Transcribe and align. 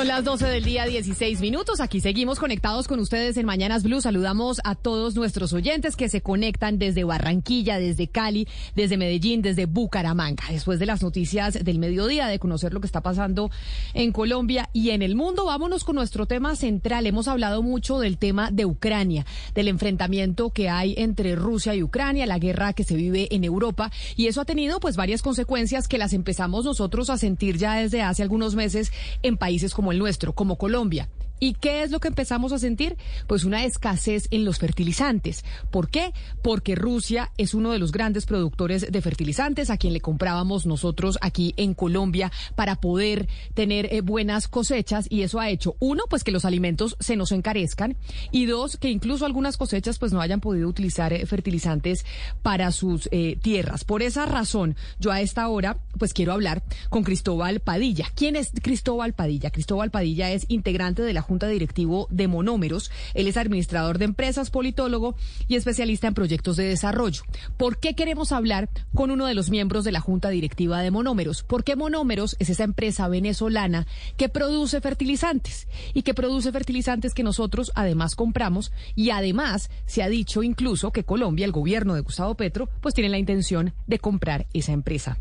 Son 0.00 0.08
las 0.08 0.24
12 0.24 0.46
del 0.46 0.64
día, 0.64 0.86
16 0.86 1.42
minutos. 1.42 1.78
Aquí 1.78 2.00
seguimos 2.00 2.38
conectados 2.38 2.88
con 2.88 3.00
ustedes 3.00 3.36
en 3.36 3.44
Mañanas 3.44 3.82
Blue. 3.82 4.00
Saludamos 4.00 4.58
a 4.64 4.74
todos 4.74 5.14
nuestros 5.14 5.52
oyentes 5.52 5.94
que 5.94 6.08
se 6.08 6.22
conectan 6.22 6.78
desde 6.78 7.04
Barranquilla, 7.04 7.78
desde 7.78 8.08
Cali, 8.08 8.48
desde 8.74 8.96
Medellín, 8.96 9.42
desde 9.42 9.66
Bucaramanga. 9.66 10.44
Después 10.50 10.78
de 10.78 10.86
las 10.86 11.02
noticias 11.02 11.62
del 11.62 11.78
mediodía, 11.78 12.28
de 12.28 12.38
conocer 12.38 12.72
lo 12.72 12.80
que 12.80 12.86
está 12.86 13.02
pasando 13.02 13.50
en 13.92 14.10
Colombia 14.12 14.70
y 14.72 14.88
en 14.88 15.02
el 15.02 15.16
mundo, 15.16 15.44
vámonos 15.44 15.84
con 15.84 15.96
nuestro 15.96 16.24
tema 16.24 16.56
central. 16.56 17.06
Hemos 17.06 17.28
hablado 17.28 17.62
mucho 17.62 17.98
del 17.98 18.16
tema 18.16 18.50
de 18.50 18.64
Ucrania, 18.64 19.26
del 19.54 19.68
enfrentamiento 19.68 20.48
que 20.48 20.70
hay 20.70 20.94
entre 20.96 21.36
Rusia 21.36 21.74
y 21.74 21.82
Ucrania, 21.82 22.24
la 22.24 22.38
guerra 22.38 22.72
que 22.72 22.84
se 22.84 22.96
vive 22.96 23.28
en 23.32 23.44
Europa. 23.44 23.92
Y 24.16 24.28
eso 24.28 24.40
ha 24.40 24.46
tenido 24.46 24.80
pues 24.80 24.96
varias 24.96 25.20
consecuencias 25.20 25.88
que 25.88 25.98
las 25.98 26.14
empezamos 26.14 26.64
nosotros 26.64 27.10
a 27.10 27.18
sentir 27.18 27.58
ya 27.58 27.74
desde 27.74 28.00
hace 28.00 28.22
algunos 28.22 28.54
meses 28.54 28.92
en 29.22 29.36
países 29.36 29.74
como 29.74 29.89
el 29.92 29.98
nuestro, 29.98 30.32
como 30.34 30.56
Colombia. 30.56 31.08
¿Y 31.40 31.54
qué 31.54 31.82
es 31.82 31.90
lo 31.90 31.98
que 31.98 32.08
empezamos 32.08 32.52
a 32.52 32.58
sentir? 32.58 32.96
Pues 33.26 33.44
una 33.44 33.64
escasez 33.64 34.28
en 34.30 34.44
los 34.44 34.58
fertilizantes. 34.58 35.44
¿Por 35.70 35.88
qué? 35.88 36.12
Porque 36.42 36.74
Rusia 36.74 37.32
es 37.38 37.54
uno 37.54 37.72
de 37.72 37.78
los 37.78 37.92
grandes 37.92 38.26
productores 38.26 38.92
de 38.92 39.02
fertilizantes 39.02 39.70
a 39.70 39.78
quien 39.78 39.94
le 39.94 40.00
comprábamos 40.00 40.66
nosotros 40.66 41.18
aquí 41.22 41.54
en 41.56 41.74
Colombia 41.74 42.30
para 42.54 42.76
poder 42.76 43.28
tener 43.54 43.92
eh, 43.92 44.02
buenas 44.02 44.48
cosechas 44.48 45.06
y 45.08 45.22
eso 45.22 45.40
ha 45.40 45.48
hecho, 45.48 45.76
uno, 45.80 46.04
pues 46.08 46.24
que 46.24 46.30
los 46.30 46.44
alimentos 46.44 46.96
se 47.00 47.16
nos 47.16 47.32
encarezcan 47.32 47.96
y 48.30 48.46
dos, 48.46 48.76
que 48.76 48.90
incluso 48.90 49.24
algunas 49.24 49.56
cosechas 49.56 49.98
pues 49.98 50.12
no 50.12 50.20
hayan 50.20 50.40
podido 50.40 50.68
utilizar 50.68 51.12
eh, 51.12 51.24
fertilizantes 51.26 52.04
para 52.42 52.70
sus 52.72 53.08
eh, 53.12 53.38
tierras. 53.40 53.84
Por 53.84 54.02
esa 54.02 54.26
razón, 54.26 54.76
yo 54.98 55.10
a 55.10 55.20
esta 55.20 55.48
hora 55.48 55.78
pues 55.98 56.12
quiero 56.12 56.32
hablar 56.32 56.62
con 56.88 57.02
Cristóbal 57.02 57.60
Padilla. 57.60 58.06
¿Quién 58.14 58.36
es 58.36 58.50
Cristóbal 58.62 59.14
Padilla? 59.14 59.50
Cristóbal 59.50 59.90
Padilla 59.90 60.30
es 60.30 60.44
integrante 60.48 61.02
de 61.02 61.12
la 61.12 61.22
Junta 61.30 61.46
Directivo 61.46 62.08
de 62.10 62.26
Monómeros. 62.26 62.90
Él 63.14 63.28
es 63.28 63.36
administrador 63.36 63.98
de 63.98 64.06
empresas, 64.06 64.50
politólogo 64.50 65.14
y 65.46 65.54
especialista 65.54 66.08
en 66.08 66.14
proyectos 66.14 66.56
de 66.56 66.64
desarrollo. 66.64 67.22
¿Por 67.56 67.78
qué 67.78 67.94
queremos 67.94 68.32
hablar 68.32 68.68
con 68.96 69.12
uno 69.12 69.26
de 69.26 69.34
los 69.34 69.48
miembros 69.48 69.84
de 69.84 69.92
la 69.92 70.00
Junta 70.00 70.28
Directiva 70.30 70.80
de 70.82 70.90
Monómeros? 70.90 71.44
Porque 71.44 71.76
Monómeros 71.76 72.34
es 72.40 72.50
esa 72.50 72.64
empresa 72.64 73.06
venezolana 73.06 73.86
que 74.16 74.28
produce 74.28 74.80
fertilizantes 74.80 75.68
y 75.94 76.02
que 76.02 76.14
produce 76.14 76.50
fertilizantes 76.50 77.14
que 77.14 77.22
nosotros 77.22 77.70
además 77.76 78.16
compramos 78.16 78.72
y 78.96 79.10
además 79.10 79.70
se 79.86 80.02
ha 80.02 80.08
dicho 80.08 80.42
incluso 80.42 80.90
que 80.90 81.04
Colombia, 81.04 81.46
el 81.46 81.52
gobierno 81.52 81.94
de 81.94 82.00
Gustavo 82.00 82.34
Petro, 82.34 82.68
pues 82.80 82.92
tiene 82.92 83.08
la 83.08 83.18
intención 83.18 83.72
de 83.86 84.00
comprar 84.00 84.48
esa 84.52 84.72
empresa. 84.72 85.16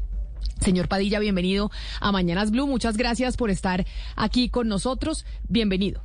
Señor 0.59 0.87
Padilla, 0.87 1.19
bienvenido 1.19 1.71
a 2.01 2.11
Mañanas 2.11 2.51
Blue. 2.51 2.67
Muchas 2.67 2.97
gracias 2.97 3.37
por 3.37 3.49
estar 3.49 3.85
aquí 4.15 4.49
con 4.49 4.67
nosotros. 4.67 5.25
Bienvenido. 5.47 6.01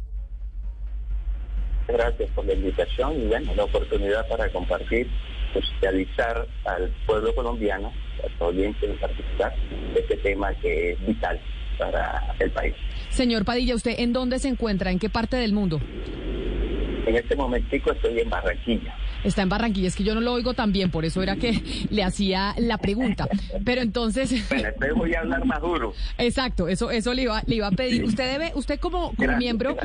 Gracias 1.88 2.30
por 2.30 2.46
la 2.46 2.54
invitación 2.54 3.20
y 3.20 3.26
bueno, 3.26 3.54
la 3.54 3.64
oportunidad 3.64 4.26
para 4.28 4.50
compartir, 4.50 5.08
socializar 5.52 6.46
al 6.64 6.88
pueblo 7.06 7.34
colombiano, 7.34 7.92
a 8.24 8.38
su 8.38 8.44
audiencia 8.44 8.88
en 8.88 8.98
particular, 8.98 9.54
de 9.92 10.00
este 10.00 10.16
tema 10.18 10.54
que 10.54 10.92
es 10.92 11.06
vital 11.06 11.38
para 11.78 12.34
el 12.38 12.50
país. 12.52 12.74
Señor 13.10 13.44
Padilla, 13.44 13.74
¿usted 13.74 13.96
en 13.98 14.12
dónde 14.12 14.38
se 14.38 14.48
encuentra? 14.48 14.91
¿En 14.91 14.98
qué 14.98 15.10
parte 15.10 15.36
del 15.36 15.52
mundo? 15.52 15.80
En 17.06 17.16
este 17.16 17.36
momentico 17.36 17.92
estoy 17.92 18.20
en 18.20 18.30
Barranquilla 18.30 18.96
está 19.25 19.42
en 19.42 19.48
Barranquilla. 19.48 19.89
Es 19.89 19.97
que 19.97 20.05
yo 20.05 20.14
no 20.14 20.20
lo 20.20 20.33
oigo 20.33 20.55
tan 20.55 20.72
bien, 20.72 20.91
por 20.91 21.05
eso 21.05 21.22
era 21.22 21.36
que 21.36 21.62
le 21.91 22.03
hacía 22.03 22.54
la 22.59 22.78
pregunta. 22.78 23.28
Pero 23.65 23.82
entonces... 23.82 24.32
Bueno, 24.54 24.97
voy 24.97 25.15
a 25.15 25.21
hablar 25.21 25.44
más 25.44 25.60
duro. 25.60 25.94
Exacto, 26.19 26.69
eso, 26.69 26.91
eso 26.91 27.12
le 27.12 27.22
iba, 27.22 27.43
le 27.47 27.56
iba 27.56 27.66
a 27.66 27.71
pedir. 27.71 28.04
Usted 28.04 28.31
debe, 28.31 28.53
usted 28.54 28.78
como, 28.78 29.12
miembro 29.38 29.76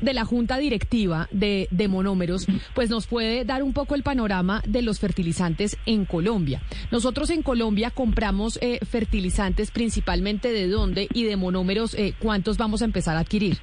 de 0.00 0.14
la 0.14 0.24
Junta 0.24 0.58
Directiva 0.58 1.28
de, 1.30 1.68
de 1.70 1.88
Monómeros, 1.88 2.46
pues 2.74 2.90
nos 2.90 3.06
puede 3.06 3.44
dar 3.44 3.62
un 3.62 3.72
poco 3.72 3.94
el 3.94 4.02
panorama 4.02 4.62
de 4.66 4.82
los 4.82 4.98
fertilizantes 4.98 5.76
en 5.86 6.04
Colombia. 6.04 6.62
Nosotros 6.90 7.30
en 7.30 7.42
Colombia 7.42 7.90
compramos 7.90 8.58
eh, 8.62 8.78
fertilizantes 8.84 9.70
principalmente 9.70 10.52
de 10.52 10.68
dónde 10.68 11.08
y 11.12 11.24
de 11.24 11.36
monómeros, 11.36 11.94
eh, 11.94 12.14
¿cuántos 12.18 12.56
vamos 12.56 12.82
a 12.82 12.84
empezar 12.84 13.16
a 13.16 13.20
adquirir? 13.20 13.58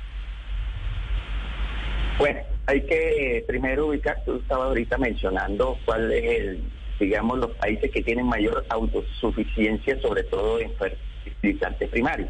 Bueno, 2.18 2.40
hay 2.66 2.82
que 2.82 3.44
primero 3.48 3.88
ubicar, 3.88 4.22
tú 4.26 4.36
estabas 4.38 4.68
ahorita 4.68 4.98
mencionando 4.98 5.78
cuál 5.86 6.12
es 6.12 6.40
el, 6.40 6.64
digamos, 7.00 7.40
los 7.40 7.52
países 7.52 7.92
que 7.92 8.02
tienen 8.02 8.26
mayor 8.26 8.66
autosuficiencia, 8.70 10.00
sobre 10.02 10.24
todo 10.24 10.60
en 10.60 10.72
fertilizantes 10.76 11.90
primarios. 11.90 12.30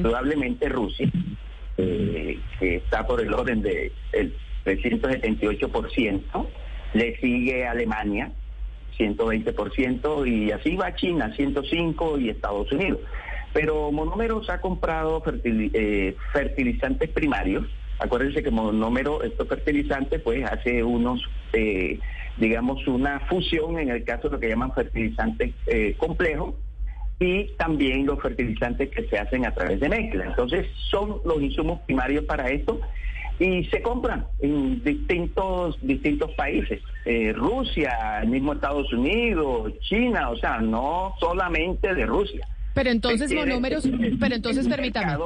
Probablemente 0.00 0.68
Rusia, 0.68 1.10
eh, 1.76 2.38
que 2.60 2.76
está 2.76 3.04
por 3.04 3.20
el 3.20 3.34
orden 3.34 3.62
del 3.62 3.90
de 4.12 4.78
378%, 4.78 6.46
le 6.94 7.16
sigue 7.16 7.66
Alemania, 7.66 8.30
120%, 8.96 10.26
y 10.26 10.52
así 10.52 10.76
va 10.76 10.94
China, 10.94 11.34
105%, 11.36 12.20
y 12.20 12.30
Estados 12.30 12.70
Unidos. 12.70 13.00
Pero 13.52 13.90
Monómeros 13.90 14.48
ha 14.50 14.60
comprado 14.60 15.22
eh, 15.44 16.16
fertilizantes 16.32 17.10
primarios, 17.10 17.66
Acuérdense 18.02 18.42
que 18.42 18.50
monómero, 18.50 19.22
estos 19.22 19.46
fertilizantes, 19.46 20.20
pues 20.22 20.44
hace 20.44 20.82
unos, 20.82 21.22
eh, 21.52 22.00
digamos, 22.36 22.84
una 22.88 23.20
fusión 23.20 23.78
en 23.78 23.90
el 23.90 24.02
caso 24.02 24.28
de 24.28 24.34
lo 24.34 24.40
que 24.40 24.48
llaman 24.48 24.74
fertilizantes 24.74 25.52
eh, 25.68 25.94
complejos 25.98 26.56
y 27.20 27.52
también 27.56 28.04
los 28.04 28.20
fertilizantes 28.20 28.88
que 28.90 29.04
se 29.04 29.18
hacen 29.18 29.46
a 29.46 29.54
través 29.54 29.78
de 29.78 29.88
mezcla. 29.88 30.24
Entonces, 30.24 30.66
son 30.90 31.20
los 31.24 31.40
insumos 31.40 31.80
primarios 31.82 32.24
para 32.24 32.50
esto 32.50 32.80
y 33.38 33.64
se 33.66 33.80
compran 33.82 34.26
en 34.40 34.82
distintos 34.82 35.78
distintos 35.80 36.32
países. 36.32 36.82
Eh, 37.04 37.32
Rusia, 37.32 38.18
el 38.20 38.30
mismo 38.30 38.54
Estados 38.54 38.92
Unidos, 38.92 39.78
China, 39.82 40.30
o 40.30 40.36
sea, 40.36 40.58
no 40.58 41.14
solamente 41.20 41.94
de 41.94 42.04
Rusia. 42.04 42.48
Pero 42.74 42.90
entonces 42.90 43.32
monómeros, 43.32 43.88
pero 44.18 44.34
entonces 44.34 44.66
permítame. 44.66 45.16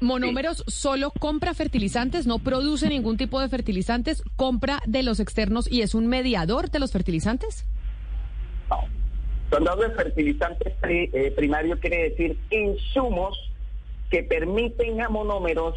Monómeros 0.00 0.64
solo 0.66 1.10
compra 1.10 1.54
fertilizantes, 1.54 2.26
no 2.26 2.38
produce 2.38 2.88
ningún 2.88 3.16
tipo 3.16 3.40
de 3.40 3.48
fertilizantes, 3.48 4.22
compra 4.36 4.80
de 4.86 5.02
los 5.02 5.20
externos 5.20 5.70
y 5.70 5.82
es 5.82 5.94
un 5.94 6.06
mediador 6.06 6.70
de 6.70 6.78
los 6.78 6.92
fertilizantes. 6.92 7.66
No. 8.68 8.84
Cuando 9.50 9.72
hablo 9.72 9.88
de 9.88 9.94
fertilizantes 9.94 10.74
eh, 10.82 11.32
primarios 11.34 11.78
quiere 11.80 12.10
decir 12.10 12.38
insumos 12.50 13.38
que 14.10 14.22
permiten 14.22 15.00
a 15.00 15.08
monómeros 15.08 15.74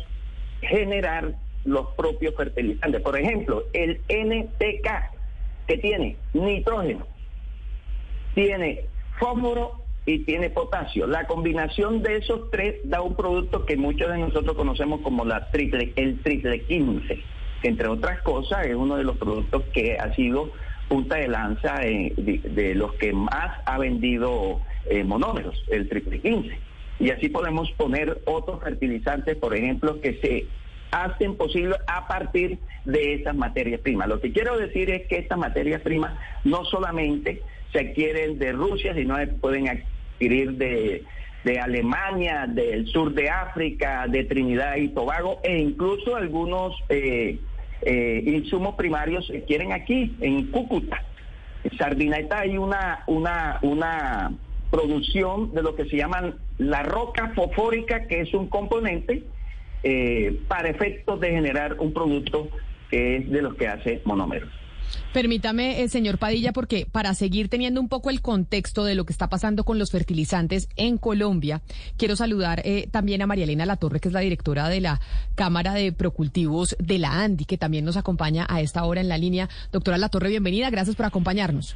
generar 0.62 1.34
los 1.66 1.88
propios 1.96 2.36
fertilizantes. 2.36 3.02
Por 3.02 3.18
ejemplo, 3.18 3.64
el 3.74 4.02
NPK 4.08 4.88
que 5.68 5.78
tiene 5.78 6.18
nitrógeno, 6.34 7.08
tiene 8.34 8.82
fósforo 9.20 9.81
y 10.06 10.20
tiene 10.20 10.50
potasio. 10.50 11.08
La 11.08 11.28
combinación 11.28 12.02
de 12.02 12.18
esos 12.18 12.50
tres 12.50 12.76
da 12.84 13.02
un 13.02 13.16
producto 13.16 13.66
que 13.66 13.78
muchos 13.78 14.10
de 14.10 14.18
nosotros 14.18 14.56
conocemos 14.56 15.02
como 15.02 15.26
la 15.26 15.50
triple, 15.52 15.94
el 15.96 16.20
triple 16.22 16.62
15, 16.64 17.20
que 17.62 17.68
entre 17.68 17.88
otras 17.88 18.22
cosas 18.22 18.66
es 18.66 18.76
uno 18.76 18.98
de 18.98 19.04
los 19.04 19.18
productos 19.18 19.64
que 19.74 19.98
ha 19.98 20.14
sido 20.16 20.52
punta 20.88 21.16
de 21.18 21.28
lanza 21.28 21.76
de, 21.76 22.74
los 22.76 22.94
que 22.96 23.14
más 23.14 23.62
ha 23.66 23.78
vendido 23.78 24.60
eh, 24.90 25.04
monómeros, 25.04 25.64
el 25.70 25.88
triple 25.88 26.20
15. 26.20 26.58
Y 27.00 27.10
así 27.12 27.30
podemos 27.30 27.72
poner 27.72 28.22
otros 28.26 28.62
fertilizantes, 28.62 29.38
por 29.38 29.56
ejemplo, 29.56 30.02
que 30.02 30.20
se 30.22 30.48
hacen 30.92 31.36
posible 31.38 31.78
a 31.88 32.08
partir 32.08 32.60
de 32.86 33.14
esas 33.14 33.36
materias 33.36 33.80
primas. 33.80 34.10
Lo 34.10 34.20
que 34.20 34.34
quiero 34.34 34.58
decir 34.58 34.90
es 34.90 35.08
que 35.08 35.18
estas 35.18 35.38
materias 35.38 35.82
primas 35.82 36.14
no 36.44 36.66
solamente 36.66 37.42
se 37.72 37.80
adquieren 37.80 38.38
de 38.38 38.52
Rusia, 38.52 38.94
sino 38.94 39.16
pueden 39.40 39.70
adquirir 39.70 40.54
de, 40.54 41.04
Alemania, 41.60 42.46
del 42.48 42.86
sur 42.88 43.14
de 43.14 43.30
África, 43.30 44.06
de 44.08 44.24
Trinidad 44.26 44.76
y 44.76 44.90
Tobago, 44.90 45.40
e 45.44 45.58
incluso 45.58 46.16
algunos 46.16 46.76
eh, 46.90 47.40
eh, 47.82 48.24
insumos 48.26 48.76
primarios 48.76 49.26
se 49.28 49.38
adquieren 49.38 49.72
aquí, 49.72 50.16
en 50.22 50.48
Cúcuta. 50.52 51.04
En 51.64 51.78
Sardineta 51.78 52.40
hay 52.40 52.58
una, 52.58 53.04
una, 53.08 53.60
una 53.64 54.32
producción 54.70 55.54
de 55.54 55.64
lo 55.64 55.76
que 55.76 55.86
se 55.86 55.98
llaman 55.98 56.36
la 56.58 56.84
roca 56.84 57.32
fosfórica, 57.36 58.08
que 58.08 58.22
es 58.22 58.34
un 58.34 58.48
componente 58.48 59.24
eh, 59.84 60.40
para 60.48 60.70
efectos 60.70 61.20
de 61.20 61.32
generar 61.32 61.78
un 61.80 61.92
producto 61.92 62.50
que 62.90 63.18
es 63.18 63.32
de 63.32 63.42
los 63.42 63.56
que 63.56 63.68
hace 63.68 64.02
monómeros. 64.06 64.61
Permítame, 65.14 65.82
eh, 65.82 65.90
señor 65.90 66.18
Padilla, 66.18 66.54
porque 66.54 66.88
para 66.90 67.14
seguir 67.14 67.50
teniendo 67.50 67.82
un 67.82 67.90
poco 67.90 68.10
el 68.10 68.22
contexto 68.22 68.84
de 68.86 68.96
lo 68.96 69.06
que 69.06 69.14
está 69.14 69.30
pasando 69.30 69.64
con 69.64 69.78
los 69.78 69.92
fertilizantes 69.92 70.70
en 70.76 70.98
Colombia, 70.98 71.62
quiero 71.98 72.16
saludar 72.16 72.62
eh, 72.66 72.88
también 72.92 73.22
a 73.22 73.28
María 73.28 73.44
Elena 73.44 73.66
Latorre, 73.66 74.00
que 74.00 74.08
es 74.08 74.14
la 74.14 74.22
directora 74.22 74.70
de 74.70 74.82
la 74.82 75.02
Cámara 75.36 75.74
de 75.74 75.92
Procultivos 75.92 76.76
de 76.80 77.00
la 77.00 77.22
ANDI, 77.22 77.46
que 77.46 77.58
también 77.58 77.86
nos 77.86 77.98
acompaña 77.98 78.46
a 78.50 78.62
esta 78.62 78.84
hora 78.86 79.02
en 79.02 79.10
la 79.10 79.18
línea. 79.18 79.50
Doctora 79.72 79.98
Latorre, 79.98 80.30
bienvenida, 80.30 80.70
gracias 80.70 80.96
por 80.96 81.06
acompañarnos. 81.06 81.76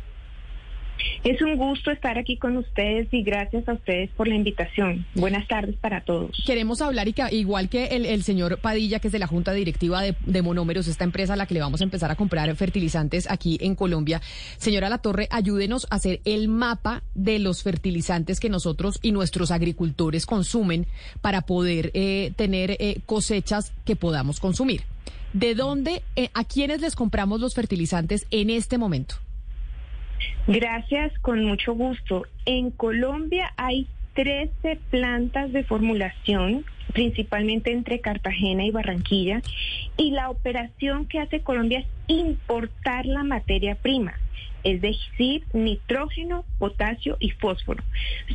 Es 1.23 1.41
un 1.41 1.57
gusto 1.57 1.91
estar 1.91 2.17
aquí 2.17 2.37
con 2.37 2.55
ustedes 2.57 3.07
y 3.11 3.23
gracias 3.23 3.67
a 3.67 3.73
ustedes 3.73 4.09
por 4.11 4.27
la 4.27 4.35
invitación. 4.35 5.05
Buenas 5.15 5.47
tardes 5.47 5.75
para 5.75 6.01
todos. 6.01 6.37
Queremos 6.45 6.81
hablar, 6.81 7.07
y 7.07 7.13
que, 7.13 7.23
igual 7.31 7.69
que 7.69 7.85
el, 7.87 8.23
señor 8.23 8.59
Padilla, 8.59 8.99
que 8.99 9.07
es 9.07 9.11
de 9.11 9.19
la 9.19 9.27
Junta 9.27 9.53
Directiva 9.53 10.01
de, 10.01 10.41
Monómeros, 10.41 10.87
esta 10.87 11.03
empresa 11.03 11.33
a 11.33 11.35
la 11.35 11.47
que 11.47 11.55
le 11.55 11.61
vamos 11.61 11.81
a 11.81 11.83
empezar 11.83 12.11
a 12.11 12.15
comprar 12.15 12.55
fertilizantes 12.55 13.29
aquí 13.29 13.57
en 13.61 13.75
Colombia. 13.75 14.21
Señora 14.57 14.89
Latorre, 14.89 15.27
ayúdenos 15.31 15.87
a 15.89 15.95
hacer 15.95 16.21
el 16.25 16.47
mapa 16.47 17.01
de 17.15 17.39
los 17.39 17.63
fertilizantes 17.63 18.39
que 18.39 18.49
nosotros 18.49 18.99
y 19.01 19.11
nuestros 19.11 19.51
agricultores 19.51 20.25
consumen 20.25 20.85
para 21.21 21.41
poder 21.41 21.91
eh, 21.93 22.33
tener 22.35 22.77
eh, 22.79 22.99
cosechas 23.05 23.73
que 23.83 23.95
podamos 23.95 24.39
consumir. 24.39 24.83
¿De 25.33 25.55
dónde, 25.55 26.03
eh, 26.15 26.29
a 26.33 26.43
quiénes 26.45 26.81
les 26.81 26.95
compramos 26.95 27.41
los 27.41 27.55
fertilizantes 27.55 28.25
en 28.31 28.49
este 28.49 28.77
momento? 28.77 29.15
Gracias, 30.47 31.17
con 31.19 31.43
mucho 31.43 31.73
gusto. 31.73 32.23
En 32.45 32.71
Colombia 32.71 33.51
hay 33.57 33.87
13 34.13 34.79
plantas 34.91 35.51
de 35.51 35.63
formulación, 35.63 36.65
principalmente 36.93 37.71
entre 37.71 37.99
Cartagena 37.99 38.63
y 38.63 38.71
Barranquilla, 38.71 39.41
y 39.97 40.11
la 40.11 40.29
operación 40.29 41.07
que 41.07 41.19
hace 41.19 41.41
Colombia 41.41 41.79
es 41.79 41.87
importar 42.07 43.05
la 43.05 43.23
materia 43.23 43.75
prima 43.75 44.13
es 44.63 44.81
decir, 44.81 45.43
nitrógeno, 45.53 46.43
potasio 46.57 47.17
y 47.19 47.29
fósforo. 47.29 47.83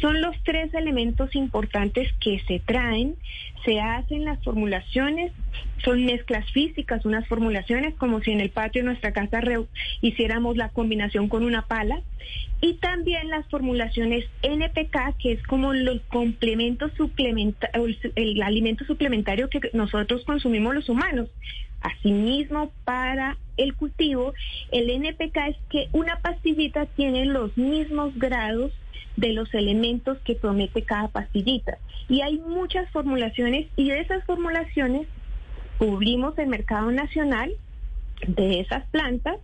Son 0.00 0.20
los 0.20 0.37
tres 0.44 0.73
elementos 0.75 1.35
importantes 1.35 2.08
que 2.20 2.41
se 2.47 2.61
traen, 2.61 3.17
se 3.64 3.81
hacen 3.81 4.25
las 4.25 4.43
formulaciones, 4.44 5.32
son 5.85 6.05
mezclas 6.05 6.49
físicas, 6.52 7.05
unas 7.05 7.26
formulaciones 7.26 7.94
como 7.97 8.20
si 8.20 8.31
en 8.31 8.41
el 8.41 8.50
patio 8.50 8.82
de 8.82 8.87
nuestra 8.87 9.12
casa 9.12 9.41
hiciéramos 10.00 10.56
la 10.56 10.69
combinación 10.69 11.29
con 11.29 11.44
una 11.44 11.67
pala, 11.67 12.00
y 12.61 12.75
también 12.75 13.29
las 13.29 13.47
formulaciones 13.49 14.26
NPK, 14.43 15.17
que 15.19 15.32
es 15.32 15.43
como 15.44 15.73
el 15.73 16.02
complemento 16.08 16.91
suplementario, 16.97 17.97
el 18.14 18.43
alimento 18.43 18.85
suplementario 18.85 19.49
que 19.49 19.61
nosotros 19.73 20.25
consumimos 20.25 20.75
los 20.75 20.88
humanos. 20.88 21.29
Asimismo, 21.80 22.72
para 22.84 23.36
el 23.56 23.74
cultivo, 23.74 24.34
el 24.70 24.90
NPK 24.90 25.36
es 25.48 25.56
que 25.68 25.88
una 25.92 26.16
pastillita 26.20 26.86
tiene 26.86 27.26
los 27.26 27.56
mismos 27.56 28.16
grados 28.16 28.72
de 29.16 29.32
los 29.32 29.52
elementos 29.54 30.18
que 30.24 30.34
promete 30.34 30.82
cada 30.82 31.08
pastillita. 31.08 31.78
Y 32.08 32.22
hay 32.22 32.38
muchas 32.38 32.90
formulaciones 32.90 33.66
y 33.76 33.90
de 33.90 34.00
esas 34.00 34.24
formulaciones 34.24 35.06
cubrimos 35.78 36.38
el 36.38 36.48
mercado 36.48 36.90
nacional 36.90 37.52
de 38.26 38.60
esas 38.60 38.86
plantas 38.88 39.36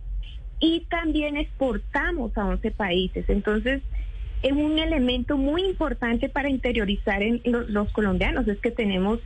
y 0.59 0.81
también 0.89 1.37
exportamos 1.37 2.37
a 2.37 2.45
11 2.45 2.71
países. 2.71 3.29
Entonces, 3.29 3.81
es 4.43 4.51
un 4.51 4.79
elemento 4.79 5.37
muy 5.37 5.63
importante 5.63 6.29
para 6.29 6.49
interiorizar 6.49 7.23
en 7.23 7.41
los, 7.45 7.91
colombianos, 7.91 8.47
es 8.47 8.59
que 8.59 8.71
tenemos 8.71 9.19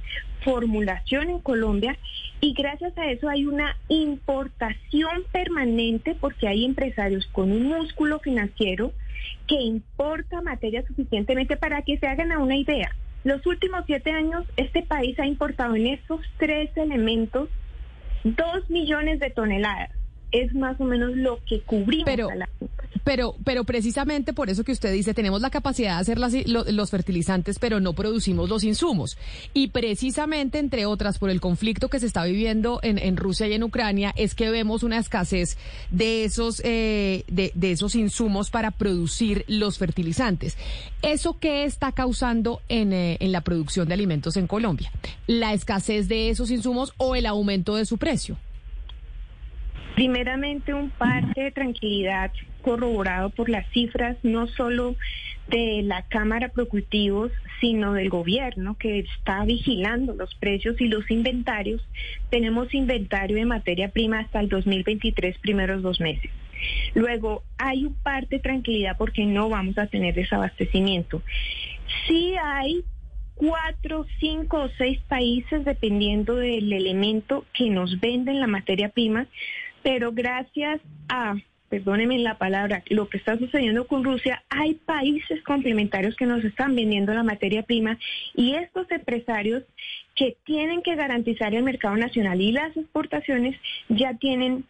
formulación 0.43 1.29
en 1.29 1.39
Colombia 1.39 1.97
y 2.39 2.53
gracias 2.53 2.97
a 2.97 3.11
eso 3.11 3.29
hay 3.29 3.45
una 3.45 3.77
importación 3.89 5.23
permanente 5.31 6.15
porque 6.19 6.47
hay 6.47 6.65
empresarios 6.65 7.27
con 7.27 7.51
un 7.51 7.67
músculo 7.67 8.19
financiero 8.19 8.93
que 9.47 9.61
importa 9.61 10.41
materia 10.41 10.85
suficientemente 10.87 11.57
para 11.57 11.81
que 11.83 11.97
se 11.97 12.07
hagan 12.07 12.31
a 12.31 12.39
una 12.39 12.55
idea. 12.55 12.95
Los 13.23 13.45
últimos 13.45 13.83
siete 13.85 14.11
años 14.11 14.45
este 14.57 14.81
país 14.81 15.19
ha 15.19 15.27
importado 15.27 15.75
en 15.75 15.87
esos 15.87 16.21
tres 16.37 16.75
elementos 16.75 17.49
dos 18.23 18.69
millones 18.69 19.19
de 19.19 19.29
toneladas 19.29 19.91
es 20.31 20.53
más 20.53 20.79
o 20.79 20.85
menos 20.85 21.15
lo 21.15 21.39
que 21.45 21.61
cubrimos 21.61 22.05
pero, 22.05 22.29
pero, 23.03 23.35
pero 23.43 23.63
precisamente 23.63 24.33
por 24.33 24.49
eso 24.49 24.63
que 24.63 24.71
usted 24.71 24.91
dice, 24.93 25.13
tenemos 25.13 25.41
la 25.41 25.49
capacidad 25.49 25.95
de 25.95 26.01
hacer 26.01 26.19
los 26.19 26.91
fertilizantes, 26.91 27.59
pero 27.59 27.79
no 27.79 27.93
producimos 27.93 28.49
los 28.49 28.63
insumos. 28.63 29.17
Y 29.53 29.69
precisamente, 29.69 30.59
entre 30.59 30.85
otras, 30.85 31.17
por 31.17 31.29
el 31.29 31.41
conflicto 31.41 31.89
que 31.89 31.99
se 31.99 32.05
está 32.05 32.23
viviendo 32.25 32.79
en, 32.83 32.97
en 32.97 33.17
Rusia 33.17 33.47
y 33.47 33.53
en 33.53 33.63
Ucrania, 33.63 34.13
es 34.15 34.35
que 34.35 34.49
vemos 34.49 34.83
una 34.83 34.97
escasez 34.97 35.57
de 35.89 36.23
esos, 36.23 36.61
eh, 36.63 37.23
de, 37.27 37.51
de, 37.55 37.71
esos 37.71 37.95
insumos 37.95 38.49
para 38.49 38.71
producir 38.71 39.45
los 39.47 39.77
fertilizantes. 39.77 40.57
¿Eso 41.01 41.37
qué 41.39 41.63
está 41.63 41.91
causando 41.91 42.61
en, 42.69 42.93
eh, 42.93 43.17
la 43.21 43.41
producción 43.41 43.87
de 43.87 43.93
alimentos 43.93 44.37
en 44.37 44.47
Colombia? 44.47 44.91
¿La 45.27 45.53
escasez 45.53 46.07
de 46.07 46.29
esos 46.29 46.51
insumos 46.51 46.93
o 46.97 47.15
el 47.15 47.25
aumento 47.25 47.75
de 47.75 47.85
su 47.85 47.97
precio? 47.97 48.37
Primeramente, 49.95 50.73
un 50.73 50.89
parte 50.91 51.41
de 51.41 51.51
tranquilidad 51.51 52.31
corroborado 52.61 53.29
por 53.29 53.49
las 53.49 53.67
cifras 53.71 54.17
no 54.23 54.47
solo 54.47 54.95
de 55.47 55.81
la 55.83 56.03
Cámara 56.03 56.49
Procultivos, 56.49 57.31
sino 57.59 57.93
del 57.93 58.09
gobierno 58.09 58.77
que 58.77 58.99
está 58.99 59.43
vigilando 59.43 60.13
los 60.13 60.33
precios 60.35 60.79
y 60.79 60.87
los 60.87 61.09
inventarios. 61.11 61.81
Tenemos 62.29 62.73
inventario 62.73 63.37
de 63.37 63.45
materia 63.45 63.89
prima 63.89 64.19
hasta 64.19 64.39
el 64.39 64.49
2023, 64.49 65.37
primeros 65.39 65.81
dos 65.81 65.99
meses. 65.99 66.31
Luego, 66.93 67.43
hay 67.57 67.85
un 67.85 67.95
parte 67.95 68.37
de 68.37 68.41
tranquilidad 68.41 68.95
porque 68.97 69.25
no 69.25 69.49
vamos 69.49 69.77
a 69.77 69.87
tener 69.87 70.13
desabastecimiento. 70.13 71.21
Sí 72.07 72.35
hay 72.41 72.83
cuatro, 73.35 74.05
cinco 74.19 74.63
o 74.63 74.69
seis 74.77 74.99
países, 75.07 75.65
dependiendo 75.65 76.35
del 76.35 76.71
elemento 76.71 77.45
que 77.53 77.69
nos 77.69 77.99
venden 77.99 78.39
la 78.39 78.47
materia 78.47 78.89
prima, 78.89 79.27
pero 79.81 80.11
gracias 80.11 80.79
a, 81.09 81.35
perdónenme 81.71 82.19
la 82.19 82.37
palabra, 82.37 82.83
lo 82.89 83.07
que 83.07 83.17
está 83.17 83.37
sucediendo 83.37 83.87
con 83.87 84.03
Rusia, 84.03 84.43
hay 84.49 84.73
países 84.73 85.41
complementarios 85.43 86.17
que 86.17 86.25
nos 86.25 86.43
están 86.43 86.75
vendiendo 86.75 87.13
la 87.13 87.23
materia 87.23 87.63
prima 87.63 87.97
y 88.35 88.55
estos 88.55 88.91
empresarios 88.91 89.63
que 90.13 90.35
tienen 90.43 90.81
que 90.81 90.95
garantizar 90.95 91.55
el 91.55 91.63
mercado 91.63 91.95
nacional 91.95 92.41
y 92.41 92.51
las 92.51 92.75
exportaciones 92.75 93.55
ya 93.87 94.15
tienen 94.15 94.65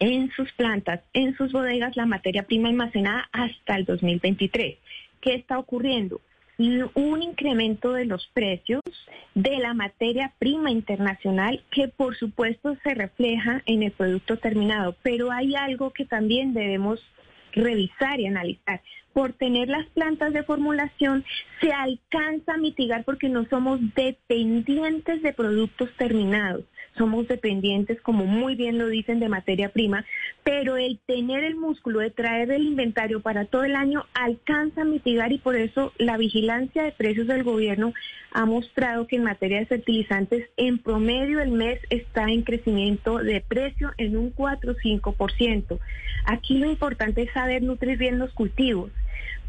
en 0.00 0.30
sus 0.32 0.52
plantas, 0.52 1.00
en 1.14 1.34
sus 1.34 1.50
bodegas, 1.50 1.96
la 1.96 2.04
materia 2.04 2.42
prima 2.42 2.68
almacenada 2.68 3.26
hasta 3.32 3.76
el 3.76 3.86
2023. 3.86 4.76
¿Qué 5.22 5.34
está 5.34 5.58
ocurriendo? 5.58 6.20
Un 6.58 7.22
incremento 7.22 7.92
de 7.92 8.04
los 8.04 8.26
precios 8.34 8.82
de 9.34 9.58
la 9.58 9.74
materia 9.74 10.34
prima 10.38 10.70
internacional 10.70 11.62
que 11.70 11.86
por 11.88 12.16
supuesto 12.16 12.76
se 12.82 12.94
refleja 12.94 13.62
en 13.66 13.84
el 13.84 13.92
producto 13.92 14.38
terminado, 14.38 14.96
pero 15.02 15.30
hay 15.30 15.54
algo 15.54 15.92
que 15.92 16.04
también 16.04 16.54
debemos 16.54 17.00
revisar 17.52 18.18
y 18.18 18.26
analizar. 18.26 18.82
Por 19.18 19.32
tener 19.32 19.68
las 19.68 19.84
plantas 19.86 20.32
de 20.32 20.44
formulación 20.44 21.24
se 21.60 21.72
alcanza 21.72 22.54
a 22.54 22.56
mitigar 22.56 23.02
porque 23.02 23.28
no 23.28 23.46
somos 23.46 23.80
dependientes 23.96 25.22
de 25.22 25.32
productos 25.32 25.90
terminados 25.96 26.62
somos 26.98 27.28
dependientes, 27.28 28.00
como 28.02 28.26
muy 28.26 28.56
bien 28.56 28.76
lo 28.76 28.88
dicen, 28.88 29.20
de 29.20 29.28
materia 29.28 29.70
prima, 29.70 30.04
pero 30.42 30.76
el 30.76 30.98
tener 31.06 31.44
el 31.44 31.54
músculo 31.54 32.00
de 32.00 32.10
traer 32.10 32.50
el 32.50 32.64
inventario 32.64 33.20
para 33.20 33.46
todo 33.46 33.64
el 33.64 33.76
año 33.76 34.04
alcanza 34.12 34.82
a 34.82 34.84
mitigar 34.84 35.32
y 35.32 35.38
por 35.38 35.56
eso 35.56 35.92
la 35.96 36.16
vigilancia 36.16 36.82
de 36.82 36.92
precios 36.92 37.28
del 37.28 37.44
gobierno 37.44 37.94
ha 38.32 38.44
mostrado 38.44 39.06
que 39.06 39.16
en 39.16 39.22
materia 39.22 39.60
de 39.60 39.66
fertilizantes 39.66 40.50
en 40.56 40.78
promedio 40.78 41.40
el 41.40 41.52
mes 41.52 41.80
está 41.88 42.24
en 42.24 42.42
crecimiento 42.42 43.18
de 43.18 43.40
precio 43.40 43.92
en 43.96 44.16
un 44.16 44.30
4 44.30 44.72
o 44.72 44.74
5%. 44.74 45.78
Aquí 46.26 46.58
lo 46.58 46.66
importante 46.66 47.22
es 47.22 47.32
saber 47.32 47.62
nutrir 47.62 47.96
bien 47.96 48.18
los 48.18 48.32
cultivos, 48.32 48.90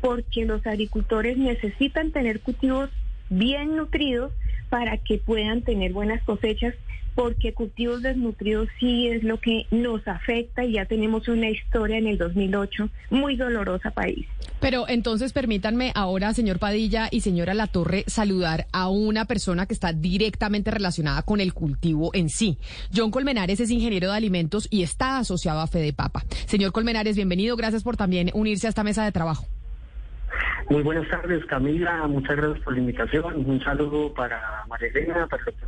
porque 0.02 0.46
los 0.46 0.66
agricultores 0.66 1.38
necesitan 1.38 2.12
tener 2.12 2.42
cultivos 2.42 2.90
bien 3.30 3.76
nutridos 3.76 4.32
para 4.70 4.98
que 4.98 5.18
puedan 5.18 5.62
tener 5.62 5.94
buenas 5.94 6.24
cosechas 6.24 6.76
porque 7.16 7.54
cultivos 7.54 8.02
desnutridos 8.02 8.70
sí 8.80 9.10
es 9.10 9.24
lo 9.24 9.42
que 9.42 9.66
nos 9.72 10.08
afecta 10.08 10.64
y 10.64 10.74
ya 10.74 10.86
tenemos 10.86 11.28
una 11.28 11.50
historia 11.50 11.98
en 11.98 12.08
el 12.08 12.18
2008 12.18 12.90
muy 13.10 13.36
dolorosa 13.36 13.92
país. 13.92 14.26
Pero 14.62 14.88
entonces 14.88 15.34
permítanme 15.34 15.92
ahora, 15.96 16.34
señor 16.34 16.60
Padilla 16.60 17.10
y 17.12 17.20
señora 17.20 17.54
Latorre, 17.54 18.06
saludar 18.08 18.68
a 18.72 18.88
una 18.88 19.26
persona 19.26 19.66
que 19.66 19.74
está 19.74 19.92
directamente 19.92 20.72
relacionada 20.72 21.22
con 21.24 21.42
el 21.42 21.54
cultivo 21.54 22.12
en 22.14 22.30
sí. 22.30 22.58
John 22.96 23.12
Colmenares 23.12 23.60
es 23.60 23.70
ingeniero 23.70 24.10
de 24.12 24.16
alimentos 24.16 24.70
y 24.72 24.84
está 24.84 25.18
asociado 25.18 25.60
a 25.60 25.68
Fede 25.68 25.92
Papa. 25.92 26.24
Señor 26.46 26.72
Colmenares, 26.72 27.18
bienvenido. 27.18 27.58
Gracias 27.58 27.84
por 27.84 27.98
también 27.98 28.32
unirse 28.34 28.68
a 28.68 28.70
esta 28.70 28.86
mesa 28.86 29.04
de 29.04 29.12
trabajo. 29.12 29.46
Muy 30.70 30.84
buenas 30.84 31.10
tardes, 31.10 31.44
Camila. 31.46 32.06
Muchas 32.08 32.38
gracias 32.38 32.64
por 32.64 32.74
la 32.74 32.80
invitación. 32.80 33.50
Un 33.50 33.60
saludo 33.64 34.14
para 34.14 34.64
María 34.68 34.90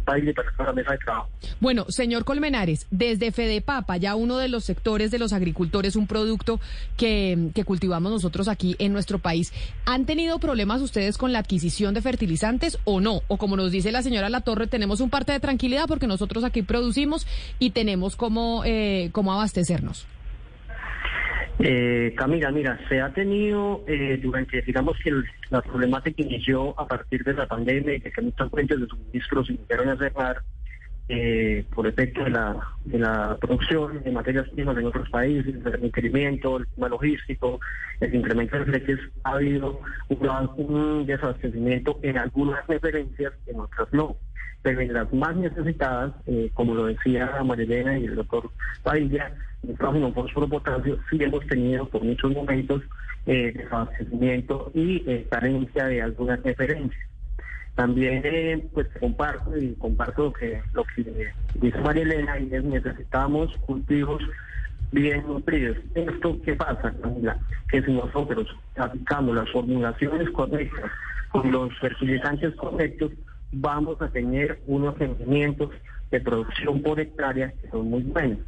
para 0.06 0.18
el 0.18 0.30
y 0.30 0.34
para 0.34 0.51
toda 0.51 0.65
la 0.70 0.74
mesa 0.74 0.91
de 0.91 0.98
trabajo. 1.00 1.30
Bueno, 1.60 1.86
señor 1.89 2.24
Colmenares, 2.24 2.88
desde 2.91 3.32
Fedepapa, 3.32 3.98
ya 3.98 4.15
uno 4.15 4.38
de 4.38 4.48
los 4.48 4.63
sectores 4.63 5.10
de 5.12 5.20
los 5.20 5.34
agricultores, 5.34 5.96
un 5.96 6.08
producto 6.08 6.60
que, 6.98 7.50
que 7.56 7.63
cultivamos 7.63 8.12
nosotros 8.12 8.48
aquí 8.48 8.75
en 8.80 8.94
nuestro 8.94 9.20
país, 9.20 9.53
¿han 9.86 10.06
tenido 10.06 10.39
problemas 10.39 10.82
ustedes 10.82 11.18
con 11.18 11.34
la 11.34 11.39
adquisición 11.39 11.94
de 11.94 12.01
fertilizantes 12.01 12.77
o 12.84 13.01
no? 13.01 13.22
O 13.27 13.38
como 13.38 13.58
nos 13.58 13.72
dice 13.72 13.91
la 13.91 14.03
señora 14.03 14.30
La 14.30 14.41
Torre, 14.41 14.68
tenemos 14.68 15.01
un 15.01 15.10
parte 15.10 15.32
de 15.32 15.39
tranquilidad 15.39 15.86
porque 15.88 16.08
nosotros 16.08 16.44
aquí 16.44 16.62
producimos 16.62 17.25
y 17.60 17.72
tenemos 17.72 18.15
cómo, 18.15 18.63
eh, 18.65 19.10
cómo 19.13 19.34
abastecernos. 19.34 20.06
Eh, 21.63 22.15
Camila, 22.18 22.50
mira, 22.51 22.80
se 22.89 23.00
ha 23.01 23.13
tenido 23.13 23.84
eh, 23.88 24.20
durante, 24.22 24.62
digamos 24.63 24.98
que 25.03 25.12
la 25.51 25.62
problemática 25.62 26.24
inició 26.24 26.80
a 26.80 26.88
partir 26.88 27.24
de 27.24 27.34
la 27.34 27.46
pandemia 27.46 27.96
y 27.96 28.01
que 28.01 28.22
muchas 28.22 28.50
fuentes 28.50 28.80
de 28.80 28.88
suministros 28.88 29.46
se 29.46 29.53
iniciaron 29.53 29.89
a 29.89 29.98
cerrar 29.98 30.41
eh, 31.08 31.63
por 31.75 31.86
efecto 31.86 32.24
de 32.24 32.32
la, 32.32 32.56
de 32.86 33.38
producción 33.39 34.01
de 34.01 34.12
materias 34.12 34.50
primas 34.50 34.75
en 34.77 34.86
otros 34.86 35.10
países, 35.10 35.53
el 35.53 35.74
requerimiento, 35.74 36.58
el 36.58 36.68
tema 36.68 36.89
logístico, 36.89 37.60
el 38.00 38.15
incremento 38.15 38.58
de 38.58 38.65
fletes, 38.65 39.00
ha 39.24 39.34
habido 39.34 39.82
un, 40.10 40.50
un 40.58 41.06
desabastecimiento 41.06 42.00
en 42.01 42.18
algunas 42.18 42.65
referencias, 42.65 43.34
en 43.46 43.60
otras 43.60 43.88
no 43.91 44.18
pero 44.62 44.82
en 44.82 44.94
las 44.94 45.12
más 45.13 45.36
necesitadas, 45.36 46.13
eh, 46.27 46.51
como 46.53 46.75
lo 46.75 46.86
decía 46.86 47.41
Marilena 47.44 47.98
y 47.98 48.06
el 48.06 48.15
doctor 48.15 48.50
Padilla, 48.84 49.34
nitrógeno, 49.63 50.13
fósforo, 50.13 50.48
potasio, 50.48 51.00
sí 51.10 51.18
hemos 51.22 51.46
tenido 51.48 51.88
por 51.88 52.03
muchos 52.03 52.32
momentos 52.32 52.82
eh, 53.25 53.53
desabastecimiento 53.56 54.72
y 54.74 55.03
eh, 55.08 55.27
carencia 55.30 55.86
de 55.86 56.01
algunas 56.01 56.41
referencias. 56.41 57.08
También 57.75 58.22
eh, 58.25 58.68
pues 58.74 58.88
comparto 59.00 59.58
y 59.58 59.74
comparto 59.75 60.34
lo 60.74 60.84
que 60.84 61.32
dice 61.56 61.77
María 61.80 62.39
y 62.39 62.53
es 62.53 62.63
necesitamos 62.63 63.56
cultivos 63.65 64.22
bien 64.91 65.24
nutridos. 65.27 65.77
¿Esto 65.96 66.38
qué 66.44 66.56
pasa, 66.56 66.94
Camila? 67.01 67.38
Que 67.70 67.82
si 67.84 67.94
nosotros 67.94 68.48
aplicamos 68.75 69.36
las 69.36 69.50
formulaciones 69.51 70.30
correctas 70.32 70.91
con 71.32 71.51
los 71.51 71.77
fertilizantes 71.80 72.56
correctos, 72.56 73.12
vamos 73.51 74.01
a 74.01 74.10
tener 74.10 74.62
unos 74.67 74.98
rendimientos 74.98 75.70
de 76.10 76.20
producción 76.20 76.81
por 76.81 77.00
hectárea 77.00 77.51
que 77.62 77.70
son 77.70 77.89
muy 77.89 78.03
buenos. 78.03 78.39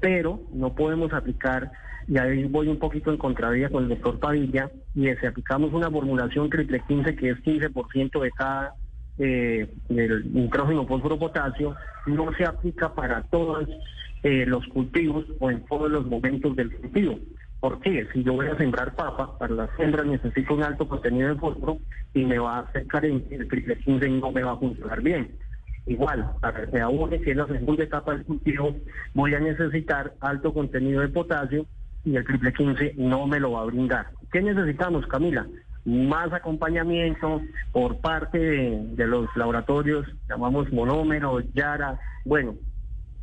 Pero 0.00 0.40
no 0.52 0.74
podemos 0.74 1.12
aplicar, 1.12 1.70
y 2.06 2.18
ahí 2.18 2.44
voy 2.44 2.68
un 2.68 2.78
poquito 2.78 3.10
en 3.10 3.16
contravía 3.16 3.70
con 3.70 3.84
el 3.84 3.88
doctor 3.90 4.18
Padilla, 4.18 4.70
y 4.94 5.08
es 5.08 5.18
si 5.20 5.26
aplicamos 5.26 5.72
una 5.72 5.90
formulación 5.90 6.50
triple 6.50 6.82
15 6.86 7.16
que 7.16 7.30
es 7.30 7.38
15% 7.38 8.20
de 8.20 8.30
cada 8.32 8.74
eh, 9.16 9.72
del 9.88 10.32
nitrógeno, 10.32 10.86
fósforo, 10.86 11.18
potasio, 11.18 11.76
no 12.06 12.32
se 12.36 12.44
aplica 12.44 12.92
para 12.94 13.22
todos 13.22 13.68
eh, 14.24 14.44
los 14.46 14.66
cultivos 14.66 15.24
o 15.38 15.50
en 15.50 15.64
todos 15.66 15.90
los 15.90 16.06
momentos 16.06 16.56
del 16.56 16.74
cultivo. 16.74 17.18
¿Por 17.64 17.80
qué? 17.80 18.06
Si 18.12 18.22
yo 18.22 18.34
voy 18.34 18.46
a 18.46 18.58
sembrar 18.58 18.94
papa, 18.94 19.38
para 19.38 19.54
las 19.54 19.70
hembras 19.78 20.04
necesito 20.04 20.52
un 20.52 20.62
alto 20.62 20.86
contenido 20.86 21.30
de 21.30 21.36
fósforo 21.36 21.78
y 22.12 22.22
me 22.22 22.38
va 22.38 22.58
a 22.58 22.60
hacer 22.60 22.86
carencia, 22.86 23.38
el 23.38 23.48
triple 23.48 23.78
15 23.78 24.06
no 24.10 24.32
me 24.32 24.42
va 24.42 24.52
a 24.52 24.58
funcionar 24.58 25.00
bien. 25.00 25.30
Igual, 25.86 26.30
para 26.42 26.66
que 26.66 26.78
aún 26.78 27.08
que 27.08 27.30
es 27.30 27.34
la 27.34 27.46
segunda 27.46 27.84
etapa 27.84 28.12
del 28.12 28.26
cultivo, 28.26 28.76
voy 29.14 29.32
a 29.32 29.40
necesitar 29.40 30.12
alto 30.20 30.52
contenido 30.52 31.00
de 31.00 31.08
potasio 31.08 31.64
y 32.04 32.16
el 32.16 32.24
triple 32.26 32.52
15 32.52 32.96
no 32.98 33.26
me 33.26 33.40
lo 33.40 33.52
va 33.52 33.62
a 33.62 33.64
brindar. 33.64 34.08
¿Qué 34.30 34.42
necesitamos, 34.42 35.06
Camila? 35.06 35.46
Más 35.86 36.34
acompañamiento 36.34 37.40
por 37.72 37.98
parte 38.02 38.38
de, 38.38 38.78
de 38.88 39.06
los 39.06 39.34
laboratorios, 39.36 40.06
llamamos 40.28 40.70
monómero, 40.70 41.40
Yara, 41.54 41.98
bueno, 42.26 42.56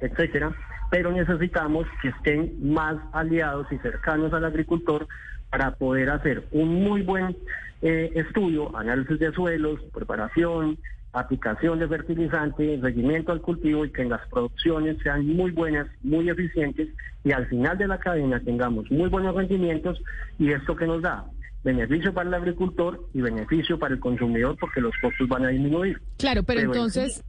etcétera, 0.02 0.54
pero 0.90 1.12
necesitamos 1.12 1.88
que 2.02 2.10
estén 2.10 2.74
más 2.74 2.98
aliados 3.14 3.68
y 3.72 3.78
cercanos 3.78 4.34
al 4.34 4.46
agricultor 4.46 5.08
para 5.50 5.72
poder 5.72 6.10
hacer 6.10 6.48
un 6.52 6.84
muy 6.84 7.02
buen 7.02 7.36
eh, 7.82 8.12
estudio, 8.16 8.76
análisis 8.76 9.20
de 9.20 9.32
suelos, 9.32 9.80
preparación, 9.94 10.78
aplicación 11.14 11.80
de 11.80 11.88
fertilizantes, 11.88 12.82
seguimiento 12.82 13.32
al 13.32 13.42
cultivo 13.42 13.86
y 13.86 13.92
que 13.92 14.06
las 14.06 14.26
producciones 14.28 14.98
sean 15.04 15.26
muy 15.26 15.52
buenas, 15.52 15.88
muy 16.04 16.30
eficientes 16.30 16.90
y 17.24 17.32
al 17.32 17.48
final 17.48 17.78
de 17.78 17.88
la 17.88 18.00
cadena 18.00 18.40
tengamos 18.40 18.90
muy 18.92 19.10
buenos 19.10 19.36
rendimientos 19.36 20.02
y 20.40 20.52
esto 20.52 20.76
que 20.76 20.88
nos 20.88 21.02
da 21.02 21.26
beneficio 21.64 22.14
para 22.14 22.28
el 22.28 22.34
agricultor 22.34 23.08
y 23.14 23.22
beneficio 23.22 23.78
para 23.78 23.94
el 23.94 24.00
consumidor 24.00 24.58
porque 24.60 24.82
los 24.82 24.94
costos 25.02 25.28
van 25.28 25.46
a 25.46 25.50
disminuir. 25.50 26.02
Claro, 26.18 26.44
pero, 26.44 26.62
entonces... 26.62 27.24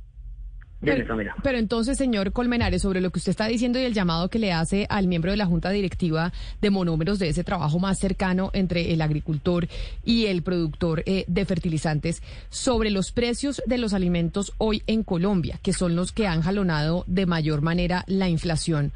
Pero, 0.83 1.59
entonces, 1.59 1.97
señor 1.97 2.33
Colmenares, 2.33 2.83
sobre 2.83 3.01
lo 3.01 3.11
que 3.11 3.19
usted 3.19 3.31
está 3.31 3.47
diciendo 3.47 3.79
y 3.79 3.85
el 3.85 3.95
llamado 3.95 4.29
que 4.29 4.39
le 4.39 4.53
hace 4.53 4.87
al 4.91 5.07
miembro 5.07 5.31
de 5.31 5.37
la 5.37 5.47
Junta 5.47 5.71
Directiva 5.71 6.33
de 6.61 6.71
Monómeros 6.71 7.19
de 7.19 7.29
ese 7.29 7.45
trabajo 7.45 7.79
más 7.79 7.99
cercano 7.99 8.51
entre 8.53 8.93
el 8.93 9.01
agricultor 9.01 9.69
y 10.05 10.27
el 10.27 10.43
productor 10.43 11.05
eh, 11.07 11.25
de 11.29 11.45
fertilizantes, 11.45 12.23
sobre 12.51 12.91
los 12.91 13.13
precios 13.13 13.63
de 13.67 13.79
los 13.79 13.95
alimentos 13.95 14.53
hoy 14.59 14.83
en 14.87 15.05
Colombia, 15.05 15.59
que 15.63 15.73
son 15.73 15.95
los 15.95 16.11
que 16.11 16.27
han 16.27 16.43
jalonado 16.43 17.05
de 17.07 17.27
mayor 17.27 17.63
manera 17.63 18.05
la 18.09 18.29
inflación. 18.29 18.93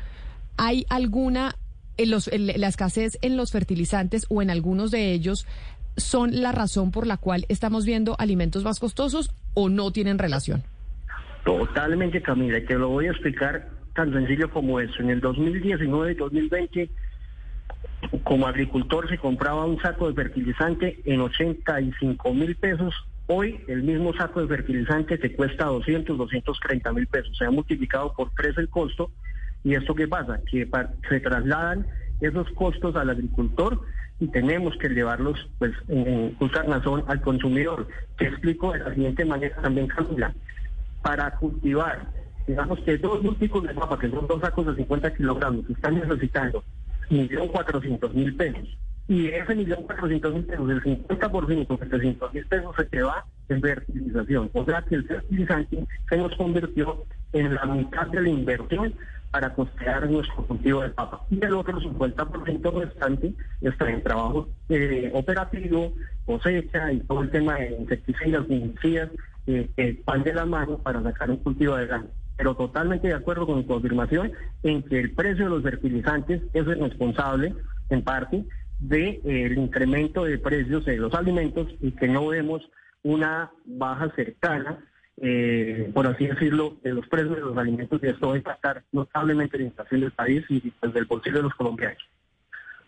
¿Hay 0.57 0.87
alguna, 0.89 1.57
en 1.99 2.11
los, 2.11 2.29
la 2.33 2.69
escasez 2.69 3.19
en 3.23 3.37
los 3.37 3.53
fertilizantes 3.53 4.27
o 4.29 4.43
en 4.43 4.51
algunos 4.51 4.91
de 4.91 5.13
ellos 5.13 5.47
son 5.97 6.43
la 6.43 6.53
razón 6.53 6.91
por 6.91 7.07
la 7.07 7.17
cual 7.17 7.47
estamos 7.49 7.85
viendo 7.85 8.17
alimentos 8.19 8.65
más 8.65 8.81
costosos 8.81 9.31
o 9.55 9.69
no 9.69 9.93
tienen 9.93 10.19
relación? 10.19 10.65
Totalmente, 11.47 12.21
Camila, 12.23 12.59
y 12.59 12.65
te 12.65 12.75
lo 12.75 12.89
voy 12.89 13.07
a 13.07 13.13
explicar 13.13 13.69
tan 13.95 14.13
sencillo 14.13 14.51
como 14.51 14.81
eso. 14.81 15.01
En 15.01 15.11
el 15.11 15.21
2019 15.21 16.11
y 16.11 16.15
2020, 16.17 16.91
como 18.25 18.49
agricultor 18.49 19.09
se 19.09 19.17
compraba 19.17 19.65
un 19.65 19.81
saco 19.81 20.09
de 20.09 20.15
fertilizante 20.15 20.99
en 21.05 21.21
85 21.21 22.35
mil 22.35 22.57
pesos. 22.57 22.93
Hoy 23.29 23.61
el 23.69 23.85
mismo 23.85 24.13
saco 24.15 24.43
de 24.43 24.49
fertilizante 24.49 25.19
te 25.19 25.37
cuesta 25.37 25.67
200, 25.67 26.19
230 26.19 26.93
mil 26.93 27.07
pesos. 27.07 27.39
Se 27.39 27.45
ha 27.45 27.51
multiplicado 27.53 28.13
por 28.13 28.33
tres 28.35 28.59
el 28.59 28.69
costo. 28.69 29.13
¿Y 29.63 29.75
esto 29.77 29.95
qué 29.95 30.09
pasa? 30.09 30.41
Que 30.51 30.69
se 31.09 31.21
trasladan 31.21 31.87
esos 32.21 32.51
costos 32.57 32.97
al 32.97 33.11
agricultor 33.11 33.81
y 34.19 34.27
tenemos 34.33 34.77
que 34.79 34.89
llevarlos 34.89 35.49
pues 35.61 35.73
en 35.87 36.35
justa 36.35 36.65
razón 36.65 37.05
al 37.07 37.21
consumidor. 37.21 37.87
Te 38.19 38.27
explico 38.27 38.73
de 38.73 38.81
la 38.81 38.93
siguiente 38.95 39.25
manera 39.25 39.55
también, 39.63 39.87
Camila 39.87 40.35
para 41.07 41.31
cultivar, 41.37 42.05
digamos 42.49 42.81
que 42.81 42.99
dos 42.99 43.23
múltiplos 43.23 43.63
de 43.63 43.75
papa, 43.75 43.97
que 43.97 44.11
son 44.11 44.27
dos 44.27 44.41
sacos 44.41 44.67
de 44.67 44.75
50 44.75 45.15
kilogramos, 45.15 45.71
están 45.71 45.95
necesitando 45.95 46.65
1.400.000 47.11 48.37
pesos. 48.37 48.77
Y 49.07 49.29
ese 49.29 49.57
1.400.000 49.57 50.47
pesos, 50.47 50.69
el 50.69 50.83
50%, 50.83 51.67
700.000 51.69 52.49
pesos 52.49 52.75
se 52.77 52.85
te 52.87 52.99
en 53.49 53.63
fertilización. 53.63 54.51
O 54.53 54.65
sea 54.65 54.83
que 54.83 54.97
el 54.97 55.05
fertilizante 55.07 55.87
se 56.09 56.17
nos 56.17 56.35
convirtió 56.35 57.05
en 57.33 57.55
la 57.55 57.67
mitad 57.67 58.09
de 58.09 58.23
la 58.23 58.29
inversión 58.29 58.93
para 59.31 59.55
costear 59.55 60.11
nuestro 60.11 60.45
cultivo 60.45 60.83
de 60.83 60.89
papa. 60.89 61.21
Y 61.31 61.45
el 61.45 61.55
otro 61.55 61.81
50% 61.81 62.81
restante 62.81 63.33
está 63.61 63.89
en 63.89 64.03
trabajo 64.03 64.49
eh, 64.71 65.13
operativo, 65.15 65.93
cosecha 66.25 66.93
y 66.93 66.99
todo 66.99 67.23
el 67.23 67.31
tema 67.31 67.55
de 67.55 67.77
insecticidas, 67.79 68.45
fungicidas 68.49 69.11
que 69.47 70.03
van 70.05 70.25
de 70.25 70.35
la 70.35 70.45
mano 70.45 70.79
para 70.79 71.03
sacar 71.03 71.31
un 71.31 71.39
cultivo 71.39 71.77
de 71.77 71.87
grano. 71.87 72.09
Pero 72.37 72.55
totalmente 72.55 73.09
de 73.09 73.15
acuerdo 73.15 73.47
con 73.47 73.59
mi 73.59 73.65
confirmación 73.65 74.33
en 74.63 74.83
que 74.83 74.99
el 74.99 75.13
precio 75.13 75.45
de 75.45 75.51
los 75.51 75.63
fertilizantes 75.63 76.43
es 76.53 76.67
el 76.67 76.81
responsable, 76.81 77.55
en 77.89 78.03
parte, 78.03 78.45
del 78.81 79.23
de, 79.23 79.55
incremento 79.57 80.25
de 80.25 80.39
precios 80.39 80.85
de 80.85 80.97
los 80.99 81.15
alimentos 81.15 81.69
y 81.81 81.93
que 81.93 82.09
no 82.09 82.27
vemos 82.27 82.69
una 83.03 83.51
baja 83.65 84.11
cercana, 84.15 84.85
eh, 85.19 85.91
por 85.95 86.07
así 86.07 86.27
decirlo, 86.27 86.77
de 86.83 86.93
los 86.93 87.07
precios 87.07 87.37
de 87.37 87.43
los 87.43 87.57
alimentos 87.57 88.01
y 88.03 88.07
esto 88.07 88.29
va 88.29 88.35
a 88.35 88.39
impactar 88.39 88.83
notablemente 88.93 89.57
la 89.59 89.65
inflación 89.65 90.01
del 90.03 90.11
país 90.11 90.45
y 90.49 90.61
pues, 90.61 90.95
el 90.95 91.05
bolsillo 91.05 91.37
de 91.37 91.43
los 91.45 91.55
colombianos. 91.55 92.03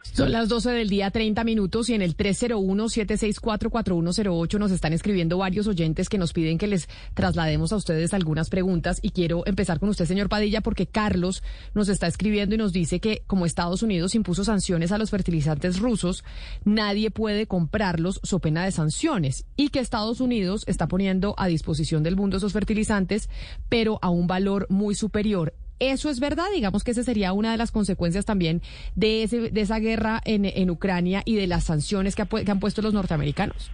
Son 0.02 0.32
las 0.32 0.48
12 0.48 0.70
del 0.70 0.88
día, 0.88 1.10
30 1.10 1.44
minutos, 1.44 1.90
y 1.90 1.94
en 1.94 2.02
el 2.02 2.16
301-764-4108 2.16 4.58
nos 4.58 4.72
están 4.72 4.92
escribiendo 4.92 5.38
varios 5.38 5.66
oyentes 5.66 6.08
que 6.08 6.18
nos 6.18 6.32
piden 6.32 6.58
que 6.58 6.66
les 6.66 6.88
traslademos 7.14 7.72
a 7.72 7.76
ustedes 7.76 8.12
algunas 8.14 8.50
preguntas. 8.50 8.98
Y 9.02 9.10
quiero 9.10 9.44
empezar 9.46 9.78
con 9.78 9.88
usted, 9.88 10.06
señor 10.06 10.28
Padilla, 10.28 10.60
porque 10.60 10.86
Carlos 10.86 11.44
nos 11.74 11.88
está 11.88 12.08
escribiendo 12.08 12.54
y 12.54 12.58
nos 12.58 12.72
dice 12.72 13.00
que 13.00 13.22
como 13.26 13.46
Estados 13.46 13.82
Unidos 13.82 14.14
impuso 14.14 14.44
sanciones 14.44 14.92
a 14.92 14.98
los 14.98 15.10
fertilizantes 15.10 15.78
rusos, 15.78 16.24
nadie 16.64 17.10
puede 17.10 17.46
comprarlos 17.46 18.20
so 18.22 18.40
pena 18.40 18.64
de 18.64 18.72
sanciones. 18.72 19.44
Y 19.56 19.68
que 19.68 19.80
Estados 19.80 20.20
Unidos 20.20 20.64
está 20.66 20.88
poniendo 20.88 21.34
a 21.38 21.46
disposición 21.46 22.02
del 22.02 22.16
mundo 22.16 22.38
esos 22.38 22.52
fertilizantes, 22.52 23.30
pero 23.68 23.98
a 24.02 24.10
un 24.10 24.26
valor 24.26 24.66
muy 24.68 24.94
superior 24.94 25.54
¿Eso 25.78 26.10
es 26.10 26.20
verdad? 26.20 26.46
Digamos 26.54 26.84
que 26.84 26.90
esa 26.90 27.02
sería 27.02 27.32
una 27.32 27.52
de 27.52 27.56
las 27.56 27.70
consecuencias 27.70 28.24
también 28.24 28.62
de, 28.94 29.22
ese, 29.22 29.50
de 29.50 29.60
esa 29.60 29.78
guerra 29.78 30.20
en, 30.24 30.44
en 30.44 30.70
Ucrania 30.70 31.22
y 31.24 31.36
de 31.36 31.46
las 31.46 31.64
sanciones 31.64 32.16
que, 32.16 32.26
que 32.26 32.50
han 32.50 32.60
puesto 32.60 32.82
los 32.82 32.94
norteamericanos. 32.94 33.70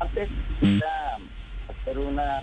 Antes, 0.00 0.28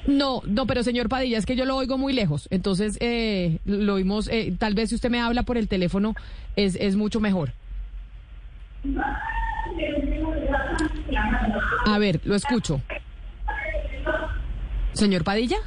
no, 0.08 0.42
no, 0.46 0.66
pero 0.66 0.84
señor 0.84 1.10
Padilla, 1.10 1.38
es 1.38 1.46
que 1.46 1.56
yo 1.56 1.66
lo 1.66 1.76
oigo 1.76 1.98
muy 1.98 2.14
lejos. 2.14 2.48
Entonces, 2.50 2.98
eh, 3.02 3.60
lo 3.66 3.96
oímos, 3.96 4.30
eh, 4.30 4.54
tal 4.58 4.74
vez 4.74 4.90
si 4.90 4.96
usted 4.96 5.10
me 5.10 5.20
habla 5.20 5.44
por 5.44 5.58
el 5.58 5.68
teléfono, 5.68 6.16
es, 6.56 6.76
es 6.76 6.96
mucho 6.96 7.20
mejor. 7.20 7.52
A 11.86 11.98
ver, 12.00 12.22
lo 12.24 12.36
escucho. 12.36 12.82
Señor 14.94 15.24
Padilla. 15.24 15.58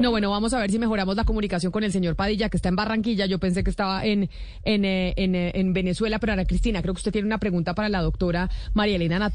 No, 0.00 0.10
bueno, 0.10 0.30
vamos 0.30 0.52
a 0.52 0.58
ver 0.58 0.70
si 0.70 0.78
mejoramos 0.78 1.16
la 1.16 1.24
comunicación 1.24 1.72
con 1.72 1.84
el 1.84 1.92
señor 1.92 2.16
Padilla, 2.16 2.48
que 2.48 2.56
está 2.56 2.68
en 2.68 2.76
Barranquilla. 2.76 3.26
Yo 3.26 3.38
pensé 3.38 3.62
que 3.62 3.70
estaba 3.70 4.04
en, 4.04 4.28
en, 4.64 4.84
eh, 4.84 5.14
eh, 5.16 5.52
en, 5.54 5.72
Venezuela, 5.72 6.18
pero 6.18 6.32
Ana 6.32 6.44
Cristina, 6.44 6.82
creo 6.82 6.94
que 6.94 6.98
usted 6.98 7.12
tiene 7.12 7.26
una 7.26 7.38
pregunta 7.38 7.74
para 7.74 7.88
la 7.88 8.02
doctora 8.02 8.50
María 8.74 8.96
Elena, 8.96 9.30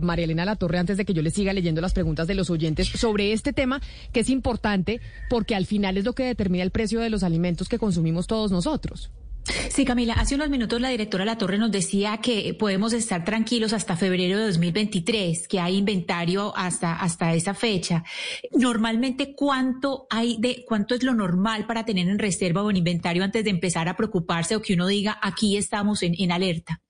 María 0.00 0.24
Elena 0.24 0.44
Latorre, 0.44 0.78
antes 0.78 0.96
de 0.96 1.04
que 1.04 1.14
yo 1.14 1.22
le 1.22 1.30
siga 1.30 1.52
leyendo 1.52 1.80
las 1.80 1.92
preguntas 1.92 2.26
de 2.26 2.34
los 2.34 2.50
oyentes 2.50 2.88
sobre 2.88 3.32
este 3.32 3.52
tema, 3.52 3.80
que 4.12 4.20
es 4.20 4.30
importante 4.30 5.00
porque 5.28 5.54
al 5.54 5.66
final 5.66 5.96
es 5.96 6.04
lo 6.04 6.12
que 6.12 6.24
determina 6.24 6.62
el 6.62 6.70
precio 6.70 7.00
de 7.00 7.10
los 7.10 7.22
alimentos 7.22 7.68
que 7.68 7.78
consumimos 7.78 8.26
todos 8.26 8.50
nosotros. 8.50 9.10
Sí, 9.44 9.84
Camila, 9.84 10.14
hace 10.14 10.34
unos 10.34 10.50
minutos 10.50 10.80
la 10.80 10.90
directora 10.90 11.24
La 11.24 11.36
Torre 11.36 11.58
nos 11.58 11.72
decía 11.72 12.18
que 12.18 12.54
podemos 12.54 12.92
estar 12.92 13.24
tranquilos 13.24 13.72
hasta 13.72 13.96
febrero 13.96 14.38
de 14.38 14.44
2023, 14.44 15.48
que 15.48 15.58
hay 15.58 15.78
inventario 15.78 16.52
hasta, 16.56 16.94
hasta 16.94 17.34
esa 17.34 17.54
fecha. 17.54 18.04
Normalmente, 18.52 19.34
¿cuánto 19.34 20.06
hay 20.10 20.36
de, 20.38 20.64
cuánto 20.66 20.94
es 20.94 21.02
lo 21.02 21.14
normal 21.14 21.66
para 21.66 21.84
tener 21.84 22.08
en 22.08 22.18
reserva 22.18 22.62
o 22.62 22.70
en 22.70 22.76
inventario 22.76 23.24
antes 23.24 23.44
de 23.44 23.50
empezar 23.50 23.88
a 23.88 23.96
preocuparse 23.96 24.54
o 24.54 24.62
que 24.62 24.74
uno 24.74 24.86
diga 24.86 25.18
aquí 25.20 25.56
estamos 25.56 26.02
en, 26.02 26.14
en 26.18 26.30
alerta? 26.30 26.80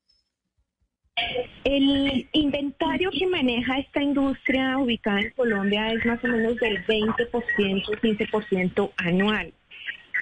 El 1.64 2.28
inventario 2.32 3.10
que 3.10 3.26
maneja 3.26 3.78
esta 3.78 4.02
industria 4.02 4.76
ubicada 4.78 5.20
en 5.20 5.30
Colombia 5.30 5.92
es 5.92 6.04
más 6.04 6.22
o 6.24 6.28
menos 6.28 6.56
del 6.56 6.84
20%, 6.84 7.16
15% 7.56 8.92
anual. 8.96 9.54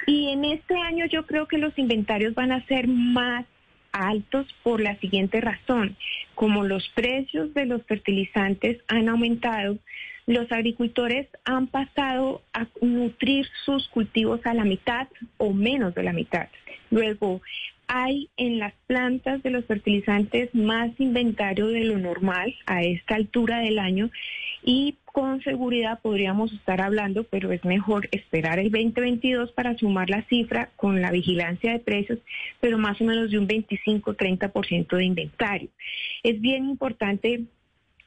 Y 0.07 0.31
en 0.31 0.45
este 0.45 0.75
año 0.77 1.07
yo 1.07 1.27
creo 1.27 1.47
que 1.47 1.59
los 1.59 1.77
inventarios 1.79 2.35
van 2.35 2.53
a 2.53 2.65
ser 2.67 2.89
más 2.89 3.47
altos 3.93 4.47
por 4.63 4.81
la 4.81 4.97
siguiente 4.99 5.41
razón. 5.41 5.97
Como 6.35 6.65
los 6.65 6.89
precios 6.91 7.53
de 7.55 7.67
los 7.67 7.83
fertilizantes 7.85 8.79
han 8.89 9.09
aumentado, 9.09 9.79
los 10.27 10.51
agricultores 10.53 11.27
han 11.45 11.67
pasado 11.67 12.43
a 12.53 12.67
nutrir 12.81 13.47
sus 13.65 13.89
cultivos 13.89 14.41
a 14.45 14.55
la 14.55 14.65
mitad 14.65 15.09
o 15.39 15.53
menos 15.53 15.95
de 15.95 16.03
la 16.03 16.13
mitad. 16.13 16.49
Luego, 16.91 17.41
hay 17.93 18.31
en 18.37 18.61
las 18.61 18.73
plantas 18.87 19.43
de 19.43 19.51
los 19.51 19.65
fertilizantes 19.65 20.55
más 20.55 20.93
inventario 21.01 21.67
de 21.67 21.83
lo 21.83 21.99
normal 21.99 22.55
a 22.67 22.85
esta 22.85 23.17
altura 23.17 23.59
del 23.59 23.81
año 23.81 24.13
y 24.63 24.99
con 25.05 25.43
seguridad 25.43 25.99
podríamos 26.01 26.53
estar 26.53 26.81
hablando, 26.81 27.25
pero 27.25 27.51
es 27.51 27.65
mejor 27.65 28.09
esperar 28.13 28.61
el 28.61 28.71
2022 28.71 29.51
para 29.53 29.77
sumar 29.77 30.09
la 30.09 30.23
cifra 30.29 30.71
con 30.77 31.03
la 31.03 31.11
vigilancia 31.11 31.73
de 31.73 31.81
precios, 31.81 32.21
pero 32.61 32.79
más 32.79 33.01
o 33.01 33.05
menos 33.05 33.33
de 33.33 33.39
un 33.39 33.49
25-30% 33.49 34.97
de 34.97 35.05
inventario. 35.05 35.71
Es 36.23 36.41
bien 36.41 36.67
importante 36.67 37.43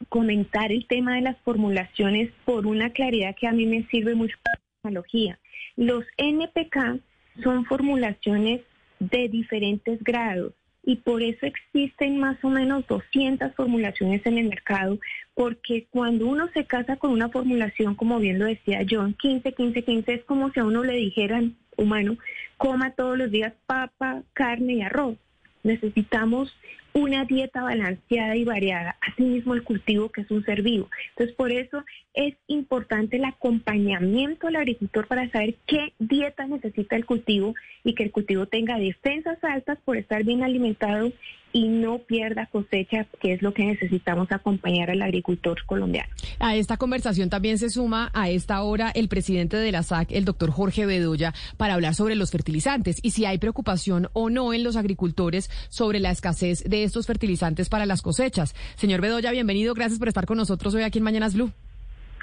comentar 0.08 0.72
el 0.72 0.88
tema 0.88 1.16
de 1.16 1.22
las 1.24 1.38
formulaciones 1.40 2.32
por 2.46 2.68
una 2.68 2.92
claridad 2.92 3.36
que 3.36 3.48
a 3.48 3.52
mí 3.52 3.66
me 3.66 3.86
sirve 3.88 4.16
mucho 4.16 4.38
tecnología. 4.82 5.40
Los 5.76 6.06
NPK 6.16 7.02
son 7.44 7.66
formulaciones 7.66 8.62
de 9.10 9.30
diferentes 9.30 10.04
grados 10.04 10.54
y 10.86 10.98
por 10.98 11.24
eso 11.24 11.46
existen 11.46 12.20
más 12.20 12.38
o 12.44 12.50
menos 12.50 12.86
200 12.88 13.56
formulaciones 13.56 14.26
en 14.26 14.38
el 14.38 14.50
mercado, 14.50 15.00
porque 15.34 15.88
cuando 15.90 16.28
uno 16.28 16.50
se 16.54 16.66
casa 16.66 16.98
con 16.98 17.12
una 17.12 17.30
formulación, 17.30 17.96
como 17.96 18.20
bien 18.20 18.38
lo 18.38 18.46
decía 18.46 18.86
John, 18.90 19.14
15, 19.14 19.54
15, 19.54 19.84
15, 19.84 20.14
es 20.14 20.24
como 20.26 20.52
si 20.52 20.60
a 20.60 20.66
uno 20.66 20.84
le 20.84 20.94
dijeran, 20.94 21.56
humano, 21.78 22.18
coma 22.58 22.92
todos 22.92 23.18
los 23.18 23.32
días 23.32 23.54
papa, 23.66 24.24
carne 24.34 24.74
y 24.74 24.82
arroz. 24.82 25.18
Necesitamos 25.64 26.54
una 26.94 27.26
dieta 27.26 27.64
balanceada 27.64 28.36
y 28.36 28.44
variada, 28.44 28.98
asimismo 29.02 29.54
el 29.54 29.64
cultivo 29.64 30.10
que 30.10 30.22
es 30.22 30.32
un 30.32 30.44
ser 30.46 30.62
vivo. 30.62 30.90
Entonces, 31.10 31.36
por 31.36 31.52
eso 31.52 31.84
es 32.14 32.36
importante 32.48 33.18
el 33.18 33.26
acompañamiento 33.26 34.48
al 34.48 34.56
agricultor 34.58 35.08
para 35.08 35.30
saber 35.32 35.56
qué 35.66 35.94
dieta 36.00 36.46
necesita 36.46 36.96
el 36.96 37.06
cultivo 37.06 37.56
y 37.84 37.96
que 37.96 38.04
el 38.04 38.12
cultivo 38.12 38.46
tenga 38.46 38.78
defensas 38.78 39.38
altas 39.44 39.80
por 39.84 39.98
estar 39.98 40.24
bien 40.24 40.44
alimentado 40.44 41.12
y 41.54 41.68
no 41.68 42.00
pierda 42.00 42.48
cosecha, 42.48 43.06
que 43.22 43.34
es 43.34 43.42
lo 43.42 43.54
que 43.54 43.64
necesitamos 43.64 44.32
acompañar 44.32 44.90
al 44.90 45.02
agricultor 45.04 45.64
colombiano. 45.66 46.10
A 46.40 46.56
esta 46.56 46.78
conversación 46.78 47.30
también 47.30 47.60
se 47.60 47.70
suma 47.70 48.10
a 48.14 48.30
esta 48.30 48.62
hora 48.64 48.90
el 48.90 49.08
presidente 49.08 49.58
de 49.58 49.72
la 49.72 49.84
SAC, 49.84 50.12
el 50.12 50.26
doctor 50.26 50.50
Jorge 50.50 50.88
Bedoya, 50.88 51.34
para 51.56 51.76
hablar 51.76 51.94
sobre 51.94 52.16
los 52.16 52.32
fertilizantes 52.32 52.98
y 53.04 53.12
si 53.12 53.26
hay 53.26 53.38
preocupación 53.38 54.10
o 54.14 54.32
no 54.32 54.52
en 54.54 54.64
los 54.64 54.76
agricultores 54.76 55.50
sobre 55.70 56.00
la 56.00 56.10
escasez 56.10 56.64
de 56.64 56.83
estos 56.84 57.08
fertilizantes 57.08 57.70
para 57.70 57.86
las 57.86 58.02
cosechas. 58.02 58.56
Señor 58.76 59.02
Bedoya, 59.02 59.32
bienvenido. 59.32 59.74
Gracias 59.74 60.00
por 60.00 60.08
estar 60.08 60.26
con 60.26 60.38
nosotros 60.38 60.74
hoy 60.74 60.84
aquí 60.84 61.00
en 61.00 61.04
Mañanas 61.04 61.34
Blue. 61.34 61.52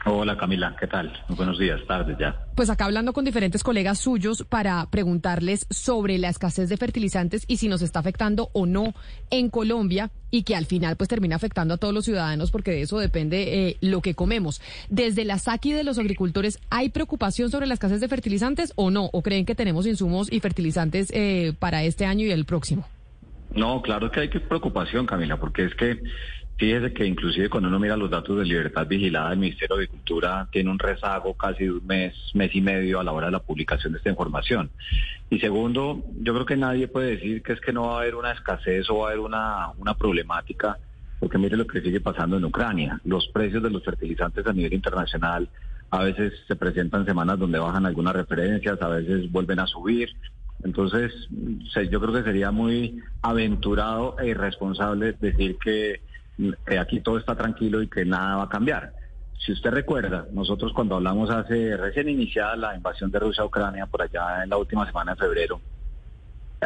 Hola 0.06 0.36
Camila, 0.38 0.74
¿qué 0.80 0.86
tal? 0.86 1.12
buenos 1.28 1.58
días, 1.58 1.78
tardes 1.86 2.16
ya. 2.18 2.46
Pues 2.54 2.70
acá 2.70 2.86
hablando 2.86 3.12
con 3.12 3.26
diferentes 3.26 3.62
colegas 3.62 3.98
suyos 3.98 4.46
para 4.48 4.86
preguntarles 4.86 5.66
sobre 5.68 6.16
la 6.16 6.30
escasez 6.30 6.70
de 6.70 6.78
fertilizantes 6.78 7.44
y 7.46 7.58
si 7.58 7.68
nos 7.68 7.82
está 7.82 7.98
afectando 7.98 8.48
o 8.54 8.64
no 8.64 8.94
en 9.28 9.50
Colombia 9.50 10.10
y 10.30 10.44
que 10.44 10.56
al 10.56 10.64
final 10.64 10.96
pues 10.96 11.08
termina 11.08 11.36
afectando 11.36 11.74
a 11.74 11.76
todos 11.76 11.92
los 11.92 12.06
ciudadanos 12.06 12.50
porque 12.50 12.70
de 12.70 12.82
eso 12.82 12.98
depende 12.98 13.68
eh, 13.68 13.76
lo 13.82 14.00
que 14.00 14.14
comemos. 14.14 14.62
Desde 14.88 15.26
la 15.26 15.38
SACI 15.38 15.72
de 15.72 15.84
los 15.84 15.98
agricultores, 15.98 16.60
¿hay 16.70 16.88
preocupación 16.88 17.50
sobre 17.50 17.66
la 17.66 17.74
escasez 17.74 18.00
de 18.00 18.08
fertilizantes 18.08 18.72
o 18.76 18.90
no? 18.90 19.10
¿O 19.12 19.20
creen 19.20 19.44
que 19.44 19.54
tenemos 19.54 19.86
insumos 19.86 20.32
y 20.32 20.40
fertilizantes 20.40 21.10
eh, 21.12 21.52
para 21.58 21.82
este 21.82 22.06
año 22.06 22.24
y 22.24 22.30
el 22.30 22.46
próximo? 22.46 22.86
No, 23.54 23.82
claro 23.82 24.10
que 24.10 24.20
hay 24.20 24.28
que 24.28 24.40
preocupación, 24.40 25.06
Camila, 25.06 25.38
porque 25.38 25.64
es 25.64 25.74
que 25.74 26.00
fíjese 26.56 26.92
que 26.92 27.06
inclusive 27.06 27.48
cuando 27.48 27.68
uno 27.68 27.78
mira 27.78 27.96
los 27.96 28.10
datos 28.10 28.38
de 28.38 28.44
libertad 28.44 28.86
vigilada, 28.86 29.32
el 29.32 29.38
Ministerio 29.38 29.76
de 29.76 29.84
Agricultura 29.84 30.46
tiene 30.52 30.70
un 30.70 30.78
rezago 30.78 31.34
casi 31.34 31.64
de 31.64 31.72
un 31.72 31.86
mes, 31.86 32.14
mes 32.34 32.54
y 32.54 32.60
medio 32.60 33.00
a 33.00 33.04
la 33.04 33.12
hora 33.12 33.26
de 33.26 33.32
la 33.32 33.40
publicación 33.40 33.92
de 33.92 33.98
esta 33.98 34.10
información. 34.10 34.70
Y 35.30 35.40
segundo, 35.40 36.04
yo 36.20 36.34
creo 36.34 36.46
que 36.46 36.56
nadie 36.56 36.86
puede 36.86 37.16
decir 37.16 37.42
que 37.42 37.54
es 37.54 37.60
que 37.60 37.72
no 37.72 37.86
va 37.86 37.96
a 37.96 38.00
haber 38.02 38.14
una 38.14 38.32
escasez 38.32 38.88
o 38.90 38.98
va 38.98 39.06
a 39.06 39.12
haber 39.12 39.20
una, 39.20 39.68
una 39.78 39.94
problemática, 39.94 40.76
porque 41.18 41.38
mire 41.38 41.56
lo 41.56 41.66
que 41.66 41.80
sigue 41.80 42.00
pasando 42.00 42.36
en 42.36 42.44
Ucrania. 42.44 43.00
Los 43.04 43.28
precios 43.28 43.62
de 43.62 43.70
los 43.70 43.84
fertilizantes 43.84 44.46
a 44.46 44.52
nivel 44.52 44.74
internacional 44.74 45.48
a 45.90 46.04
veces 46.04 46.32
se 46.46 46.56
presentan 46.56 47.04
semanas 47.04 47.38
donde 47.38 47.58
bajan 47.58 47.84
algunas 47.84 48.14
referencias, 48.14 48.80
a 48.80 48.88
veces 48.88 49.30
vuelven 49.30 49.60
a 49.60 49.66
subir. 49.66 50.10
Entonces, 50.64 51.12
yo 51.90 52.00
creo 52.00 52.12
que 52.12 52.22
sería 52.22 52.50
muy 52.50 53.02
aventurado 53.22 54.16
e 54.18 54.28
irresponsable 54.28 55.14
decir 55.20 55.56
que, 55.58 56.02
aquí 56.78 57.00
todo 57.00 57.18
está 57.18 57.34
tranquilo 57.34 57.82
y 57.82 57.88
que 57.88 58.04
nada 58.04 58.36
va 58.36 58.42
a 58.44 58.48
cambiar. 58.48 58.92
Si 59.38 59.52
usted 59.52 59.70
recuerda, 59.70 60.26
nosotros 60.32 60.72
cuando 60.74 60.96
hablamos 60.96 61.30
hace 61.30 61.76
recién 61.76 62.08
iniciada 62.08 62.56
la 62.56 62.76
invasión 62.76 63.10
de 63.10 63.20
Rusia 63.20 63.42
a 63.42 63.46
Ucrania, 63.46 63.86
por 63.86 64.02
allá 64.02 64.44
en 64.44 64.50
la 64.50 64.58
última 64.58 64.86
semana 64.86 65.12
de 65.12 65.18
febrero, 65.18 65.60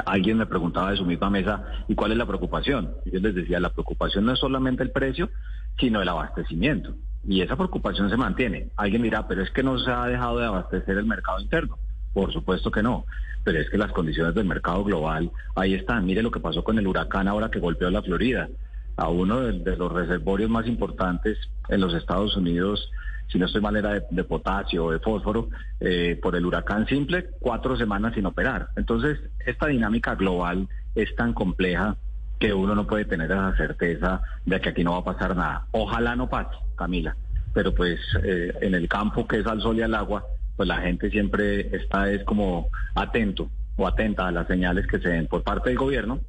alguien 0.07 0.39
me 0.39 0.47
preguntaba 0.47 0.91
de 0.91 0.97
su 0.97 1.05
misma 1.05 1.31
mesa, 1.31 1.65
¿y 1.87 1.95
cuál 1.95 2.13
es 2.13 2.19
la 2.19 2.27
preocupación? 2.27 2.95
Y 3.05 3.13
yo 3.13 3.21
les 3.21 3.35
decía, 3.35 3.61
la 3.61 3.71
preocupación 3.71 4.25
no 4.25 4.33
es 4.33 4.41
solamente 4.41 4.83
el 4.83 4.91
precio, 4.91 5.31
sino 5.79 6.03
el 6.03 6.09
abastecimiento. 6.09 6.95
Y 7.27 7.43
esa 7.43 7.57
preocupación 7.57 8.11
se 8.11 8.17
mantiene. 8.17 8.71
Alguien 8.77 9.03
dirá, 9.03 9.27
pero 9.29 9.43
es 9.43 9.51
que 9.51 9.63
no 9.63 9.79
se 9.79 9.91
ha 9.91 10.07
dejado 10.07 10.39
de 10.39 10.47
abastecer 10.47 10.99
el 10.99 11.07
mercado 11.07 11.41
interno. 11.41 11.79
Por 12.15 12.33
supuesto 12.33 12.71
que 12.71 12.83
no, 12.83 13.05
pero 13.43 13.59
es 13.61 13.69
que 13.69 13.77
las 13.77 13.93
condiciones 13.93 14.35
del 14.35 14.47
mercado 14.47 14.85
global 14.85 15.31
ahí 15.55 15.75
están. 15.75 16.07
Mire 16.07 16.23
lo 16.23 16.31
que 16.31 16.41
pasó 16.41 16.65
con 16.65 16.79
el 16.79 16.87
huracán 16.87 17.29
ahora 17.29 17.51
que 17.51 17.59
golpeó 17.59 17.91
la 17.91 18.03
Florida. 18.03 18.49
A 18.97 19.09
uno 19.09 19.41
de, 19.41 19.77
los 19.77 19.93
reservorios 19.93 20.49
más 20.49 20.69
importantes 20.69 21.37
en 21.69 21.81
los 21.81 21.93
Estados 21.93 22.37
Unidos, 22.37 22.89
si 23.29 23.41
no 23.41 23.47
estoy 23.47 23.61
mal, 23.61 23.75
era 23.77 24.01
de, 24.09 24.25
potasio 24.25 24.85
o 24.85 24.93
de 24.93 25.01
fósforo, 25.01 25.49
eh, 25.81 26.19
por 26.23 26.37
el 26.37 26.47
huracán 26.47 26.87
simple, 26.87 27.31
cuatro 27.41 27.77
semanas 27.77 28.15
sin 28.15 28.25
operar. 28.25 28.69
Entonces, 28.77 29.19
esta 29.45 29.67
dinámica 29.67 30.15
global 30.15 30.69
es 30.95 31.13
tan 31.17 31.33
compleja 31.33 31.97
que 32.39 32.55
uno 32.55 32.77
no 32.77 32.87
puede 32.87 33.05
tener 33.05 33.33
esa 33.33 33.57
certeza 33.57 34.23
de 34.45 34.61
que 34.61 34.69
aquí 34.69 34.85
no 34.85 34.93
va 34.93 34.99
a 34.99 35.17
pasar 35.17 35.35
nada. 35.35 35.67
Ojalá 35.73 36.15
no 36.15 36.29
pase, 36.29 36.57
Camila, 36.77 37.17
pero 37.53 37.75
pues 37.75 37.99
eh, 38.23 38.53
en 38.61 38.75
el 38.75 38.89
campo 38.89 39.27
que 39.27 39.41
es 39.41 39.47
al 39.47 39.61
sol 39.61 39.77
y 39.77 39.83
al 39.83 39.95
agua, 39.95 40.25
pues 40.57 40.69
la 40.69 40.81
gente 40.81 41.11
siempre 41.11 41.77
está 41.77 42.11
es 42.11 42.25
como 42.25 42.69
atento 42.95 43.51
o 43.77 43.87
atenta 43.87 44.29
a 44.29 44.33
las 44.33 44.47
señales 44.47 44.87
que 44.87 44.99
se 44.99 45.09
den 45.09 45.27
por 45.27 45.43
parte 45.43 45.71
del 45.71 45.79
gobierno 45.79 46.21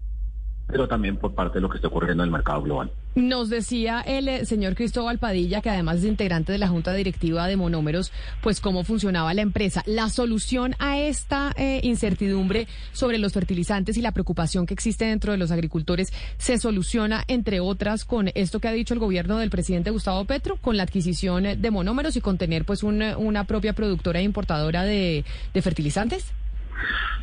pero 0.68 0.88
también 0.88 1.18
por 1.18 1.34
parte 1.34 1.56
de 1.56 1.62
lo 1.62 1.70
que 1.70 1.78
está 1.78 1.88
ocurriendo 1.88 2.24
en 2.24 2.28
el 2.28 2.32
mercado 2.32 2.62
global. 2.62 2.92
Nos 3.16 3.50
decía 3.50 4.02
el 4.02 4.28
eh, 4.28 4.46
señor 4.46 4.76
Cristóbal 4.76 5.20
Padilla, 5.20 5.62
que 5.62 5.70
además 5.70 5.98
es 5.98 6.06
integrante 6.06 6.52
de 6.52 6.58
la 6.58 6.68
Junta 6.68 6.94
Directiva 6.94 7.48
de 7.48 7.56
Monómeros, 7.56 8.12
pues 8.42 8.60
cómo 8.60 8.84
funcionaba 8.84 9.34
la 9.34 9.42
empresa. 9.42 9.84
La 9.86 10.10
solución 10.10 10.76
a 10.80 11.00
esta 11.00 11.54
eh, 11.56 11.80
incertidumbre 11.84 12.68
sobre 12.92 13.18
los 13.18 13.32
fertilizantes 13.32 13.96
y 13.98 14.02
la 14.02 14.12
preocupación 14.12 14.66
que 14.66 14.74
existe 14.74 15.06
dentro 15.06 15.32
de 15.32 15.38
los 15.38 15.52
agricultores 15.52 16.12
se 16.38 16.58
soluciona, 16.58 17.24
entre 17.28 17.60
otras, 17.62 18.04
con 18.04 18.32
esto 18.36 18.60
que 18.60 18.68
ha 18.68 18.74
dicho 18.74 18.94
el 18.94 19.00
gobierno 19.00 19.38
del 19.38 19.50
presidente 19.50 19.92
Gustavo 19.92 20.26
Petro, 20.26 20.58
con 20.58 20.76
la 20.76 20.84
adquisición 20.84 21.62
de 21.62 21.72
monómeros 21.72 22.18
y 22.18 22.22
con 22.22 22.38
tener 22.38 22.66
pues 22.66 22.84
una 22.84 23.44
propia 23.46 23.74
productora 23.74 24.20
e 24.20 24.24
importadora 24.24 24.84
de, 24.84 25.24
de 25.54 25.62
fertilizantes. 25.62 26.34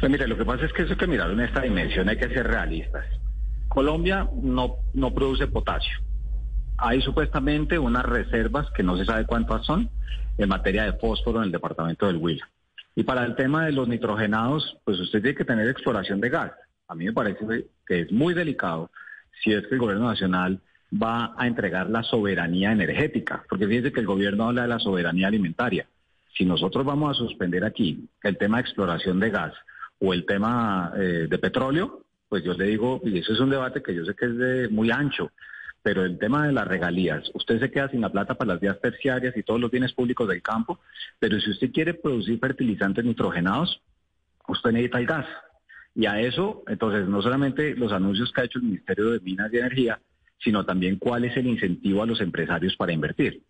Pues 0.01 0.11
mire, 0.11 0.27
lo 0.27 0.37
que 0.37 0.45
pasa 0.45 0.65
es 0.65 0.73
que 0.73 0.83
eso 0.83 0.97
que 0.97 1.07
mirar 1.07 1.31
en 1.31 1.41
esta 1.41 1.61
dimensión, 1.61 2.09
hay 2.09 2.17
que 2.17 2.29
ser 2.29 2.47
realistas. 2.47 3.05
Colombia 3.73 4.29
no, 4.43 4.77
no 4.93 5.15
produce 5.15 5.47
potasio. 5.47 5.99
Hay 6.77 7.01
supuestamente 7.01 7.79
unas 7.79 8.05
reservas 8.05 8.71
que 8.77 8.83
no 8.83 8.99
se 8.99 9.07
sabe 9.07 9.25
cuántas 9.25 9.65
son 9.65 9.89
en 10.37 10.49
materia 10.49 10.85
de 10.85 10.93
fósforo 10.95 11.39
en 11.39 11.45
el 11.45 11.53
departamento 11.53 12.07
del 12.07 12.17
Huila. 12.17 12.47
Y 12.95 13.05
para 13.05 13.25
el 13.25 13.35
tema 13.35 13.65
de 13.65 13.73
los 13.73 13.89
nitrogenados, 13.89 14.77
pues 14.85 15.01
usted 15.01 15.23
tiene 15.23 15.37
que 15.37 15.47
tener 15.47 15.69
exploración 15.69 16.21
de 16.21 16.29
gas. 16.29 16.53
A 16.87 16.95
mí 16.95 17.07
me 17.07 17.15
parece 17.15 17.67
que 17.87 18.01
es 18.01 18.13
muy 18.13 18.35
delicado 18.35 18.91
si 19.43 19.55
es 19.55 19.67
que 19.67 19.75
el 19.75 19.81
gobierno 19.81 20.09
nacional 20.09 20.61
va 20.93 21.35
a 21.39 21.47
entregar 21.47 21.89
la 21.89 22.03
soberanía 22.03 22.73
energética, 22.73 23.43
porque 23.49 23.67
fíjese 23.67 23.93
que 23.93 24.01
el 24.01 24.07
gobierno 24.07 24.49
habla 24.49 24.63
de 24.63 24.69
la 24.69 24.79
soberanía 24.79 25.29
alimentaria. 25.29 25.87
Si 26.37 26.45
nosotros 26.45 26.85
vamos 26.85 27.17
a 27.17 27.19
suspender 27.19 27.65
aquí 27.65 28.07
el 28.23 28.37
tema 28.37 28.59
de 28.59 28.63
exploración 28.63 29.19
de 29.19 29.31
gas 29.31 29.55
o 29.99 30.13
el 30.13 30.27
tema 30.27 30.93
eh, 30.97 31.27
de 31.31 31.39
petróleo, 31.39 32.02
pues 32.33 32.45
yo 32.45 32.55
le 32.55 32.65
digo, 32.65 32.99
y 33.05 33.19
eso 33.19 33.35
es 33.35 33.41
un 33.41 33.51
debate 33.51 33.83
que 33.83 33.95
yo 33.95 34.07
sé 34.07 34.15
que 34.15 34.25
es 34.25 34.35
de 34.39 34.69
muy 34.71 34.91
ancho, 34.91 35.33
pero 35.83 36.03
el 36.03 36.19
tema 36.19 36.47
de 36.47 36.55
las 36.55 36.67
regalías, 36.67 37.31
usted 37.35 37.61
se 37.61 37.71
queda 37.71 37.91
sin 37.91 38.01
la 38.01 38.09
plata 38.09 38.37
para 38.37 38.55
las 38.55 38.61
vías 38.61 38.81
terciarias 38.81 39.37
y 39.37 39.43
todos 39.43 39.61
los 39.61 39.71
bienes 39.71 39.93
públicos 39.93 40.27
del 40.27 40.41
campo, 40.41 40.81
pero 41.19 41.39
si 41.39 41.51
usted 41.51 41.71
quiere 41.71 41.93
producir 41.93 42.39
fertilizantes 42.39 43.05
nitrogenados, 43.05 43.83
usted 44.49 44.71
necesita 44.73 44.99
el 44.99 45.07
gas. 45.07 45.27
Y 45.95 46.07
a 46.07 46.21
eso, 46.21 46.63
entonces, 46.69 47.07
no 47.07 47.21
solamente 47.21 47.75
los 47.75 47.93
anuncios 47.93 48.33
que 48.33 48.41
ha 48.41 48.45
hecho 48.45 48.61
el 48.61 48.65
Ministerio 48.65 49.11
de 49.11 49.21
Minas 49.21 49.53
y 49.53 49.59
Energía, 49.59 50.01
sino 50.43 50.65
también 50.65 50.97
cuál 50.97 51.27
es 51.27 51.37
el 51.37 51.47
incentivo 51.47 52.03
a 52.03 52.07
los 52.07 52.23
empresarios 52.23 52.75
para 52.77 52.95
invertir. 52.95 53.43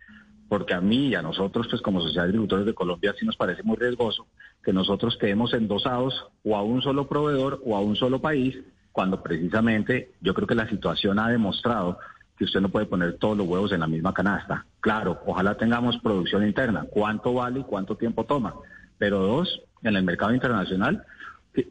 Porque 0.49 0.75
a 0.75 0.81
mí 0.81 1.11
y 1.11 1.15
a 1.15 1.23
nosotros, 1.23 1.69
pues 1.71 1.81
como 1.83 2.01
Sociedad 2.01 2.25
de 2.25 2.31
Agricultores 2.31 2.67
de 2.67 2.75
Colombia, 2.75 3.15
sí 3.17 3.25
nos 3.25 3.37
parece 3.37 3.63
muy 3.63 3.77
riesgoso 3.77 4.27
que 4.63 4.73
nosotros 4.73 5.17
quedemos 5.19 5.53
endosados 5.55 6.27
o 6.45 6.57
a 6.57 6.63
un 6.63 6.83
solo 6.83 7.09
proveedor 7.09 7.61
o 7.65 7.77
a 7.77 7.81
un 7.81 7.97
solo 7.97 8.21
país, 8.21 8.57
cuando 8.93 9.23
precisamente 9.23 10.13
yo 10.21 10.35
creo 10.35 10.47
que 10.47 10.55
la 10.55 10.69
situación 10.69 11.19
ha 11.19 11.29
demostrado 11.29 11.99
que 12.37 12.45
usted 12.45 12.61
no 12.61 12.69
puede 12.69 12.87
poner 12.87 13.19
todos 13.19 13.37
los 13.37 13.47
huevos 13.47 13.73
en 13.73 13.81
la 13.81 13.87
misma 13.87 14.15
canasta. 14.15 14.67
Claro, 14.81 15.21
ojalá 15.27 15.57
tengamos 15.57 15.99
producción 15.99 16.47
interna. 16.47 16.87
¿Cuánto 16.91 17.35
vale 17.35 17.61
y 17.61 17.65
cuánto 17.65 17.97
tiempo 17.97 18.25
toma? 18.25 18.55
Pero 18.99 19.19
dos, 19.19 19.63
en 19.83 19.97
el 19.97 20.05
mercado 20.05 20.35
internacional, 20.35 21.05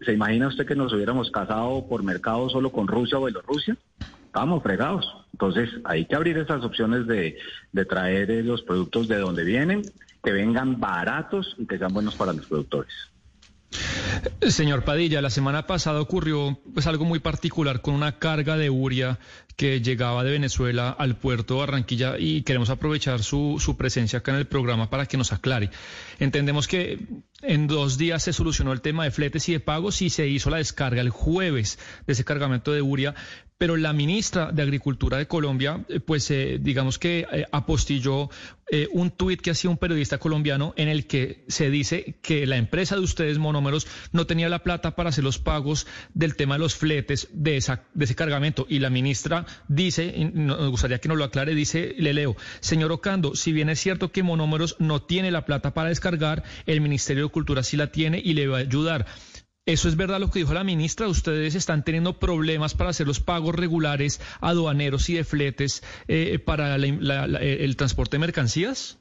¿se 0.01 0.13
imagina 0.13 0.47
usted 0.47 0.65
que 0.65 0.75
nos 0.75 0.93
hubiéramos 0.93 1.31
casado 1.31 1.87
por 1.87 2.03
mercado 2.03 2.49
solo 2.49 2.71
con 2.71 2.87
Rusia 2.87 3.19
o 3.19 3.25
Bielorrusia? 3.25 3.77
Estamos 4.25 4.63
fregados. 4.63 5.05
Entonces 5.33 5.69
hay 5.83 6.05
que 6.05 6.15
abrir 6.15 6.37
esas 6.37 6.63
opciones 6.63 7.07
de, 7.07 7.37
de 7.71 7.85
traer 7.85 8.29
los 8.45 8.61
productos 8.61 9.07
de 9.07 9.17
donde 9.17 9.43
vienen 9.43 9.81
que 10.23 10.31
vengan 10.31 10.79
baratos 10.79 11.55
y 11.57 11.65
que 11.65 11.77
sean 11.77 11.93
buenos 11.93 12.15
para 12.15 12.33
los 12.33 12.45
productores. 12.45 12.93
Señor 14.49 14.83
Padilla, 14.83 15.21
la 15.21 15.29
semana 15.29 15.65
pasada 15.65 16.01
ocurrió 16.01 16.59
pues 16.73 16.87
algo 16.87 17.05
muy 17.05 17.19
particular 17.19 17.81
con 17.81 17.93
una 17.93 18.19
carga 18.19 18.57
de 18.57 18.69
uria 18.69 19.17
que 19.55 19.81
llegaba 19.81 20.23
de 20.23 20.31
Venezuela 20.31 20.89
al 20.89 21.15
puerto 21.15 21.53
de 21.53 21.59
Barranquilla 21.61 22.17
y 22.17 22.41
queremos 22.41 22.69
aprovechar 22.69 23.23
su, 23.23 23.57
su 23.59 23.77
presencia 23.77 24.19
acá 24.19 24.31
en 24.31 24.39
el 24.39 24.47
programa 24.47 24.89
para 24.89 25.05
que 25.05 25.17
nos 25.17 25.31
aclare. 25.31 25.69
Entendemos 26.19 26.67
que 26.67 26.99
en 27.41 27.67
dos 27.67 27.97
días 27.97 28.23
se 28.23 28.33
solucionó 28.33 28.73
el 28.73 28.81
tema 28.81 29.05
de 29.05 29.11
fletes 29.11 29.47
y 29.47 29.53
de 29.53 29.59
pagos 29.59 30.01
y 30.01 30.09
se 30.09 30.27
hizo 30.27 30.49
la 30.49 30.57
descarga 30.57 31.01
el 31.01 31.09
jueves 31.09 31.79
de 32.05 32.13
ese 32.13 32.25
cargamento 32.25 32.73
de 32.73 32.81
uria, 32.81 33.15
pero 33.61 33.77
la 33.77 33.93
ministra 33.93 34.51
de 34.51 34.63
Agricultura 34.63 35.19
de 35.19 35.27
Colombia, 35.27 35.85
eh, 35.87 35.99
pues 35.99 36.31
eh, 36.31 36.57
digamos 36.59 36.97
que 36.97 37.27
eh, 37.31 37.45
apostilló 37.51 38.31
un 38.93 39.11
tuit 39.11 39.41
que 39.41 39.51
hacía 39.51 39.69
un 39.69 39.75
periodista 39.75 40.17
colombiano 40.17 40.73
en 40.77 40.87
el 40.87 41.05
que 41.05 41.43
se 41.49 41.69
dice 41.69 42.15
que 42.21 42.47
la 42.47 42.55
empresa 42.55 42.95
de 42.95 43.01
ustedes, 43.01 43.37
Monómeros, 43.37 43.85
no 44.13 44.25
tenía 44.25 44.47
la 44.47 44.63
plata 44.63 44.95
para 44.95 45.09
hacer 45.09 45.25
los 45.25 45.39
pagos 45.39 45.87
del 46.13 46.37
tema 46.37 46.55
de 46.55 46.59
los 46.59 46.75
fletes 46.75 47.27
de, 47.33 47.57
esa, 47.57 47.83
de 47.93 48.05
ese 48.05 48.15
cargamento. 48.15 48.65
Y 48.69 48.79
la 48.79 48.89
ministra 48.89 49.45
dice, 49.67 50.31
nos 50.33 50.69
gustaría 50.69 50.99
que 50.99 51.09
nos 51.09 51.17
lo 51.17 51.25
aclare, 51.25 51.53
dice, 51.53 51.93
le 51.97 52.13
leo, 52.13 52.37
señor 52.61 52.93
Ocando, 52.93 53.35
si 53.35 53.51
bien 53.51 53.67
es 53.67 53.81
cierto 53.81 54.13
que 54.13 54.23
Monómeros 54.23 54.77
no 54.79 55.01
tiene 55.01 55.31
la 55.31 55.43
plata 55.43 55.73
para 55.73 55.89
descargar, 55.89 56.43
el 56.65 56.79
Ministerio 56.79 57.25
de 57.25 57.29
Cultura 57.29 57.63
sí 57.63 57.75
la 57.75 57.87
tiene 57.87 58.21
y 58.23 58.35
le 58.35 58.47
va 58.47 58.59
a 58.59 58.61
ayudar. 58.61 59.05
¿Eso 59.65 59.87
es 59.87 59.95
verdad 59.95 60.19
lo 60.19 60.31
que 60.31 60.39
dijo 60.39 60.53
la 60.53 60.63
ministra? 60.63 61.07
¿Ustedes 61.07 61.53
están 61.55 61.83
teniendo 61.83 62.19
problemas 62.19 62.73
para 62.73 62.89
hacer 62.89 63.05
los 63.05 63.19
pagos 63.19 63.55
regulares 63.55 64.19
aduaneros 64.41 65.09
y 65.09 65.15
de 65.15 65.23
fletes 65.23 65.83
eh, 66.07 66.39
para 66.39 66.75
el 66.75 67.75
transporte 67.77 68.17
de 68.17 68.21
mercancías? 68.21 68.97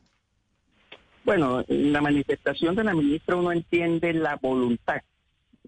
Bueno, 1.25 1.65
la 1.69 2.01
manifestación 2.01 2.75
de 2.75 2.85
la 2.85 2.95
ministra 2.95 3.37
uno 3.37 3.53
entiende 3.53 4.13
la 4.13 4.37
voluntad 4.37 5.03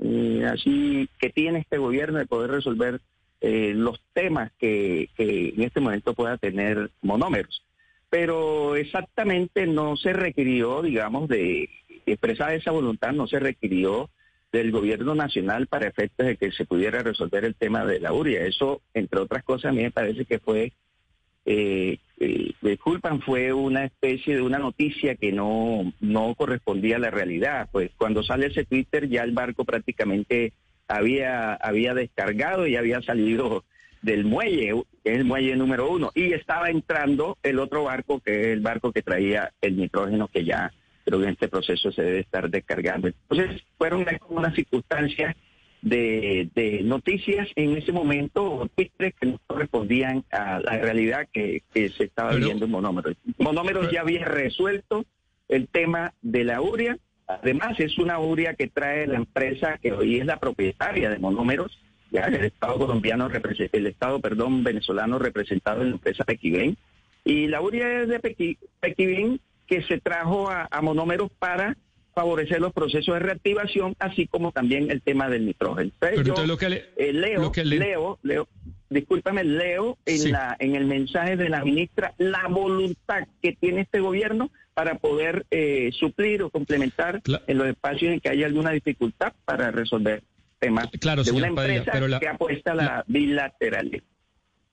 eh, 0.01 0.45
así 0.51 1.09
que 1.19 1.31
tiene 1.31 1.61
este 1.61 1.79
gobierno 1.79 2.19
de 2.19 2.27
poder 2.27 2.51
resolver 2.51 3.01
eh, 3.41 3.73
los 3.75 4.01
temas 4.13 4.51
que 4.59 5.09
en 5.19 5.63
este 5.63 5.81
momento 5.81 6.15
pueda 6.15 6.39
tener 6.39 6.91
monómeros. 7.03 7.63
Pero 8.09 8.77
exactamente 8.77 9.67
no 9.67 9.97
se 9.97 10.13
requirió, 10.13 10.83
digamos, 10.83 11.29
de 11.29 11.69
expresar 12.07 12.53
esa 12.55 12.71
voluntad, 12.71 13.13
no 13.13 13.27
se 13.27 13.39
requirió 13.39 14.11
del 14.53 14.71
gobierno 14.71 15.15
nacional 15.15 15.67
para 15.67 15.89
efectos 15.89 16.27
de 16.27 16.37
que 16.37 16.53
se 16.53 16.67
pudiera 16.67 17.03
resolver 17.03 17.45
el 17.45 17.55
tema 17.55 17.85
de 17.87 17.99
la 18.01 18.13
URIA. 18.13 18.45
Eso, 18.47 18.83
entre 18.93 19.21
otras 19.21 19.43
cosas, 19.43 19.71
a 19.71 19.73
mí 19.73 19.83
me 19.83 19.91
parece 19.91 20.27
que 20.27 20.39
fue, 20.39 20.73
eh, 21.47 21.99
eh, 22.19 22.53
disculpan, 22.61 23.23
fue 23.23 23.53
una 23.55 23.87
especie 23.87 24.37
de 24.37 24.43
una 24.43 24.59
noticia 24.59 25.15
que 25.17 25.33
no, 25.33 25.93
no 26.01 26.35
correspondía 26.35 26.97
a 26.97 27.01
la 27.01 27.11
realidad. 27.11 27.71
Pues 27.73 27.91
cuando 27.97 28.23
sale 28.23 28.49
ese 28.49 28.67
Twitter 28.67 29.09
ya 29.09 29.23
el 29.23 29.33
barco 29.33 29.65
prácticamente 29.65 30.53
había, 30.87 31.55
había 31.55 31.95
descargado 31.95 32.67
y 32.67 32.77
había 32.77 33.01
salido 33.01 33.65
del 34.03 34.25
muelle, 34.25 34.83
es 35.05 35.17
el 35.17 35.25
muelle 35.25 35.57
número 35.57 35.91
uno, 35.91 36.11
y 36.15 36.33
estaba 36.33 36.69
entrando 36.69 37.39
el 37.43 37.59
otro 37.59 37.85
barco, 37.85 38.21
que 38.21 38.41
es 38.41 38.47
el 38.49 38.61
barco 38.61 38.93
que 38.93 39.01
traía 39.01 39.53
el 39.61 39.77
nitrógeno 39.77 40.29
que 40.29 40.45
ya 40.45 40.73
pero 41.05 41.23
en 41.23 41.31
este 41.31 41.49
proceso 41.49 41.91
se 41.93 42.03
debe 42.03 42.21
estar 42.21 42.49
descargando. 42.49 43.09
Entonces, 43.09 43.63
fueron 43.77 44.07
unas 44.29 44.55
circunstancias 44.55 45.37
de, 45.83 46.49
de, 46.55 46.83
noticias 46.83 47.49
en 47.57 47.77
ese 47.77 47.93
momento, 47.93 48.71
que 48.77 49.13
no 49.23 49.41
correspondían 49.47 50.25
a 50.31 50.61
la 50.61 50.79
realidad 50.79 51.29
que, 51.33 51.63
se 51.75 52.05
estaba 52.05 52.35
viendo 52.37 52.65
en 52.65 52.71
Monómeros. 52.71 53.17
Monómeros 53.39 53.91
ya 53.91 54.03
había 54.03 54.25
resuelto 54.25 55.05
el 55.49 55.69
tema 55.69 56.15
de 56.23 56.45
la 56.45 56.61
uria. 56.61 56.99
Además, 57.27 57.79
es 57.81 57.99
una 57.99 58.19
uria 58.21 58.55
que 58.55 58.69
trae 58.69 59.07
la 59.07 59.17
empresa 59.17 59.79
que 59.79 59.93
hoy 59.93 60.21
es 60.21 60.27
la 60.27 60.39
propietaria 60.39 61.11
de 61.11 61.19
Monómeros, 61.19 61.79
ya 62.11 62.23
el 62.25 62.45
Estado 62.45 62.79
colombiano, 62.79 63.29
el 63.73 63.87
Estado, 63.87 64.21
perdón, 64.21 64.63
venezolano 64.63 65.19
representado 65.19 65.83
en 65.83 65.91
la 65.91 65.95
empresa 65.95 66.25
Pequibén. 66.25 66.77
Y 67.25 67.49
la 67.49 67.61
uria 67.61 68.03
es 68.03 68.09
de 68.09 68.21
Pequibén 68.81 69.41
que 69.73 69.83
se 69.85 69.99
trajo 70.01 70.51
a, 70.51 70.69
monómeros 70.83 71.31
para 71.39 71.79
favorecer 72.15 72.61
los 72.61 72.75
procesos 72.75 73.15
de 73.15 73.21
reactivación, 73.21 73.97
así 73.99 74.27
como 74.27 74.53
también 74.53 74.91
el 74.91 75.01
tema 75.01 75.31
del 75.31 75.47
nitrógeno. 75.47 75.91
yo, 76.23 76.45
lo 76.45 76.59
que 76.59 76.67
eh, 76.97 77.13
leo, 77.15 77.51
leo, 77.65 78.19
leo, 78.23 78.49
discúlpame, 78.91 79.45
leo 79.45 79.97
en, 80.05 80.31
la, 80.31 80.55
en 80.59 80.77
el 80.77 80.85
mensaje 80.85 81.39
de 81.39 81.49
la 81.49 81.65
ministra 81.65 82.13
la 82.19 82.49
voluntad 82.49 83.27
que 83.41 83.53
tiene 83.53 83.81
este 83.81 84.01
gobierno 84.01 84.51
para 84.75 84.97
poder 84.99 85.47
eh, 85.51 85.91
suplir 85.99 86.43
o 86.43 86.51
complementar 86.51 87.23
en 87.47 87.57
los 87.57 87.67
espacios 87.67 88.13
en 88.13 88.21
que 88.21 88.29
haya 88.29 88.45
alguna 88.45 88.73
dificultad 88.73 89.33
para 89.47 89.71
resolver 89.71 90.23
temas 90.59 90.89
claro, 91.01 91.25
de 91.25 91.33
una 91.33 91.47
empresa 91.47 91.93
que 92.21 92.29
apuesta 92.29 92.73
a 92.73 92.75
la, 92.75 93.05
bilateral. 93.07 93.91
Eh, 93.95 94.03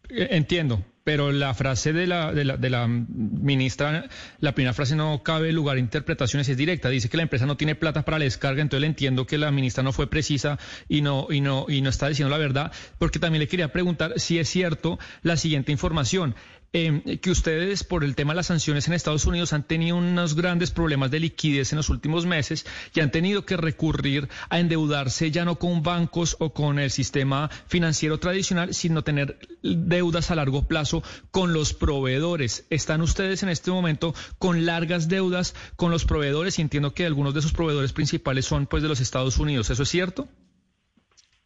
entiendo, 0.10 0.84
pero 1.04 1.32
la 1.32 1.54
frase 1.54 1.94
de 1.94 2.06
la, 2.06 2.32
de 2.34 2.46
la, 2.46 2.58
de 2.58 2.70
la 2.70 2.88
ministra, 2.88 4.08
la 4.40 4.54
primera 4.54 4.74
frase 4.74 4.96
no 4.96 5.24
cabe 5.24 5.52
lugar 5.52 5.78
a 5.78 5.80
interpretaciones, 5.80 6.50
es 6.50 6.58
directa. 6.58 6.90
Dice 6.90 7.10
que 7.10 7.18
la 7.18 7.24
empresa 7.24 7.46
no 7.46 7.58
tiene 7.58 7.76
plata 7.76 8.04
para 8.04 8.20
la 8.20 8.26
descarga, 8.26 8.62
entonces 8.62 8.82
le 8.82 8.88
entiendo 8.88 9.26
que 9.26 9.38
la 9.38 9.52
ministra 9.52 9.82
no 9.84 9.92
fue 9.92 10.08
precisa 10.08 10.60
y 10.88 11.02
no, 11.02 11.28
y 11.32 11.42
no, 11.42 11.66
y 11.68 11.82
no 11.82 11.90
está 11.90 12.10
diciendo 12.10 12.30
la 12.30 12.38
verdad, 12.38 12.72
porque 12.98 13.20
también 13.20 13.40
le 13.40 13.48
quería 13.48 13.72
preguntar 13.72 14.14
si 14.18 14.38
es 14.38 14.50
cierto 14.50 15.00
la 15.24 15.38
siguiente 15.38 15.72
información 15.72 16.36
eh, 16.72 17.18
que 17.20 17.32
ustedes 17.32 17.84
por 17.84 18.04
el 18.04 18.16
tema 18.16 18.34
de 18.34 18.38
las 18.38 18.48
sanciones 18.48 18.88
en 18.88 18.94
Estados 18.94 19.26
Unidos 19.26 19.54
han 19.54 19.64
tenido 19.64 19.98
unos 19.98 20.36
grandes 20.36 20.70
problemas 20.70 21.10
de 21.10 21.20
liquidez 21.20 21.72
en 21.74 21.78
los 21.78 21.90
últimos 21.90 22.28
meses 22.28 22.68
y 22.94 23.00
han 23.00 23.10
tenido 23.10 23.44
que 23.44 23.58
recurrir 23.58 24.30
a 24.50 24.60
endeudarse 24.60 25.32
ya 25.32 25.46
no 25.46 25.58
con 25.58 25.82
bancos 25.82 26.38
o 26.40 26.54
con 26.54 26.78
el 26.78 26.92
sistema 26.92 27.50
financiero 27.68 28.20
tradicional, 28.20 28.76
sino 28.76 29.04
tener 29.04 29.40
deudas 29.64 30.30
a 30.30 30.36
largo 30.36 30.68
plazo 30.68 31.02
con 31.32 31.54
los 31.54 31.74
proveedores. 31.74 32.68
¿Están 32.70 33.02
ustedes 33.02 33.42
en 33.42 33.50
este 33.50 33.72
momento 33.72 34.14
con 34.38 34.68
largas 34.68 35.10
deudas 35.10 35.56
con 35.76 35.90
los 35.90 36.06
proveedores? 36.06 36.60
Y 36.60 36.62
entiendo 36.62 36.94
que 36.94 37.08
algunos 37.08 37.34
de 37.34 37.42
sus 37.42 37.52
proveedores 37.52 37.94
principales 37.94 38.46
son 38.46 38.68
pues 38.68 38.84
de 38.84 38.90
los 38.90 39.00
Estados 39.00 39.40
Unidos. 39.40 39.72
¿Eso 39.72 39.82
es 39.82 39.90
cierto? 39.90 40.28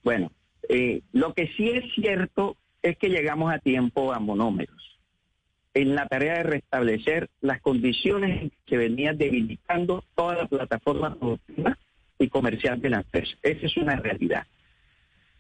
Bueno, 0.04 0.34
eh, 0.68 1.02
lo 1.14 1.34
que 1.34 1.48
sí 1.56 1.70
es 1.70 1.86
cierto 1.96 2.58
es 2.82 2.98
que 2.98 3.08
llegamos 3.08 3.54
a 3.54 3.60
tiempo 3.60 4.12
a 4.12 4.20
monómeros 4.20 4.83
en 5.74 5.96
la 5.96 6.08
tarea 6.08 6.36
de 6.36 6.44
restablecer 6.44 7.30
las 7.42 7.62
condiciones 7.62 8.52
que 8.66 8.78
venían 8.78 9.18
debilitando 9.18 10.04
toda 10.16 10.36
la 10.36 10.48
plataforma 10.48 11.16
productiva 11.16 11.78
y 12.20 12.28
comercial 12.30 12.82
de 12.82 12.90
la 12.90 12.98
empresa. 12.98 13.36
Esa 13.42 13.66
es 13.66 13.78
una 13.78 13.96
realidad. 13.96 14.46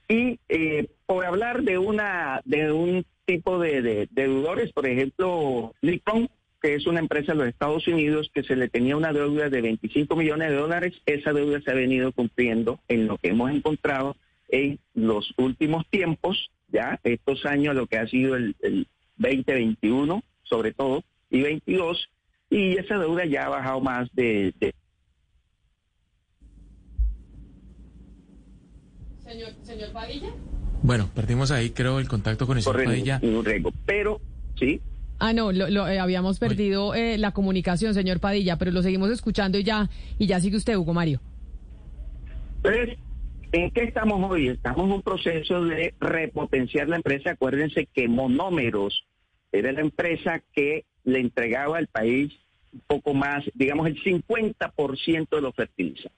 Y 0.07 0.39
eh, 0.49 0.87
por 1.05 1.25
hablar 1.25 1.63
de 1.63 1.77
una 1.77 2.41
de 2.45 2.71
un 2.71 3.05
tipo 3.25 3.59
de, 3.59 4.07
deudores, 4.11 4.71
por 4.73 4.85
ejemplo, 4.85 5.73
Nippon, 5.81 6.29
que 6.61 6.75
es 6.75 6.87
una 6.87 6.99
empresa 6.99 7.33
de 7.33 7.39
los 7.39 7.47
Estados 7.47 7.87
Unidos 7.87 8.29
que 8.33 8.43
se 8.43 8.55
le 8.55 8.69
tenía 8.69 8.97
una 8.97 9.13
deuda 9.13 9.49
de 9.49 9.61
25 9.61 10.15
millones 10.15 10.49
de 10.49 10.55
dólares, 10.55 10.93
esa 11.05 11.33
deuda 11.33 11.61
se 11.61 11.71
ha 11.71 11.75
venido 11.75 12.11
cumpliendo 12.11 12.79
en 12.87 13.07
lo 13.07 13.17
que 13.17 13.29
hemos 13.29 13.51
encontrado 13.51 14.15
en 14.49 14.79
los 14.93 15.33
últimos 15.37 15.87
tiempos, 15.89 16.51
ya 16.69 16.99
estos 17.03 17.45
años, 17.45 17.75
lo 17.75 17.87
que 17.87 17.97
ha 17.97 18.07
sido 18.07 18.35
el, 18.35 18.55
2021, 19.23 20.23
sobre 20.43 20.73
todo, 20.73 21.03
y 21.29 21.41
22, 21.41 22.09
y 22.49 22.77
esa 22.77 22.97
deuda 22.97 23.25
ya 23.25 23.45
ha 23.45 23.49
bajado 23.49 23.81
más 23.81 24.09
de... 24.13 24.53
Señor, 29.23 29.49
señor 29.63 29.91
Padilla. 29.91 30.29
Bueno, 30.83 31.09
perdimos 31.15 31.49
ahí, 31.51 31.71
creo, 31.71 31.99
el 31.99 32.07
contacto 32.07 32.45
con 32.45 32.57
el 32.57 32.63
señor 32.63 32.83
Padilla. 32.83 33.21
pero, 33.85 34.21
sí. 34.59 34.81
Ah, 35.19 35.33
no, 35.33 35.51
lo, 35.51 35.87
eh, 35.87 35.99
habíamos 35.99 36.39
perdido 36.39 36.93
eh, 36.93 37.17
la 37.17 37.31
comunicación, 37.31 37.93
señor 37.93 38.19
Padilla, 38.19 38.57
pero 38.57 38.71
lo 38.71 38.83
seguimos 38.83 39.09
escuchando 39.09 39.57
y 39.57 39.63
ya, 39.63 39.89
y 40.19 40.27
ya 40.27 40.39
sigue 40.39 40.57
usted, 40.57 40.75
Hugo 40.75 40.93
Mario. 40.93 41.21
Pues 42.61 42.97
¿En 43.53 43.69
qué 43.69 43.83
estamos 43.83 44.31
hoy? 44.31 44.47
Estamos 44.47 44.85
en 44.85 44.93
un 44.93 45.01
proceso 45.03 45.63
de 45.63 45.93
repotenciar 45.99 46.89
la 46.89 46.95
empresa. 46.95 47.31
Acuérdense 47.31 47.87
que 47.93 48.07
Monómeros 48.07 49.05
era 49.53 49.71
la 49.71 49.81
empresa 49.81 50.41
que 50.51 50.83
le 51.05 51.19
entregaba 51.19 51.77
al 51.77 51.87
país 51.87 52.33
un 52.73 52.81
poco 52.87 53.13
más, 53.13 53.45
digamos, 53.53 53.87
el 53.87 54.03
50% 54.03 55.29
de 55.29 55.41
los 55.41 55.55
fertilizantes. 55.55 56.11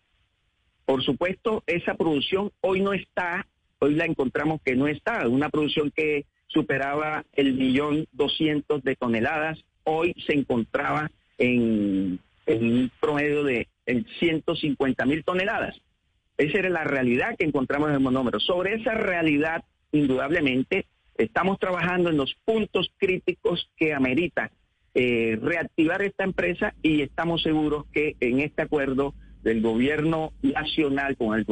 Por 0.86 1.04
supuesto, 1.04 1.64
esa 1.68 1.96
producción 1.96 2.52
hoy 2.62 2.82
no 2.82 2.94
está, 2.94 3.46
hoy 3.80 3.96
la 3.96 4.06
encontramos 4.06 4.62
que 4.64 4.76
no 4.76 4.88
está. 4.88 5.28
Una 5.28 5.50
producción 5.50 5.92
que 5.92 6.26
superaba 6.48 7.26
el 7.34 7.56
millón 7.56 8.08
doscientos 8.14 8.84
de 8.84 8.96
toneladas, 8.96 9.60
hoy 9.84 10.16
se 10.26 10.34
encontraba 10.34 11.12
en, 11.38 12.20
un 12.48 12.92
promedio 13.02 13.44
de 13.44 13.68
150 14.20 15.06
mil 15.06 15.24
toneladas. 15.24 15.76
Esa 16.38 16.60
era 16.60 16.70
la 16.70 16.84
realidad 16.84 17.36
que 17.38 17.46
encontramos 17.46 17.90
en 17.90 17.96
el 17.96 18.02
monómero. 18.02 18.40
Sobre 18.40 18.76
esa 18.76 18.94
realidad, 18.94 19.64
indudablemente, 19.92 20.86
estamos 21.18 21.60
trabajando 21.60 22.10
en 22.10 22.18
los 22.18 22.36
puntos 22.46 22.90
críticos 22.98 23.70
que 23.78 23.94
amerita 23.94 24.52
eh, 24.94 25.38
reactivar 25.42 26.02
esta 26.02 26.24
empresa 26.24 26.74
y 26.82 27.02
estamos 27.02 27.42
seguros 27.42 27.86
que 27.92 28.16
en 28.20 28.40
este 28.40 28.62
acuerdo 28.62 29.14
del 29.44 29.62
gobierno 29.62 30.32
nacional 30.42 31.18
con 31.18 31.36
el, 31.38 31.46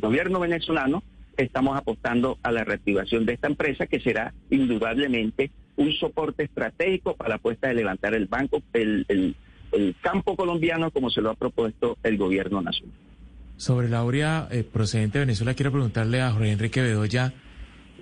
gobierno 0.00 0.40
venezolano 0.40 1.02
estamos 1.36 1.76
apostando 1.76 2.38
a 2.42 2.52
la 2.52 2.64
reactivación 2.64 3.24
de 3.24 3.34
esta 3.34 3.46
empresa 3.46 3.86
que 3.86 4.00
será 4.00 4.34
indudablemente 4.50 5.50
un 5.76 5.92
soporte 5.92 6.44
estratégico 6.44 7.14
para 7.14 7.30
la 7.30 7.34
apuesta 7.36 7.68
de 7.68 7.74
levantar 7.74 8.14
el 8.14 8.26
banco, 8.26 8.62
el, 8.72 9.36
campo 10.02 10.36
colombiano 10.36 10.90
como 10.90 11.10
se 11.10 11.20
lo 11.20 11.30
ha 11.30 11.34
propuesto 11.34 11.98
el 12.02 12.16
gobierno 12.16 12.62
nacional. 12.62 12.94
Sobre 13.56 13.88
la 13.88 13.98
aurea 13.98 14.48
eh, 14.50 14.62
procedente 14.64 15.18
de 15.18 15.24
Venezuela, 15.24 15.54
quiero 15.54 15.72
preguntarle 15.72 16.20
a 16.20 16.32
Jorge 16.32 16.50
Enrique 16.50 16.82
Bedoya, 16.82 17.32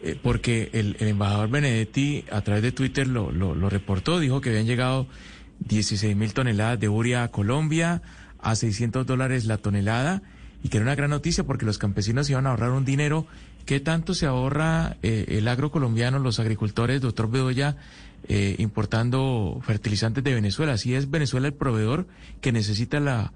eh, 0.02 0.18
porque 0.20 0.70
el, 0.72 0.96
embajador 1.00 1.48
Benedetti 1.50 2.24
a 2.30 2.40
través 2.42 2.62
de 2.62 2.72
Twitter 2.72 3.06
lo, 3.06 3.30
lo, 3.32 3.68
reportó, 3.68 4.20
dijo 4.20 4.40
que 4.40 4.50
habían 4.50 4.66
llegado 4.66 5.06
16 5.60 6.16
mil 6.16 6.32
toneladas 6.32 6.78
de 6.80 6.88
urea 6.88 7.24
a 7.24 7.28
Colombia 7.28 8.02
a 8.40 8.54
600 8.54 9.06
dólares 9.06 9.44
la 9.46 9.58
tonelada 9.58 10.22
y 10.62 10.68
que 10.68 10.78
era 10.78 10.84
una 10.84 10.94
gran 10.94 11.10
noticia 11.10 11.44
porque 11.44 11.66
los 11.66 11.78
campesinos 11.78 12.28
iban 12.30 12.46
a 12.46 12.50
ahorrar 12.50 12.70
un 12.70 12.84
dinero. 12.84 13.26
¿Qué 13.66 13.78
tanto 13.78 14.14
se 14.14 14.26
ahorra 14.26 14.96
eh, 15.02 15.26
el 15.28 15.46
agro 15.46 15.70
colombiano, 15.70 16.18
los 16.18 16.40
agricultores, 16.40 17.00
doctor 17.00 17.30
Bedoya, 17.30 17.76
importando 18.58 19.60
fertilizantes 19.62 20.22
de 20.22 20.34
Venezuela? 20.34 20.76
¿Si 20.78 20.94
es 20.94 21.10
Venezuela 21.10 21.48
el 21.48 21.54
proveedor 21.54 22.06
que 22.40 22.52
necesita 22.52 23.00
la 23.00 23.32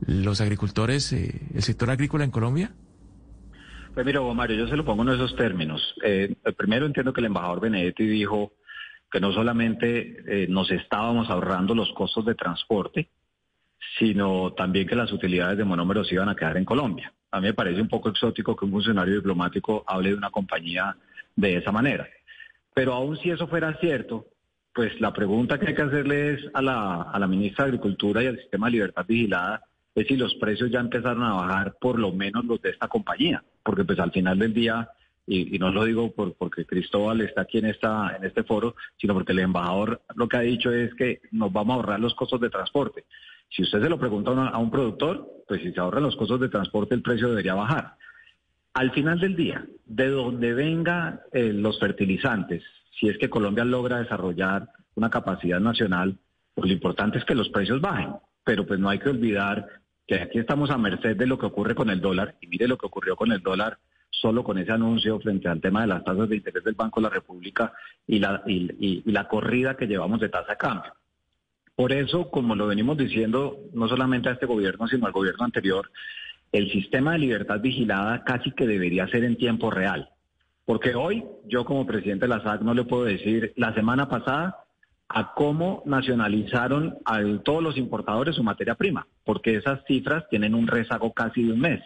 los 0.00 0.40
agricultores, 0.40 1.12
eh, 1.12 1.40
el 1.54 1.62
sector 1.62 1.90
agrícola 1.90 2.24
en 2.24 2.30
Colombia? 2.30 2.72
Pues 3.94 4.04
mira, 4.04 4.20
Mario, 4.20 4.56
yo 4.56 4.66
se 4.66 4.76
lo 4.76 4.84
pongo 4.84 5.04
en 5.04 5.10
esos 5.10 5.36
términos. 5.36 5.94
Eh, 6.02 6.34
primero 6.56 6.84
entiendo 6.84 7.12
que 7.12 7.20
el 7.20 7.26
embajador 7.26 7.60
Benedetti 7.60 8.04
dijo 8.04 8.54
que 9.08 9.20
no 9.20 9.32
solamente 9.32 10.16
eh, 10.26 10.48
nos 10.48 10.68
estábamos 10.72 11.30
ahorrando 11.30 11.76
los 11.76 11.92
costos 11.92 12.24
de 12.24 12.34
transporte, 12.34 13.08
sino 13.96 14.52
también 14.54 14.88
que 14.88 14.96
las 14.96 15.12
utilidades 15.12 15.58
de 15.58 15.64
monómeros 15.64 16.10
iban 16.10 16.28
a 16.28 16.34
quedar 16.34 16.56
en 16.56 16.64
Colombia. 16.64 17.12
A 17.30 17.40
mí 17.40 17.46
me 17.46 17.54
parece 17.54 17.80
un 17.80 17.88
poco 17.88 18.08
exótico 18.08 18.56
que 18.56 18.64
un 18.64 18.72
funcionario 18.72 19.14
diplomático 19.14 19.84
hable 19.86 20.08
de 20.08 20.16
una 20.16 20.30
compañía 20.30 20.96
de 21.36 21.58
esa 21.58 21.70
manera. 21.70 22.08
Pero 22.74 22.94
aún 22.94 23.16
si 23.18 23.30
eso 23.30 23.46
fuera 23.46 23.78
cierto, 23.78 24.26
pues 24.74 25.00
la 25.00 25.12
pregunta 25.12 25.60
que 25.60 25.68
hay 25.68 25.74
que 25.76 25.82
hacerle 25.82 26.34
es 26.34 26.40
a 26.52 26.60
la, 26.60 27.02
a 27.02 27.18
la 27.20 27.28
ministra 27.28 27.64
de 27.64 27.68
Agricultura 27.68 28.24
y 28.24 28.26
al 28.26 28.38
sistema 28.38 28.66
de 28.66 28.72
libertad 28.72 29.06
vigilada 29.06 29.62
es 29.94 30.08
si 30.08 30.16
los 30.16 30.34
precios 30.34 30.70
ya 30.70 30.80
empezaron 30.80 31.22
a 31.22 31.34
bajar, 31.34 31.76
por 31.80 31.98
lo 31.98 32.12
menos 32.12 32.44
los 32.44 32.60
de 32.60 32.70
esta 32.70 32.88
compañía, 32.88 33.44
porque 33.62 33.84
pues 33.84 33.98
al 33.98 34.10
final 34.10 34.38
del 34.38 34.52
día, 34.52 34.88
y, 35.26 35.58
no 35.58 35.70
lo 35.70 35.84
digo 35.84 36.12
por, 36.12 36.34
porque 36.34 36.66
Cristóbal 36.66 37.20
está 37.20 37.42
aquí 37.42 37.58
en, 37.58 37.66
esta, 37.66 38.16
en 38.16 38.24
este 38.24 38.42
foro, 38.42 38.74
sino 39.00 39.14
porque 39.14 39.32
el 39.32 39.38
embajador 39.38 40.02
lo 40.16 40.28
que 40.28 40.36
ha 40.36 40.40
dicho 40.40 40.72
es 40.72 40.94
que 40.94 41.20
nos 41.30 41.52
vamos 41.52 41.74
a 41.74 41.76
ahorrar 41.76 42.00
los 42.00 42.14
costos 42.14 42.40
de 42.40 42.50
transporte. 42.50 43.04
Si 43.50 43.62
usted 43.62 43.80
se 43.82 43.88
lo 43.88 43.98
pregunta 43.98 44.32
a, 44.32 44.58
un 44.58 44.70
productor, 44.70 45.44
pues 45.46 45.62
si 45.62 45.72
se 45.72 45.80
ahorran 45.80 46.02
los 46.02 46.16
costos 46.16 46.40
de 46.40 46.48
transporte, 46.48 46.94
el 46.94 47.02
precio 47.02 47.28
debería 47.28 47.54
bajar. 47.54 47.94
Al 48.74 48.90
final 48.90 49.20
del 49.20 49.36
día, 49.36 49.64
de 49.86 50.08
donde 50.08 50.52
vengan 50.54 51.20
eh, 51.32 51.52
los 51.52 51.78
fertilizantes, 51.78 52.64
si 52.98 53.08
es 53.08 53.16
que 53.18 53.30
Colombia 53.30 53.64
logra 53.64 54.00
desarrollar 54.00 54.68
una 54.96 55.10
capacidad 55.10 55.60
nacional, 55.60 56.16
pues 56.54 56.66
lo 56.68 56.72
importante 56.72 57.18
es 57.18 57.24
que 57.24 57.36
los 57.36 57.48
precios 57.48 57.80
bajen. 57.80 58.14
Pero 58.44 58.66
pues 58.66 58.80
no 58.80 58.88
hay 58.88 58.98
que 58.98 59.08
olvidar 59.08 59.66
que 60.06 60.16
aquí 60.16 60.38
estamos 60.38 60.70
a 60.70 60.78
merced 60.78 61.16
de 61.16 61.26
lo 61.26 61.38
que 61.38 61.46
ocurre 61.46 61.74
con 61.74 61.90
el 61.90 62.00
dólar, 62.00 62.36
y 62.40 62.46
mire 62.46 62.68
lo 62.68 62.76
que 62.76 62.86
ocurrió 62.86 63.16
con 63.16 63.32
el 63.32 63.40
dólar 63.40 63.78
solo 64.10 64.44
con 64.44 64.58
ese 64.58 64.72
anuncio 64.72 65.18
frente 65.20 65.48
al 65.48 65.60
tema 65.60 65.82
de 65.82 65.88
las 65.88 66.04
tasas 66.04 66.28
de 66.28 66.36
interés 66.36 66.64
del 66.64 66.74
Banco 66.74 67.00
de 67.00 67.04
la 67.04 67.14
República 67.14 67.72
y 68.06 68.20
la, 68.20 68.42
y, 68.46 69.02
la 69.10 69.28
corrida 69.28 69.76
que 69.76 69.86
llevamos 69.86 70.20
de 70.20 70.28
tasa 70.28 70.52
de 70.52 70.56
cambio. 70.56 70.92
Por 71.74 71.92
eso, 71.92 72.30
como 72.30 72.54
lo 72.54 72.68
venimos 72.68 72.96
diciendo, 72.96 73.58
no 73.72 73.88
solamente 73.88 74.28
a 74.28 74.32
este 74.32 74.46
gobierno, 74.46 74.86
sino 74.86 75.06
al 75.06 75.12
gobierno 75.12 75.44
anterior, 75.44 75.90
el 76.52 76.70
sistema 76.70 77.12
de 77.12 77.18
libertad 77.18 77.60
vigilada 77.60 78.22
casi 78.22 78.52
que 78.52 78.66
debería 78.66 79.08
ser 79.08 79.24
en 79.24 79.36
tiempo 79.36 79.70
real. 79.70 80.08
Porque 80.64 80.94
hoy, 80.94 81.24
yo 81.46 81.64
como 81.64 81.86
presidente 81.86 82.26
de 82.26 82.34
la 82.34 82.42
SAC 82.42 82.62
no 82.62 82.72
le 82.72 82.84
puedo 82.84 83.04
decir, 83.04 83.52
la 83.56 83.74
semana 83.74 84.08
pasada 84.08 84.63
a 85.08 85.34
cómo 85.34 85.82
nacionalizaron 85.86 86.96
a 87.04 87.20
todos 87.44 87.62
los 87.62 87.76
importadores 87.76 88.36
su 88.36 88.42
materia 88.42 88.74
prima, 88.74 89.06
porque 89.24 89.56
esas 89.56 89.84
cifras 89.86 90.28
tienen 90.28 90.54
un 90.54 90.66
rezago 90.66 91.12
casi 91.12 91.42
de 91.42 91.52
un 91.52 91.60
mes. 91.60 91.80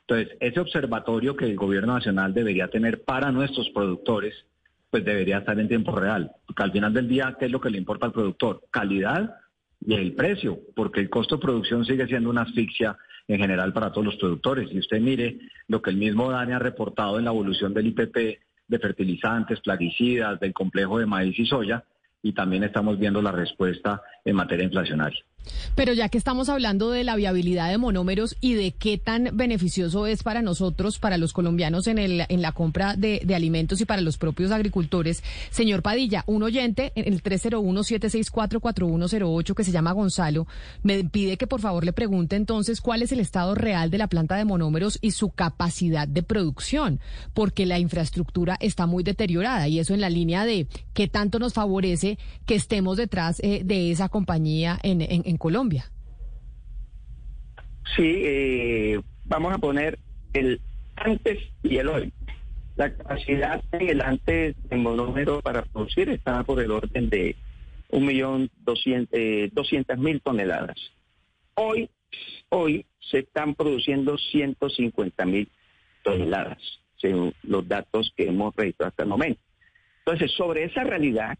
Entonces, 0.00 0.36
ese 0.40 0.60
observatorio 0.60 1.36
que 1.36 1.44
el 1.44 1.56
gobierno 1.56 1.94
nacional 1.94 2.34
debería 2.34 2.68
tener 2.68 3.04
para 3.04 3.30
nuestros 3.30 3.70
productores, 3.70 4.34
pues 4.90 5.04
debería 5.04 5.38
estar 5.38 5.58
en 5.58 5.68
tiempo 5.68 5.94
real, 5.94 6.32
porque 6.46 6.62
al 6.62 6.72
final 6.72 6.92
del 6.92 7.08
día, 7.08 7.36
¿qué 7.38 7.46
es 7.46 7.50
lo 7.50 7.60
que 7.60 7.70
le 7.70 7.78
importa 7.78 8.06
al 8.06 8.12
productor? 8.12 8.62
Calidad 8.70 9.36
y 9.80 9.94
el 9.94 10.14
precio, 10.14 10.58
porque 10.74 11.00
el 11.00 11.10
costo 11.10 11.36
de 11.36 11.42
producción 11.42 11.84
sigue 11.84 12.06
siendo 12.06 12.30
una 12.30 12.42
asfixia 12.42 12.96
en 13.28 13.38
general 13.38 13.72
para 13.72 13.90
todos 13.90 14.04
los 14.04 14.16
productores. 14.16 14.68
Y 14.72 14.78
usted 14.78 15.00
mire 15.00 15.38
lo 15.68 15.80
que 15.80 15.90
el 15.90 15.96
mismo 15.96 16.30
Dani 16.30 16.52
ha 16.52 16.58
reportado 16.58 17.18
en 17.18 17.24
la 17.24 17.30
evolución 17.30 17.72
del 17.72 17.86
IPP 17.86 18.16
de 18.68 18.78
fertilizantes, 18.78 19.60
plaguicidas, 19.60 20.40
del 20.40 20.52
complejo 20.52 20.98
de 20.98 21.06
maíz 21.06 21.38
y 21.38 21.46
soya, 21.46 21.84
y 22.22 22.32
también 22.32 22.64
estamos 22.64 22.98
viendo 22.98 23.20
la 23.20 23.32
respuesta 23.32 24.02
en 24.24 24.36
materia 24.36 24.64
inflacionaria. 24.64 25.24
Pero 25.74 25.92
ya 25.92 26.08
que 26.08 26.18
estamos 26.18 26.48
hablando 26.48 26.90
de 26.90 27.04
la 27.04 27.14
viabilidad 27.16 27.70
de 27.70 27.78
monómeros 27.78 28.36
y 28.40 28.54
de 28.54 28.72
qué 28.72 28.98
tan 28.98 29.30
beneficioso 29.32 30.06
es 30.06 30.22
para 30.22 30.42
nosotros, 30.42 30.98
para 30.98 31.16
los 31.18 31.32
colombianos 31.32 31.86
en, 31.86 31.98
el, 31.98 32.24
en 32.28 32.42
la 32.42 32.50
compra 32.52 32.94
de, 32.96 33.22
alimentos 33.34 33.80
y 33.80 33.86
para 33.86 34.02
los 34.02 34.18
propios 34.18 34.52
agricultores, 34.52 35.24
señor 35.50 35.82
Padilla, 35.82 36.22
un 36.26 36.42
oyente 36.42 36.92
en 36.94 37.10
el 37.12 37.22
301-764-4108 37.22 39.54
que 39.54 39.64
se 39.64 39.72
llama 39.72 39.92
Gonzalo, 39.92 40.46
me 40.82 41.04
pide 41.04 41.38
que 41.38 41.46
por 41.46 41.60
favor 41.60 41.84
le 41.84 41.92
pregunte 41.92 42.36
entonces 42.36 42.80
cuál 42.80 43.02
es 43.02 43.12
el 43.12 43.20
estado 43.20 43.54
real 43.54 43.90
de 43.90 43.98
la 43.98 44.08
planta 44.08 44.36
de 44.36 44.44
monómeros 44.44 44.98
y 45.00 45.12
su 45.12 45.30
capacidad 45.30 46.06
de 46.06 46.22
producción, 46.22 47.00
porque 47.32 47.64
la 47.66 47.78
infraestructura 47.78 48.58
está 48.60 48.86
muy 48.86 49.02
deteriorada 49.02 49.68
y 49.68 49.78
eso 49.78 49.94
en 49.94 50.02
la 50.02 50.10
línea 50.10 50.44
de 50.44 50.66
qué 50.92 51.08
tanto 51.08 51.38
nos 51.38 51.54
favorece 51.54 52.18
que 52.46 52.54
estemos 52.54 52.96
detrás 52.96 53.40
eh, 53.40 53.62
de 53.64 53.90
esa 53.90 54.08
compañía 54.08 54.78
en, 54.82 55.00
en 55.00 55.31
en 55.32 55.38
Colombia. 55.38 55.90
Sí, 57.96 58.22
eh, 58.24 59.00
vamos 59.24 59.52
a 59.52 59.58
poner 59.58 59.98
el 60.32 60.60
antes 60.96 61.38
y 61.62 61.76
el 61.78 61.88
hoy. 61.88 62.12
La 62.76 62.94
capacidad 62.94 63.62
en 63.72 63.88
el 63.88 64.00
antes 64.00 64.56
de 64.68 64.76
monómero 64.76 65.40
para 65.40 65.62
producir 65.62 66.08
estaba 66.08 66.44
por 66.44 66.60
el 66.60 66.70
orden 66.70 67.10
de 67.10 67.36
un 67.90 68.06
millón 68.06 68.50
eh, 69.12 69.50
doscientas 69.52 69.98
mil 69.98 70.20
toneladas. 70.22 70.78
Hoy, 71.54 71.90
hoy 72.48 72.86
se 73.10 73.20
están 73.20 73.54
produciendo 73.54 74.16
150 74.16 75.24
mil 75.26 75.50
toneladas, 76.02 76.58
según 76.96 77.34
los 77.42 77.68
datos 77.68 78.12
que 78.16 78.28
hemos 78.28 78.56
registrado 78.56 78.88
hasta 78.88 79.02
el 79.02 79.08
momento. 79.10 79.40
Entonces, 79.98 80.32
sobre 80.32 80.64
esa 80.64 80.82
realidad, 80.82 81.38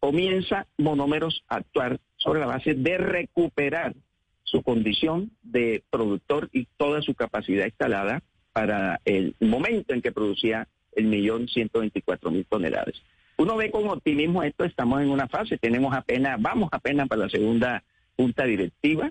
comienza 0.00 0.66
monómeros 0.78 1.44
a 1.48 1.56
actuar 1.56 2.00
sobre 2.26 2.40
la 2.40 2.46
base 2.46 2.74
de 2.74 2.98
recuperar 2.98 3.94
su 4.42 4.62
condición 4.62 5.30
de 5.42 5.82
productor 5.90 6.50
y 6.52 6.66
toda 6.76 7.00
su 7.00 7.14
capacidad 7.14 7.66
instalada 7.66 8.22
para 8.52 9.00
el 9.04 9.34
momento 9.40 9.94
en 9.94 10.02
que 10.02 10.12
producía 10.12 10.66
el 10.92 11.06
millón 11.06 11.46
ciento 11.46 11.80
veinticuatro 11.80 12.30
mil 12.30 12.44
toneladas. 12.46 12.94
Uno 13.38 13.56
ve 13.56 13.70
con 13.70 13.88
optimismo 13.88 14.42
esto, 14.42 14.64
estamos 14.64 15.02
en 15.02 15.10
una 15.10 15.28
fase, 15.28 15.58
tenemos 15.58 15.94
apenas, 15.94 16.40
vamos 16.40 16.68
apenas 16.72 17.06
para 17.06 17.22
la 17.22 17.28
segunda 17.28 17.84
junta 18.16 18.44
directiva. 18.44 19.10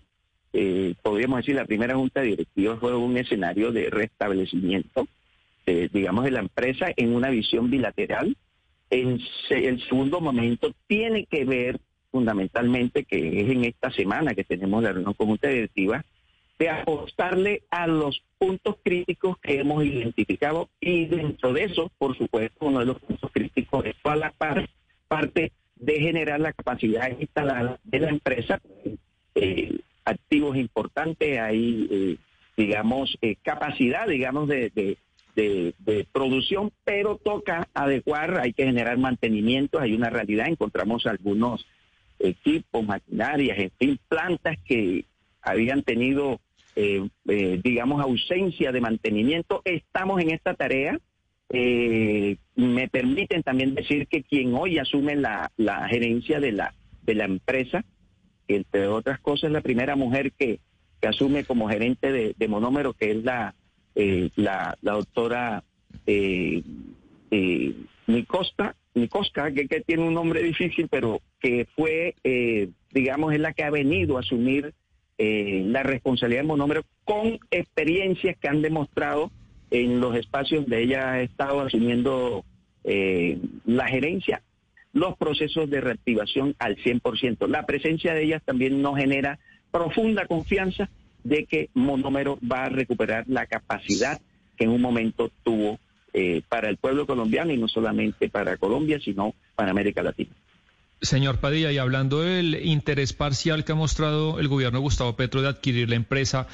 Eh, 0.52 0.96
podríamos 1.02 1.38
decir, 1.40 1.56
la 1.56 1.66
primera 1.66 1.96
junta 1.96 2.22
directiva 2.22 2.76
fue 2.78 2.96
un 2.96 3.18
escenario 3.18 3.72
de 3.72 3.90
restablecimiento, 3.90 5.08
digamos, 5.66 6.26
de 6.26 6.32
la 6.32 6.40
empresa 6.40 6.88
en 6.96 7.16
una 7.16 7.30
visión 7.30 7.70
bilateral. 7.70 8.36
En 8.90 9.20
el 9.50 9.84
segundo 9.88 10.22
momento 10.22 10.74
tiene 10.88 11.26
que 11.26 11.44
ver 11.44 11.80
fundamentalmente, 12.16 13.04
que 13.04 13.42
es 13.42 13.50
en 13.50 13.66
esta 13.66 13.92
semana 13.92 14.34
que 14.34 14.46
tenemos 14.46 14.82
la 14.82 14.94
reunión 14.94 15.16
común 15.16 15.38
directiva, 15.42 16.06
de 16.58 16.70
apostarle 16.70 17.64
a 17.70 17.88
los 17.88 18.24
puntos 18.38 18.78
críticos 18.82 19.38
que 19.40 19.60
hemos 19.60 19.84
identificado 19.84 20.70
y 20.80 21.08
dentro 21.08 21.52
de 21.52 21.66
eso, 21.66 21.92
por 21.98 22.18
supuesto, 22.18 22.68
uno 22.68 22.80
de 22.80 22.86
los 22.86 23.00
puntos 23.00 23.30
críticos 23.34 23.86
es 23.86 23.96
toda 24.02 24.16
la 24.16 24.32
parte 24.32 25.52
de 25.76 26.00
generar 26.00 26.40
la 26.40 26.54
capacidad 26.54 27.12
instalada 27.20 27.78
de 27.84 28.00
la 28.00 28.10
empresa. 28.12 28.62
Eh, 29.36 29.78
activos 30.06 30.56
importantes, 30.56 31.38
hay, 31.38 31.90
eh, 31.92 32.16
digamos, 32.56 33.18
eh, 33.22 33.36
capacidad, 33.44 34.08
digamos, 34.08 34.48
de, 34.48 34.70
de, 34.70 34.98
de, 35.36 36.08
producción, 36.14 36.72
pero 36.86 37.18
toca 37.18 37.68
adecuar, 37.74 38.40
hay 38.40 38.54
que 38.54 38.64
generar 38.64 38.98
mantenimientos, 38.98 39.82
hay 39.82 39.94
una 39.94 40.10
realidad, 40.10 40.48
encontramos 40.48 41.06
algunos 41.08 41.66
equipos, 42.20 42.86
maquinarias, 42.86 43.58
en 43.58 43.72
fin, 43.78 44.00
plantas 44.08 44.58
que 44.66 45.06
habían 45.42 45.84
tenido, 45.84 46.40
eh, 46.76 47.08
eh, 47.28 47.60
digamos, 47.64 48.02
ausencia 48.02 48.72
de 48.72 48.82
mantenimiento. 48.82 49.62
Estamos 49.66 50.22
en 50.22 50.32
esta 50.32 50.54
tarea. 50.54 51.00
Eh, 51.50 52.38
me 52.56 52.88
permiten 52.88 53.44
también 53.44 53.76
decir 53.76 54.08
que 54.08 54.24
quien 54.24 54.54
hoy 54.56 54.80
asume 54.80 55.16
la, 55.16 55.52
la 55.58 55.88
gerencia 55.88 56.40
de 56.40 56.52
la, 56.52 56.74
de 57.04 57.16
la 57.16 57.26
empresa, 57.26 57.86
entre 58.48 58.88
otras 58.88 59.20
cosas, 59.20 59.52
la 59.52 59.62
primera 59.62 59.96
mujer 59.96 60.32
que, 60.32 60.60
que 61.00 61.08
asume 61.08 61.44
como 61.44 61.70
gerente 61.70 62.12
de, 62.12 62.34
de 62.38 62.48
monómero, 62.48 62.94
que 62.94 63.12
es 63.12 63.24
la, 63.24 63.54
la, 63.96 64.78
la, 64.82 64.92
doctora 64.94 65.64
eh, 66.08 66.64
Nicosta, 68.08 68.76
Nicoska, 68.96 69.52
que, 69.52 69.68
tiene 69.82 70.04
un 70.04 70.14
nombre 70.14 70.42
difícil, 70.42 70.88
pero 70.90 71.22
que 71.40 71.68
fue, 71.76 72.16
eh, 72.24 72.70
digamos, 72.92 73.34
es 73.34 73.40
la 73.40 73.54
que 73.54 73.64
ha 73.64 73.70
venido 73.70 74.18
a 74.18 74.22
asumir 74.22 74.74
eh, 75.18 75.64
la 75.66 75.84
responsabilidad 75.84 76.42
de 76.42 76.48
monómero 76.48 76.84
con 77.04 77.40
experiencias 77.52 78.38
que 78.38 78.48
han 78.48 78.62
demostrado 78.62 79.32
en 79.70 80.00
los 80.00 80.16
espacios 80.16 80.62
donde 80.62 80.84
ella 80.84 81.12
ha 81.12 81.22
estado 81.22 81.62
asumiendo 81.62 82.46
eh, 82.84 83.38
la 83.66 83.88
gerencia, 83.88 84.42
los 84.94 85.18
procesos 85.18 85.70
de 85.70 85.82
reactivación 85.82 86.56
al 86.60 86.78
100%. 86.78 87.48
La 87.48 87.66
presencia 87.66 88.14
de 88.14 88.24
ellas 88.24 88.44
también 88.46 88.82
nos 88.82 88.98
genera 88.98 89.40
profunda 89.72 90.26
confianza 90.26 90.90
de 91.24 91.46
que 91.46 91.70
monómero 91.74 92.40
va 92.40 92.66
a 92.66 92.70
recuperar 92.70 93.26
la 93.28 93.46
capacidad 93.46 94.22
que 94.56 94.64
en 94.64 94.70
un 94.70 94.82
momento 94.82 95.32
tuvo 95.44 95.80
eh, 96.18 96.42
para 96.48 96.70
el 96.70 96.78
pueblo 96.78 97.06
colombiano 97.06 97.52
y 97.52 97.58
no 97.58 97.68
solamente 97.68 98.30
para 98.30 98.56
Colombia, 98.56 99.02
sino 99.04 99.36
para 99.54 99.72
América 99.72 100.02
Latina. 100.02 100.32
Señor 101.02 101.40
Padilla, 101.40 101.74
y 101.74 101.78
hablando 101.78 102.22
del 102.22 102.66
interés 102.66 103.12
parcial 103.12 103.66
que 103.66 103.74
ha 103.74 103.76
mostrado 103.76 104.40
el 104.40 104.48
gobierno 104.48 104.80
de 104.80 104.84
Gustavo 104.84 105.18
Petro 105.18 105.42
de 105.42 105.50
adquirir 105.50 105.90
la 105.90 105.98
empresa, 105.98 106.48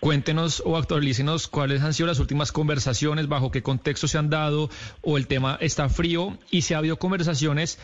cuéntenos 0.00 0.62
o 0.64 0.78
actualícenos 0.78 1.46
cuáles 1.46 1.82
han 1.82 1.92
sido 1.92 2.06
las 2.06 2.20
últimas 2.20 2.52
conversaciones, 2.52 3.28
bajo 3.28 3.50
qué 3.50 3.62
contexto 3.62 4.08
se 4.08 4.16
han 4.16 4.30
dado, 4.30 4.70
o 5.02 5.18
el 5.18 5.26
tema 5.26 5.58
está 5.60 5.90
frío 5.90 6.38
y 6.50 6.62
si 6.62 6.72
ha 6.72 6.78
habido 6.78 6.98
conversaciones, 6.98 7.78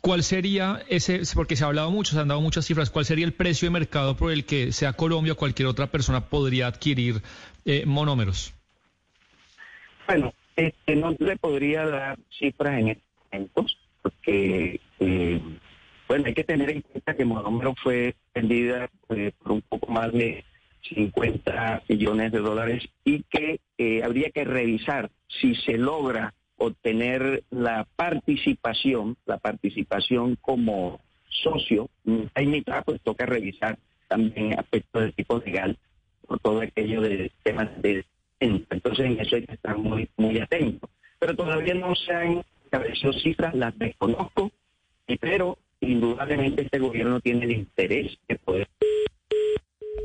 ¿cuál 0.00 0.24
sería 0.24 0.82
ese, 0.88 1.20
porque 1.34 1.56
se 1.56 1.64
ha 1.64 1.66
hablado 1.66 1.90
mucho, 1.90 2.14
se 2.14 2.20
han 2.20 2.28
dado 2.28 2.40
muchas 2.40 2.64
cifras, 2.64 2.88
cuál 2.88 3.04
sería 3.04 3.26
el 3.26 3.34
precio 3.34 3.66
de 3.66 3.70
mercado 3.70 4.16
por 4.16 4.32
el 4.32 4.46
que 4.46 4.72
sea 4.72 4.94
Colombia 4.94 5.34
o 5.34 5.36
cualquier 5.36 5.68
otra 5.68 5.88
persona 5.88 6.30
podría 6.30 6.68
adquirir 6.68 7.20
eh, 7.66 7.84
monómeros? 7.84 8.54
Bueno, 10.06 10.32
este, 10.54 10.96
no 10.96 11.14
le 11.18 11.36
podría 11.36 11.86
dar 11.86 12.18
cifras 12.38 12.78
en 12.78 12.88
estos 12.88 13.04
momentos, 13.32 13.78
porque, 14.02 14.80
eh, 15.00 15.40
bueno, 16.08 16.24
hay 16.26 16.34
que 16.34 16.44
tener 16.44 16.70
en 16.70 16.82
cuenta 16.82 17.14
que 17.14 17.24
Monómero 17.24 17.74
fue 17.82 18.14
vendida 18.34 18.88
eh, 19.10 19.32
por 19.38 19.52
un 19.52 19.62
poco 19.62 19.90
más 19.90 20.12
de 20.12 20.44
50 20.82 21.82
millones 21.88 22.30
de 22.30 22.38
dólares 22.38 22.88
y 23.04 23.24
que 23.24 23.60
eh, 23.78 24.02
habría 24.04 24.30
que 24.30 24.44
revisar 24.44 25.10
si 25.28 25.56
se 25.56 25.76
logra 25.76 26.34
obtener 26.56 27.42
la 27.50 27.86
participación, 27.96 29.16
la 29.26 29.38
participación 29.38 30.36
como 30.40 31.00
socio, 31.28 31.90
hay 32.34 32.46
mitad, 32.46 32.84
pues 32.84 33.00
toca 33.02 33.26
revisar 33.26 33.78
también 34.08 34.58
aspectos 34.58 35.02
de 35.02 35.12
tipo 35.12 35.42
legal 35.44 35.76
por 36.26 36.38
todo 36.40 36.60
aquello 36.60 37.00
de 37.02 37.30
temas 37.42 37.70
de 37.82 38.04
entonces 38.40 39.06
en 39.06 39.20
eso 39.20 39.36
hay 39.36 39.46
que 39.46 39.54
estar 39.54 39.76
muy, 39.78 40.08
muy 40.16 40.38
atentos. 40.38 40.90
Pero 41.18 41.34
todavía 41.34 41.74
no 41.74 41.94
se 41.94 42.12
han 42.12 42.44
establecido 42.64 43.12
cifras, 43.14 43.54
las 43.54 43.76
desconozco, 43.78 44.50
pero 45.20 45.58
indudablemente 45.80 46.62
este 46.62 46.78
gobierno 46.78 47.20
tiene 47.20 47.44
el 47.44 47.52
interés 47.52 48.18
de 48.28 48.36
poder 48.36 48.68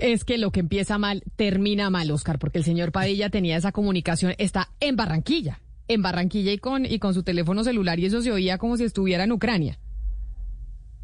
es 0.01 0.25
que 0.25 0.39
lo 0.39 0.51
que 0.51 0.61
empieza 0.61 0.97
mal 0.97 1.23
termina 1.35 1.91
mal, 1.91 2.09
Oscar, 2.09 2.39
porque 2.39 2.57
el 2.57 2.63
señor 2.63 2.91
Padilla 2.91 3.29
tenía 3.29 3.55
esa 3.55 3.71
comunicación, 3.71 4.33
está 4.39 4.71
en 4.79 4.95
Barranquilla, 4.95 5.61
en 5.87 6.01
Barranquilla 6.01 6.51
y 6.51 6.57
con, 6.57 6.87
y 6.87 6.97
con 6.97 7.13
su 7.13 7.21
teléfono 7.21 7.63
celular 7.63 7.99
y 7.99 8.05
eso 8.05 8.21
se 8.21 8.31
oía 8.31 8.57
como 8.57 8.77
si 8.77 8.83
estuviera 8.83 9.25
en 9.25 9.31
Ucrania 9.31 9.77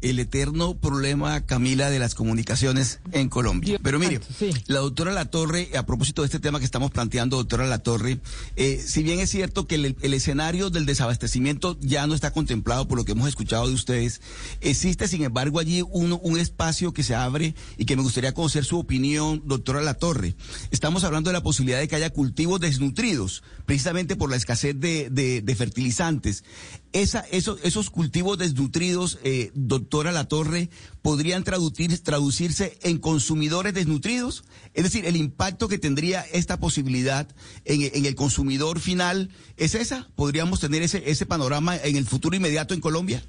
el 0.00 0.18
eterno 0.18 0.76
problema, 0.76 1.44
Camila, 1.44 1.90
de 1.90 1.98
las 1.98 2.14
comunicaciones 2.14 3.00
en 3.12 3.28
Colombia. 3.28 3.78
Pero 3.82 3.98
mire, 3.98 4.20
la 4.66 4.80
doctora 4.80 5.12
Latorre, 5.12 5.70
a 5.76 5.86
propósito 5.86 6.22
de 6.22 6.26
este 6.26 6.38
tema 6.38 6.58
que 6.58 6.64
estamos 6.64 6.90
planteando, 6.90 7.36
doctora 7.36 7.66
Latorre, 7.66 8.20
eh, 8.56 8.82
si 8.84 9.02
bien 9.02 9.18
es 9.18 9.30
cierto 9.30 9.66
que 9.66 9.74
el, 9.74 10.14
escenario 10.14 10.70
del 10.70 10.86
desabastecimiento 10.86 11.78
ya 11.80 12.06
no 12.06 12.14
está 12.14 12.32
contemplado 12.32 12.86
por 12.86 12.98
lo 12.98 13.04
que 13.04 13.12
hemos 13.12 13.28
escuchado 13.28 13.66
de 13.66 13.74
ustedes, 13.74 14.20
existe 14.60 15.08
sin 15.08 15.22
embargo 15.22 15.58
allí 15.58 15.82
un, 15.82 16.18
un 16.22 16.38
espacio 16.38 16.92
que 16.92 17.02
se 17.02 17.14
abre 17.14 17.54
y 17.76 17.84
que 17.84 17.96
me 17.96 18.02
gustaría 18.02 18.34
conocer 18.34 18.64
su 18.64 18.78
opinión, 18.78 19.42
doctora 19.46 19.82
Latorre. 19.82 20.34
Estamos 20.70 21.04
hablando 21.04 21.30
de 21.30 21.34
la 21.34 21.42
posibilidad 21.42 21.80
de 21.80 21.88
que 21.88 21.96
haya 21.96 22.10
cultivos 22.10 22.60
desnutridos, 22.60 23.42
precisamente 23.66 24.16
por 24.16 24.30
la 24.30 24.36
escasez 24.36 24.78
de, 24.78 25.10
de, 25.10 25.54
fertilizantes. 25.56 26.44
Esa, 26.92 27.20
esos, 27.30 27.62
esos 27.64 27.90
cultivos 27.90 28.38
desnutridos, 28.38 29.18
eh, 29.22 29.50
doctora 29.54 30.10
Latorre, 30.10 30.70
podrían 31.02 31.44
traducir, 31.44 32.02
traducirse 32.02 32.78
en 32.82 32.98
consumidores 32.98 33.74
desnutridos? 33.74 34.44
Es 34.74 34.84
decir, 34.84 35.04
el 35.04 35.16
impacto 35.16 35.68
que 35.68 35.78
tendría 35.78 36.22
esta 36.32 36.58
posibilidad 36.58 37.28
en, 37.64 37.82
en, 37.82 38.06
el 38.06 38.14
consumidor 38.14 38.80
final, 38.80 39.30
¿es 39.56 39.74
esa? 39.74 40.08
¿Podríamos 40.16 40.60
tener 40.60 40.82
ese, 40.82 41.10
ese 41.10 41.26
panorama 41.26 41.76
en 41.76 41.96
el 41.96 42.06
futuro 42.06 42.36
inmediato 42.36 42.72
en 42.72 42.80
Colombia? 42.80 43.22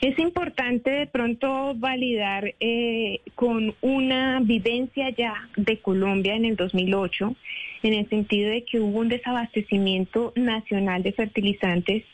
Es 0.00 0.18
importante 0.18 0.90
de 0.90 1.06
pronto 1.06 1.74
validar 1.74 2.54
eh, 2.58 3.20
con 3.34 3.74
una 3.82 4.40
vivencia 4.40 5.10
ya 5.10 5.34
de 5.56 5.78
Colombia 5.78 6.34
en 6.34 6.46
el 6.46 6.56
2008, 6.56 7.36
en 7.82 7.94
el 7.94 8.08
sentido 8.08 8.50
de 8.50 8.64
que 8.64 8.80
hubo 8.80 8.98
un 8.98 9.08
desabastecimiento 9.08 10.32
nacional 10.36 11.02
de 11.02 11.12
fertilizantes 11.12 12.04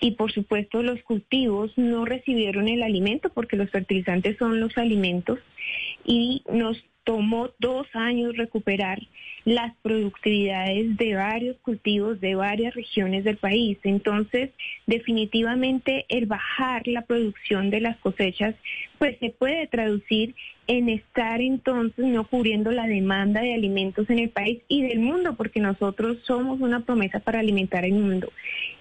y 0.00 0.12
por 0.12 0.32
supuesto 0.32 0.82
los 0.82 1.02
cultivos 1.02 1.72
no 1.76 2.04
recibieron 2.04 2.68
el 2.68 2.82
alimento 2.82 3.30
porque 3.30 3.56
los 3.56 3.70
fertilizantes 3.70 4.36
son 4.38 4.60
los 4.60 4.76
alimentos 4.76 5.38
y 6.04 6.42
nos 6.52 6.84
tomó 7.04 7.50
dos 7.58 7.86
años 7.94 8.36
recuperar 8.36 9.00
las 9.46 9.76
productividades 9.76 10.96
de 10.96 11.14
varios 11.14 11.56
cultivos 11.58 12.20
de 12.20 12.34
varias 12.34 12.74
regiones 12.74 13.22
del 13.22 13.36
país. 13.36 13.78
Entonces, 13.84 14.50
definitivamente 14.88 16.04
el 16.08 16.26
bajar 16.26 16.88
la 16.88 17.02
producción 17.02 17.70
de 17.70 17.80
las 17.80 17.96
cosechas, 17.98 18.56
pues 18.98 19.16
se 19.20 19.30
puede 19.30 19.68
traducir 19.68 20.34
en 20.66 20.88
estar 20.88 21.40
entonces 21.40 22.04
no 22.04 22.26
cubriendo 22.26 22.72
la 22.72 22.88
demanda 22.88 23.40
de 23.40 23.54
alimentos 23.54 24.10
en 24.10 24.18
el 24.18 24.30
país 24.30 24.62
y 24.66 24.82
del 24.82 24.98
mundo, 24.98 25.36
porque 25.36 25.60
nosotros 25.60 26.16
somos 26.24 26.60
una 26.60 26.80
promesa 26.80 27.20
para 27.20 27.38
alimentar 27.38 27.84
el 27.84 27.94
mundo. 27.94 28.32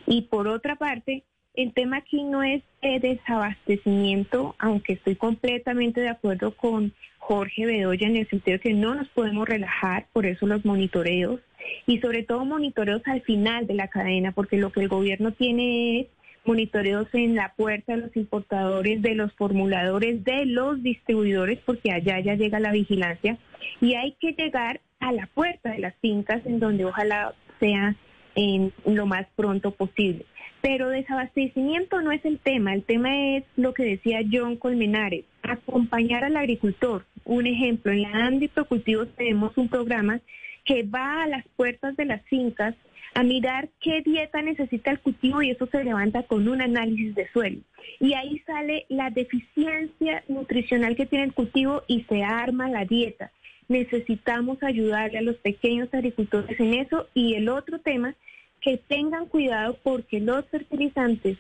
Y 0.07 0.23
por 0.23 0.47
otra 0.47 0.77
parte, 0.77 1.21
el 1.53 1.73
tema 1.73 1.97
aquí 1.97 2.23
no 2.23 2.41
es 2.41 2.63
el 2.81 3.01
desabastecimiento, 3.01 4.55
aunque 4.57 4.93
estoy 4.93 5.15
completamente 5.15 6.01
de 6.01 6.09
acuerdo 6.09 6.55
con 6.55 6.91
Jorge 7.27 7.65
Bedoya 7.65 8.07
en 8.07 8.17
el 8.17 8.29
sentido 8.29 8.59
que 8.59 8.73
no 8.73 8.93
nos 8.93 9.07
podemos 9.09 9.49
relajar, 9.49 10.05
por 10.13 10.27
eso 10.27 10.45
los 10.45 10.63
monitoreos 10.63 11.39
y 11.87 11.99
sobre 11.99 12.21
todo 12.21 12.45
monitoreos 12.45 13.01
al 13.05 13.21
final 13.21 13.65
de 13.65 13.73
la 13.73 13.87
cadena, 13.87 14.31
porque 14.31 14.57
lo 14.57 14.71
que 14.71 14.81
el 14.81 14.89
gobierno 14.89 15.31
tiene 15.31 16.01
es 16.01 16.07
monitoreos 16.45 17.07
en 17.13 17.33
la 17.33 17.53
puerta 17.57 17.95
de 17.95 18.03
los 18.03 18.15
importadores, 18.15 19.01
de 19.01 19.15
los 19.15 19.33
formuladores, 19.33 20.23
de 20.23 20.45
los 20.45 20.83
distribuidores, 20.83 21.57
porque 21.65 21.91
allá 21.91 22.19
ya 22.19 22.35
llega 22.35 22.59
la 22.59 22.71
vigilancia 22.71 23.39
y 23.81 23.95
hay 23.95 24.11
que 24.19 24.33
llegar 24.33 24.81
a 24.99 25.11
la 25.11 25.25
puerta 25.25 25.71
de 25.71 25.79
las 25.79 25.95
fincas 25.95 26.45
en 26.45 26.59
donde 26.59 26.85
ojalá 26.85 27.33
sea 27.59 27.95
en 28.35 28.71
lo 28.85 29.07
más 29.07 29.25
pronto 29.35 29.71
posible. 29.71 30.27
Pero 30.61 30.89
desabastecimiento 30.89 32.01
no 32.01 32.11
es 32.11 32.23
el 32.23 32.37
tema, 32.37 32.75
el 32.75 32.83
tema 32.83 33.35
es 33.35 33.43
lo 33.55 33.73
que 33.73 33.83
decía 33.83 34.19
John 34.31 34.57
Colmenares, 34.57 35.25
acompañar 35.41 36.23
al 36.23 36.37
agricultor. 36.37 37.03
Un 37.25 37.47
ejemplo, 37.47 37.91
en 37.91 38.03
la 38.03 38.27
Andy 38.27 38.47
Procultivos 38.47 39.07
tenemos 39.17 39.57
un 39.57 39.67
programa 39.67 40.21
que 40.63 40.83
va 40.83 41.23
a 41.23 41.27
las 41.27 41.43
puertas 41.55 41.97
de 41.97 42.05
las 42.05 42.23
fincas 42.25 42.75
a 43.15 43.23
mirar 43.23 43.69
qué 43.79 44.01
dieta 44.01 44.41
necesita 44.41 44.91
el 44.91 44.99
cultivo 44.99 45.41
y 45.41 45.49
eso 45.49 45.67
se 45.67 45.83
levanta 45.83 46.23
con 46.23 46.47
un 46.47 46.61
análisis 46.61 47.15
de 47.15 47.27
suelo. 47.31 47.61
Y 47.99 48.13
ahí 48.13 48.39
sale 48.45 48.85
la 48.89 49.09
deficiencia 49.09 50.23
nutricional 50.27 50.95
que 50.95 51.05
tiene 51.05 51.25
el 51.25 51.33
cultivo 51.33 51.83
y 51.87 52.03
se 52.03 52.23
arma 52.23 52.69
la 52.69 52.85
dieta. 52.85 53.31
Necesitamos 53.67 54.61
ayudarle 54.61 55.17
a 55.17 55.23
los 55.23 55.37
pequeños 55.37 55.91
agricultores 55.93 56.59
en 56.59 56.73
eso. 56.75 57.07
Y 57.13 57.35
el 57.35 57.49
otro 57.49 57.79
tema 57.79 58.15
que 58.61 58.77
tengan 58.77 59.27
cuidado 59.27 59.77
porque 59.81 60.19
los 60.19 60.45
fertilizantes, 60.49 61.37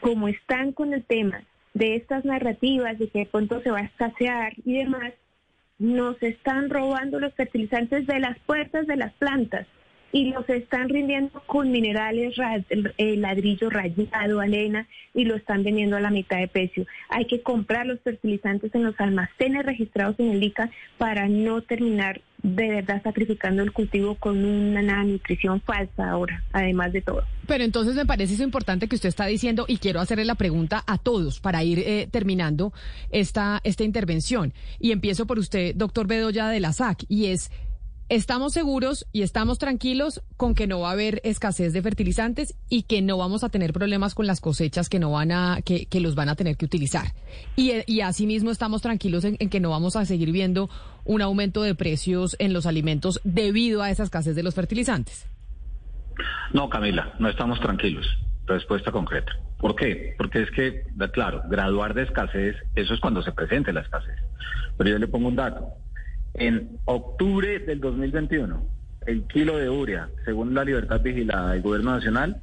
como 0.00 0.26
están 0.26 0.72
con 0.72 0.94
el 0.94 1.04
tema 1.04 1.44
de 1.74 1.96
estas 1.96 2.24
narrativas 2.24 2.98
de 2.98 3.08
que 3.08 3.20
de 3.20 3.26
pronto 3.26 3.60
se 3.62 3.70
va 3.70 3.78
a 3.78 3.84
escasear 3.84 4.52
y 4.64 4.78
demás, 4.78 5.12
nos 5.78 6.22
están 6.22 6.68
robando 6.68 7.18
los 7.18 7.34
fertilizantes 7.34 8.06
de 8.06 8.20
las 8.20 8.38
puertas 8.40 8.86
de 8.86 8.96
las 8.96 9.12
plantas 9.14 9.66
y 10.12 10.30
los 10.30 10.48
están 10.48 10.88
rindiendo 10.88 11.42
con 11.46 11.70
minerales, 11.70 12.36
ladrillo 12.98 13.70
rayado, 13.70 14.40
arena, 14.40 14.86
y 15.14 15.24
lo 15.24 15.36
están 15.36 15.62
vendiendo 15.62 15.96
a 15.96 16.00
la 16.00 16.10
mitad 16.10 16.38
de 16.38 16.48
precio. 16.48 16.86
Hay 17.08 17.26
que 17.26 17.42
comprar 17.42 17.86
los 17.86 18.00
fertilizantes 18.00 18.74
en 18.74 18.84
los 18.84 18.98
almacenes 18.98 19.64
registrados 19.64 20.18
en 20.18 20.30
el 20.30 20.42
ICA 20.42 20.70
para 20.98 21.28
no 21.28 21.62
terminar 21.62 22.20
de 22.42 22.68
verdad 22.68 23.02
sacrificando 23.02 23.62
el 23.62 23.72
cultivo 23.72 24.14
con 24.14 24.44
una 24.44 25.04
nutrición 25.04 25.60
falsa 25.60 26.10
ahora, 26.10 26.42
además 26.52 26.92
de 26.92 27.02
todo. 27.02 27.22
Pero 27.46 27.64
entonces 27.64 27.94
me 27.94 28.06
parece 28.06 28.34
eso 28.34 28.42
importante 28.42 28.88
que 28.88 28.94
usted 28.94 29.08
está 29.08 29.26
diciendo 29.26 29.66
y 29.68 29.76
quiero 29.76 30.00
hacerle 30.00 30.24
la 30.24 30.36
pregunta 30.36 30.82
a 30.86 30.96
todos 30.96 31.40
para 31.40 31.62
ir 31.62 31.80
eh, 31.80 32.08
terminando 32.10 32.72
esta, 33.10 33.60
esta 33.64 33.84
intervención. 33.84 34.54
Y 34.78 34.92
empiezo 34.92 35.26
por 35.26 35.38
usted, 35.38 35.74
doctor 35.74 36.06
Bedoya 36.06 36.48
de 36.48 36.60
la 36.60 36.72
SAC, 36.72 37.04
y 37.08 37.26
es 37.26 37.50
estamos 38.10 38.52
seguros 38.52 39.06
y 39.12 39.22
estamos 39.22 39.58
tranquilos 39.58 40.20
con 40.36 40.56
que 40.56 40.66
no 40.66 40.80
va 40.80 40.90
a 40.90 40.92
haber 40.92 41.20
escasez 41.22 41.72
de 41.72 41.80
fertilizantes 41.80 42.56
y 42.68 42.82
que 42.82 43.02
no 43.02 43.16
vamos 43.16 43.44
a 43.44 43.50
tener 43.50 43.72
problemas 43.72 44.16
con 44.16 44.26
las 44.26 44.40
cosechas 44.40 44.88
que 44.88 44.98
no 44.98 45.12
van 45.12 45.30
a 45.30 45.60
que, 45.64 45.86
los 46.00 46.16
van 46.16 46.28
a 46.28 46.34
tener 46.34 46.56
que 46.56 46.64
utilizar 46.64 47.14
y, 47.54 47.72
y 47.86 48.00
asimismo 48.00 48.50
estamos 48.50 48.82
tranquilos 48.82 49.24
en, 49.24 49.36
que 49.36 49.60
no 49.60 49.70
vamos 49.70 49.94
a 49.94 50.04
seguir 50.04 50.32
viendo 50.32 50.68
un 51.04 51.22
aumento 51.22 51.62
de 51.62 51.76
precios 51.76 52.34
en 52.40 52.52
los 52.52 52.66
alimentos 52.66 53.20
debido 53.22 53.80
a 53.80 53.90
esa 53.90 54.02
escasez 54.02 54.34
de 54.34 54.42
los 54.42 54.56
fertilizantes. 54.56 55.28
No, 56.52 56.68
Camila, 56.68 57.14
no 57.20 57.28
estamos 57.28 57.60
tranquilos. 57.60 58.06
Respuesta 58.44 58.90
concreta. 58.90 59.32
¿Por 59.58 59.76
qué? 59.76 60.14
Porque 60.18 60.42
es 60.42 60.50
que, 60.50 60.84
claro, 61.12 61.42
graduar 61.48 61.94
de 61.94 62.02
escasez, 62.02 62.56
eso 62.74 62.92
es 62.92 63.00
cuando 63.00 63.22
se 63.22 63.30
presente 63.30 63.72
la 63.72 63.82
escasez. 63.82 64.16
Pero 64.76 64.90
yo 64.90 64.98
le 64.98 65.06
pongo 65.06 65.28
un 65.28 65.36
dato. 65.36 65.76
En 66.34 66.78
octubre 66.84 67.58
del 67.60 67.80
2021, 67.80 68.62
el 69.06 69.22
kilo 69.24 69.56
de 69.58 69.68
urea, 69.68 70.08
según 70.24 70.54
la 70.54 70.64
libertad 70.64 71.00
vigilada 71.00 71.50
del 71.52 71.62
gobierno 71.62 71.90
nacional, 71.92 72.40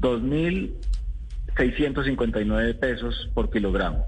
2.659 0.00 2.78
pesos 2.78 3.30
por 3.34 3.50
kilogramo. 3.50 4.06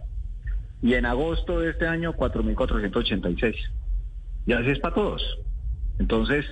Y 0.83 0.95
en 0.95 1.05
agosto 1.07 1.61
de 1.61 1.71
este 1.71 1.87
año, 1.87 2.15
4.486. 2.15 3.55
Y 4.47 4.53
así 4.53 4.71
es 4.71 4.79
para 4.79 4.95
todos. 4.95 5.23
Entonces, 5.99 6.47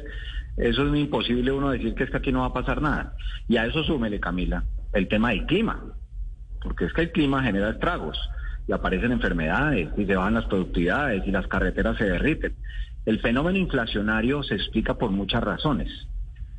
eso 0.57 0.87
es 0.87 0.97
imposible 0.99 1.53
uno 1.53 1.71
decir 1.71 1.95
que 1.95 2.05
es 2.05 2.11
que 2.11 2.17
aquí 2.17 2.33
no 2.33 2.41
va 2.41 2.47
a 2.47 2.53
pasar 2.53 2.83
nada. 2.83 3.15
Y 3.49 3.57
a 3.57 3.67
eso 3.67 3.85
súmele, 3.85 4.19
Camila, 4.21 4.65
el 4.93 5.09
tema 5.09 5.31
del 5.31 5.47
clima. 5.47 5.83
Porque 6.63 6.85
es 6.87 6.93
que 6.93 7.03
el 7.03 7.13
clima 7.13 7.43
genera 7.43 7.71
estragos 7.71 8.19
y 8.67 8.73
aparecen 8.73 9.13
enfermedades 9.13 9.89
y 9.97 10.05
se 10.05 10.15
bajan 10.15 10.35
las 10.35 10.47
productividades 10.47 11.27
y 11.27 11.31
las 11.31 11.47
carreteras 11.47 11.97
se 11.99 12.05
derriten. 12.05 12.55
El 13.05 13.21
fenómeno 13.21 13.59
inflacionario 13.59 14.43
se 14.43 14.55
explica 14.55 14.95
por 14.95 15.11
muchas 15.11 15.43
razones. 15.43 15.91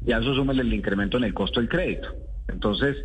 Y 0.06 0.12
a 0.12 0.18
eso 0.18 0.36
súmele 0.36 0.62
el 0.62 0.74
incremento 0.74 1.18
en 1.18 1.24
el 1.24 1.34
costo 1.34 1.60
del 1.60 1.70
crédito. 1.70 2.10
Entonces, 2.48 2.98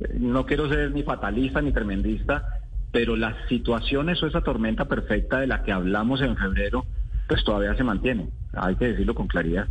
eh, 0.00 0.16
no 0.18 0.46
quiero 0.46 0.68
ser 0.68 0.90
ni 0.92 1.02
fatalista 1.02 1.60
ni 1.60 1.72
tremendista, 1.72 2.44
pero 2.90 3.14
la 3.16 3.36
situación, 3.48 4.08
eso, 4.08 4.26
esa 4.26 4.40
tormenta 4.40 4.86
perfecta 4.86 5.40
de 5.40 5.46
la 5.46 5.62
que 5.62 5.72
hablamos 5.72 6.22
en 6.22 6.36
febrero, 6.36 6.86
pues 7.28 7.44
todavía 7.44 7.74
se 7.76 7.84
mantiene. 7.84 8.28
Hay 8.54 8.76
que 8.76 8.86
decirlo 8.86 9.14
con 9.14 9.26
claridad. 9.26 9.68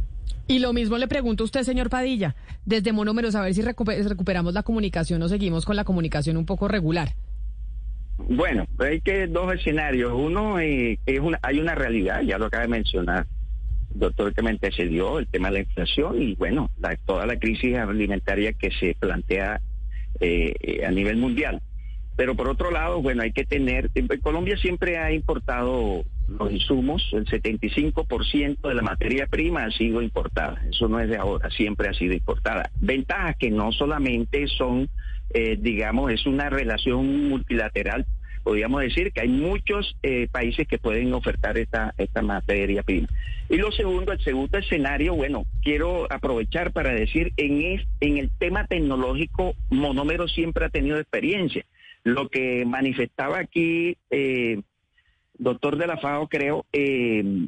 Y 0.47 0.59
lo 0.59 0.73
mismo 0.73 0.97
le 0.99 1.07
pregunto 1.07 1.43
a 1.43 1.45
usted, 1.45 1.63
señor 1.63 1.89
Padilla, 1.89 2.35
desde 2.65 2.93
Monómeros, 2.93 3.33
a 3.33 3.41
ver 3.41 3.55
si 3.55 3.63
recuperamos 3.63 4.53
la 4.53 4.61
comunicación 4.61 5.23
o 5.23 5.27
seguimos 5.27 5.65
con 5.65 5.75
la 5.75 5.83
comunicación 5.83 6.37
un 6.37 6.45
poco 6.45 6.67
regular. 6.67 7.15
Bueno, 8.17 8.65
hay 8.79 9.01
que 9.01 9.27
dos 9.27 9.53
escenarios. 9.53 10.13
Uno 10.13 10.59
eh, 10.59 10.99
es 11.05 11.19
una, 11.19 11.39
hay 11.41 11.59
una 11.59 11.75
realidad, 11.75 12.21
ya 12.21 12.37
lo 12.37 12.45
acaba 12.45 12.63
de 12.63 12.69
mencionar 12.69 13.25
doctor 13.95 14.33
que 14.33 14.41
me 14.41 14.51
antecedió, 14.51 15.19
el 15.19 15.27
tema 15.27 15.47
de 15.47 15.53
la 15.53 15.59
inflación 15.61 16.21
y 16.21 16.35
bueno, 16.35 16.69
toda 17.05 17.25
la 17.25 17.37
crisis 17.37 17.77
alimentaria 17.77 18.53
que 18.53 18.71
se 18.71 18.95
plantea 18.99 19.61
eh, 20.19 20.83
a 20.85 20.91
nivel 20.91 21.17
mundial. 21.17 21.61
Pero 22.15 22.35
por 22.35 22.47
otro 22.47 22.71
lado, 22.71 23.01
bueno, 23.01 23.23
hay 23.23 23.33
que 23.33 23.45
tener, 23.45 23.91
Colombia 24.21 24.57
siempre 24.57 24.97
ha 24.97 25.11
importado 25.11 26.05
los 26.27 26.51
insumos, 26.51 27.09
el 27.11 27.25
75% 27.25 28.67
de 28.67 28.73
la 28.73 28.81
materia 28.81 29.27
prima 29.27 29.65
ha 29.65 29.71
sido 29.71 30.01
importada, 30.01 30.61
eso 30.69 30.87
no 30.87 30.99
es 30.99 31.09
de 31.09 31.17
ahora, 31.17 31.49
siempre 31.51 31.89
ha 31.89 31.93
sido 31.93 32.13
importada. 32.13 32.69
Ventajas 32.79 33.35
que 33.37 33.51
no 33.51 33.71
solamente 33.73 34.47
son 34.47 34.89
eh, 35.33 35.57
digamos, 35.59 36.11
es 36.11 36.25
una 36.25 36.49
relación 36.49 37.29
multilateral. 37.29 38.05
Podríamos 38.43 38.81
decir 38.81 39.11
que 39.11 39.21
hay 39.21 39.27
muchos 39.27 39.97
eh, 40.03 40.27
países 40.31 40.67
que 40.67 40.77
pueden 40.77 41.13
ofertar 41.13 41.57
esta, 41.57 41.93
esta 41.97 42.21
materia 42.21 42.83
prima. 42.83 43.07
Y 43.49 43.57
lo 43.57 43.71
segundo, 43.71 44.11
el 44.11 44.19
segundo 44.21 44.57
escenario, 44.57 45.15
bueno, 45.15 45.45
quiero 45.63 46.11
aprovechar 46.11 46.71
para 46.71 46.93
decir, 46.93 47.31
en, 47.37 47.81
en 48.01 48.17
el 48.17 48.29
tema 48.37 48.67
tecnológico, 48.67 49.55
Monómero 49.69 50.27
siempre 50.27 50.65
ha 50.65 50.69
tenido 50.69 50.99
experiencia. 50.99 51.65
Lo 52.03 52.29
que 52.29 52.65
manifestaba 52.65 53.39
aquí, 53.39 53.97
eh, 54.11 54.61
doctor 55.37 55.77
de 55.77 55.87
la 55.87 55.97
FAO, 55.97 56.27
creo, 56.27 56.65
eh, 56.71 57.47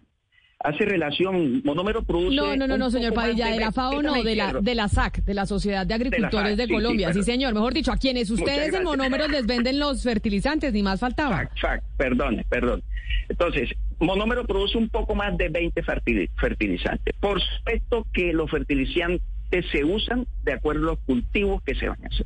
hace 0.60 0.86
relación, 0.86 1.62
monómero 1.64 2.04
produce... 2.04 2.36
No, 2.36 2.56
no, 2.56 2.68
no, 2.68 2.78
no 2.78 2.90
señor 2.90 3.14
Padilla, 3.14 3.48
de, 3.48 3.60
la 3.60 3.72
FAO 3.72 4.02
no, 4.02 4.24
de 4.24 4.36
la, 4.36 4.54
de 4.54 4.76
la 4.76 4.88
SAC, 4.88 5.24
de 5.24 5.34
la 5.34 5.46
Sociedad 5.46 5.86
de 5.86 5.94
Agricultores 5.94 6.58
de, 6.58 6.68
Colombia, 6.68 7.14
sí, 7.14 7.24
señor, 7.24 7.54
mejor 7.54 7.74
dicho, 7.74 7.92
a 7.92 7.98
quienes 7.98 8.30
ustedes 8.30 8.74
en 8.74 8.84
monómeros 8.84 9.30
les 9.30 9.46
venden 9.46 9.80
los 9.80 10.04
fertilizantes, 10.04 10.74
ni 10.74 10.84
más 10.84 11.00
faltaba. 11.00 11.38
FAC, 11.38 11.60
FAC, 11.60 11.84
perdón, 11.98 12.44
perdón. 12.50 12.84
Entonces, 13.30 13.70
monómero 14.00 14.46
produce 14.46 14.78
un 14.78 14.90
poco 14.90 15.16
más 15.16 15.38
de 15.38 15.50
20 15.50 15.82
fertilizantes. 15.84 17.16
Por 17.20 17.42
supuesto 17.42 18.06
que 18.14 18.34
los 18.34 18.50
fertilizantes 18.50 19.66
se 19.72 19.84
usan 19.84 20.28
de 20.44 20.54
acuerdo 20.54 20.84
a 20.84 20.92
los 20.94 21.00
cultivos 21.00 21.62
que 21.64 21.76
se 21.76 21.88
van 21.88 22.04
a 22.04 22.08
hacer. 22.08 22.26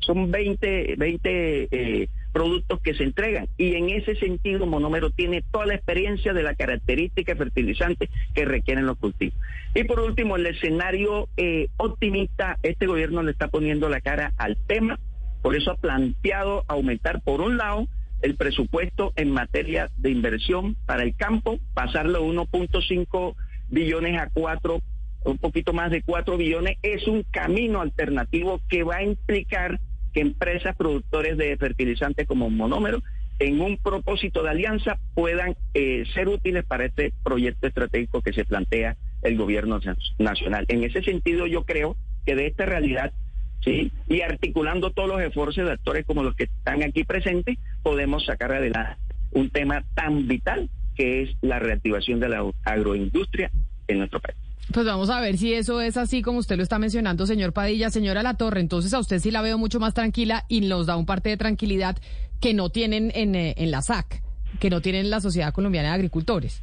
Son 0.00 0.30
20, 0.30 0.94
20 0.96 1.68
eh, 1.70 2.08
productos 2.36 2.82
que 2.82 2.92
se 2.92 3.02
entregan. 3.02 3.48
Y 3.56 3.76
en 3.76 3.88
ese 3.88 4.14
sentido, 4.16 4.66
Monómero 4.66 5.08
tiene 5.08 5.42
toda 5.50 5.64
la 5.64 5.74
experiencia 5.74 6.34
de 6.34 6.42
la 6.42 6.54
característica 6.54 7.34
fertilizante 7.34 8.10
que 8.34 8.44
requieren 8.44 8.84
los 8.84 8.98
cultivos. 8.98 9.34
Y 9.74 9.84
por 9.84 10.00
último, 10.00 10.36
el 10.36 10.44
escenario 10.44 11.30
eh, 11.38 11.68
optimista, 11.78 12.58
este 12.62 12.86
gobierno 12.86 13.22
le 13.22 13.30
está 13.30 13.48
poniendo 13.48 13.88
la 13.88 14.02
cara 14.02 14.34
al 14.36 14.58
tema, 14.66 15.00
por 15.40 15.56
eso 15.56 15.70
ha 15.70 15.76
planteado 15.76 16.66
aumentar, 16.68 17.22
por 17.22 17.40
un 17.40 17.56
lado, 17.56 17.88
el 18.20 18.36
presupuesto 18.36 19.14
en 19.16 19.30
materia 19.30 19.88
de 19.96 20.10
inversión 20.10 20.76
para 20.84 21.04
el 21.04 21.16
campo, 21.16 21.58
pasarlo 21.72 22.20
de 22.20 22.26
1.5 22.26 23.34
billones 23.70 24.20
a 24.20 24.28
4, 24.28 24.82
un 25.24 25.38
poquito 25.38 25.72
más 25.72 25.90
de 25.90 26.02
4 26.02 26.36
billones, 26.36 26.76
es 26.82 27.08
un 27.08 27.22
camino 27.30 27.80
alternativo 27.80 28.60
que 28.68 28.82
va 28.82 28.96
a 28.96 29.04
implicar 29.04 29.80
que 30.16 30.22
empresas 30.22 30.74
productores 30.74 31.36
de 31.36 31.54
fertilizantes 31.58 32.26
como 32.26 32.48
monómero, 32.48 33.02
en 33.38 33.60
un 33.60 33.76
propósito 33.76 34.42
de 34.42 34.48
alianza, 34.48 34.98
puedan 35.12 35.54
eh, 35.74 36.04
ser 36.14 36.28
útiles 36.28 36.64
para 36.64 36.86
este 36.86 37.12
proyecto 37.22 37.66
estratégico 37.66 38.22
que 38.22 38.32
se 38.32 38.46
plantea 38.46 38.96
el 39.20 39.36
gobierno 39.36 39.78
nacional. 40.18 40.64
En 40.68 40.84
ese 40.84 41.02
sentido, 41.02 41.46
yo 41.46 41.64
creo 41.64 41.98
que 42.24 42.34
de 42.34 42.46
esta 42.46 42.64
realidad 42.64 43.12
¿sí? 43.60 43.92
Y 44.08 44.22
articulando 44.22 44.90
todos 44.90 45.10
los 45.10 45.20
esfuerzos 45.20 45.66
de 45.66 45.72
actores 45.72 46.06
como 46.06 46.22
los 46.22 46.34
que 46.34 46.44
están 46.44 46.82
aquí 46.82 47.04
presentes, 47.04 47.58
podemos 47.82 48.24
sacar 48.24 48.52
adelante 48.52 48.96
un 49.32 49.50
tema 49.50 49.84
tan 49.94 50.26
vital 50.26 50.70
que 50.94 51.24
es 51.24 51.36
la 51.42 51.58
reactivación 51.58 52.20
de 52.20 52.30
la 52.30 52.50
agroindustria 52.64 53.50
en 53.86 53.98
nuestro 53.98 54.20
país. 54.20 54.45
Pues 54.72 54.84
vamos 54.84 55.10
a 55.10 55.20
ver 55.20 55.38
si 55.38 55.54
eso 55.54 55.80
es 55.80 55.96
así 55.96 56.22
como 56.22 56.38
usted 56.38 56.56
lo 56.56 56.62
está 56.62 56.78
mencionando, 56.78 57.26
señor 57.26 57.52
Padilla. 57.52 57.90
Señora 57.90 58.22
La 58.22 58.34
Torre, 58.34 58.60
entonces 58.60 58.92
a 58.94 58.98
usted 58.98 59.20
sí 59.20 59.30
la 59.30 59.42
veo 59.42 59.58
mucho 59.58 59.78
más 59.78 59.94
tranquila 59.94 60.44
y 60.48 60.60
nos 60.62 60.86
da 60.86 60.96
un 60.96 61.06
parte 61.06 61.28
de 61.28 61.36
tranquilidad 61.36 61.96
que 62.40 62.52
no 62.52 62.70
tienen 62.70 63.12
en, 63.14 63.34
eh, 63.34 63.54
en 63.56 63.70
la 63.70 63.80
SAC, 63.80 64.22
que 64.58 64.70
no 64.70 64.80
tienen 64.80 65.08
la 65.08 65.20
Sociedad 65.20 65.52
Colombiana 65.52 65.90
de 65.90 65.94
Agricultores. 65.94 66.62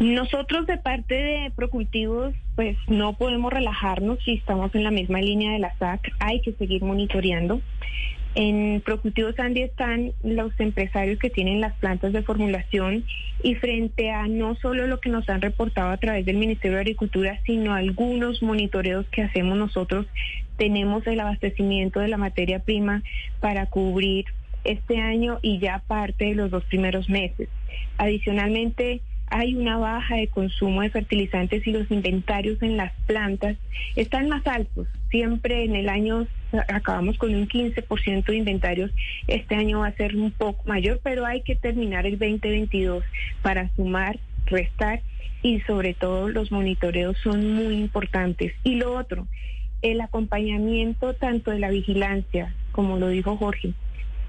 Nosotros 0.00 0.66
de 0.66 0.78
parte 0.78 1.14
de 1.14 1.52
Procultivos, 1.56 2.32
pues 2.54 2.76
no 2.86 3.14
podemos 3.14 3.52
relajarnos 3.52 4.18
si 4.24 4.34
estamos 4.34 4.72
en 4.74 4.84
la 4.84 4.92
misma 4.92 5.20
línea 5.20 5.52
de 5.52 5.58
la 5.58 5.76
SAC, 5.76 6.12
hay 6.20 6.40
que 6.40 6.52
seguir 6.52 6.82
monitoreando. 6.82 7.60
En 8.40 8.82
Procultivos 8.82 9.36
Andy 9.40 9.62
están 9.62 10.12
los 10.22 10.52
empresarios 10.60 11.18
que 11.18 11.28
tienen 11.28 11.60
las 11.60 11.74
plantas 11.78 12.12
de 12.12 12.22
formulación 12.22 13.04
y 13.42 13.56
frente 13.56 14.12
a 14.12 14.28
no 14.28 14.54
solo 14.54 14.86
lo 14.86 15.00
que 15.00 15.08
nos 15.08 15.28
han 15.28 15.40
reportado 15.40 15.90
a 15.90 15.96
través 15.96 16.24
del 16.24 16.36
Ministerio 16.36 16.76
de 16.76 16.82
Agricultura, 16.82 17.40
sino 17.44 17.74
algunos 17.74 18.40
monitoreos 18.40 19.06
que 19.08 19.22
hacemos 19.22 19.58
nosotros, 19.58 20.06
tenemos 20.56 21.04
el 21.08 21.18
abastecimiento 21.18 21.98
de 21.98 22.06
la 22.06 22.16
materia 22.16 22.60
prima 22.60 23.02
para 23.40 23.66
cubrir 23.66 24.26
este 24.62 25.00
año 25.00 25.40
y 25.42 25.58
ya 25.58 25.82
parte 25.88 26.26
de 26.26 26.36
los 26.36 26.52
dos 26.52 26.62
primeros 26.66 27.08
meses. 27.08 27.48
Adicionalmente, 27.96 29.00
hay 29.26 29.56
una 29.56 29.78
baja 29.78 30.14
de 30.14 30.28
consumo 30.28 30.82
de 30.82 30.90
fertilizantes 30.90 31.66
y 31.66 31.72
los 31.72 31.90
inventarios 31.90 32.62
en 32.62 32.76
las 32.76 32.92
plantas 33.08 33.56
están 33.96 34.28
más 34.28 34.46
altos. 34.46 34.86
Siempre 35.10 35.64
en 35.64 35.74
el 35.74 35.88
año 35.88 36.28
acabamos 36.68 37.18
con 37.18 37.34
un 37.34 37.48
15% 37.48 38.24
de 38.24 38.36
inventarios. 38.36 38.90
Este 39.26 39.54
año 39.54 39.80
va 39.80 39.88
a 39.88 39.96
ser 39.96 40.16
un 40.16 40.30
poco 40.30 40.62
mayor, 40.66 41.00
pero 41.02 41.26
hay 41.26 41.42
que 41.42 41.56
terminar 41.56 42.06
el 42.06 42.18
2022 42.18 43.04
para 43.42 43.70
sumar, 43.76 44.18
restar 44.46 45.02
y 45.42 45.60
sobre 45.60 45.94
todo 45.94 46.28
los 46.28 46.50
monitoreos 46.50 47.16
son 47.18 47.54
muy 47.54 47.74
importantes. 47.74 48.52
Y 48.64 48.76
lo 48.76 48.96
otro, 48.96 49.26
el 49.82 50.00
acompañamiento 50.00 51.14
tanto 51.14 51.50
de 51.50 51.58
la 51.58 51.70
vigilancia, 51.70 52.54
como 52.72 52.98
lo 52.98 53.08
dijo 53.08 53.36
Jorge, 53.36 53.74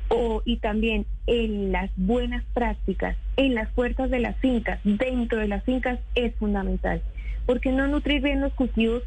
o, 0.10 0.42
y 0.44 0.58
también 0.58 1.06
en 1.28 1.72
las 1.72 1.92
buenas 1.96 2.44
prácticas, 2.54 3.16
en 3.38 3.54
las 3.54 3.70
puertas 3.70 4.10
de 4.10 4.20
las 4.20 4.36
fincas, 4.38 4.80
dentro 4.84 5.40
de 5.40 5.48
las 5.48 5.64
fincas, 5.64 6.00
es 6.16 6.34
fundamental. 6.36 7.02
Porque 7.46 7.72
no 7.72 7.88
nutrir 7.88 8.22
bien 8.22 8.42
los 8.42 8.54
cultivos 8.54 9.04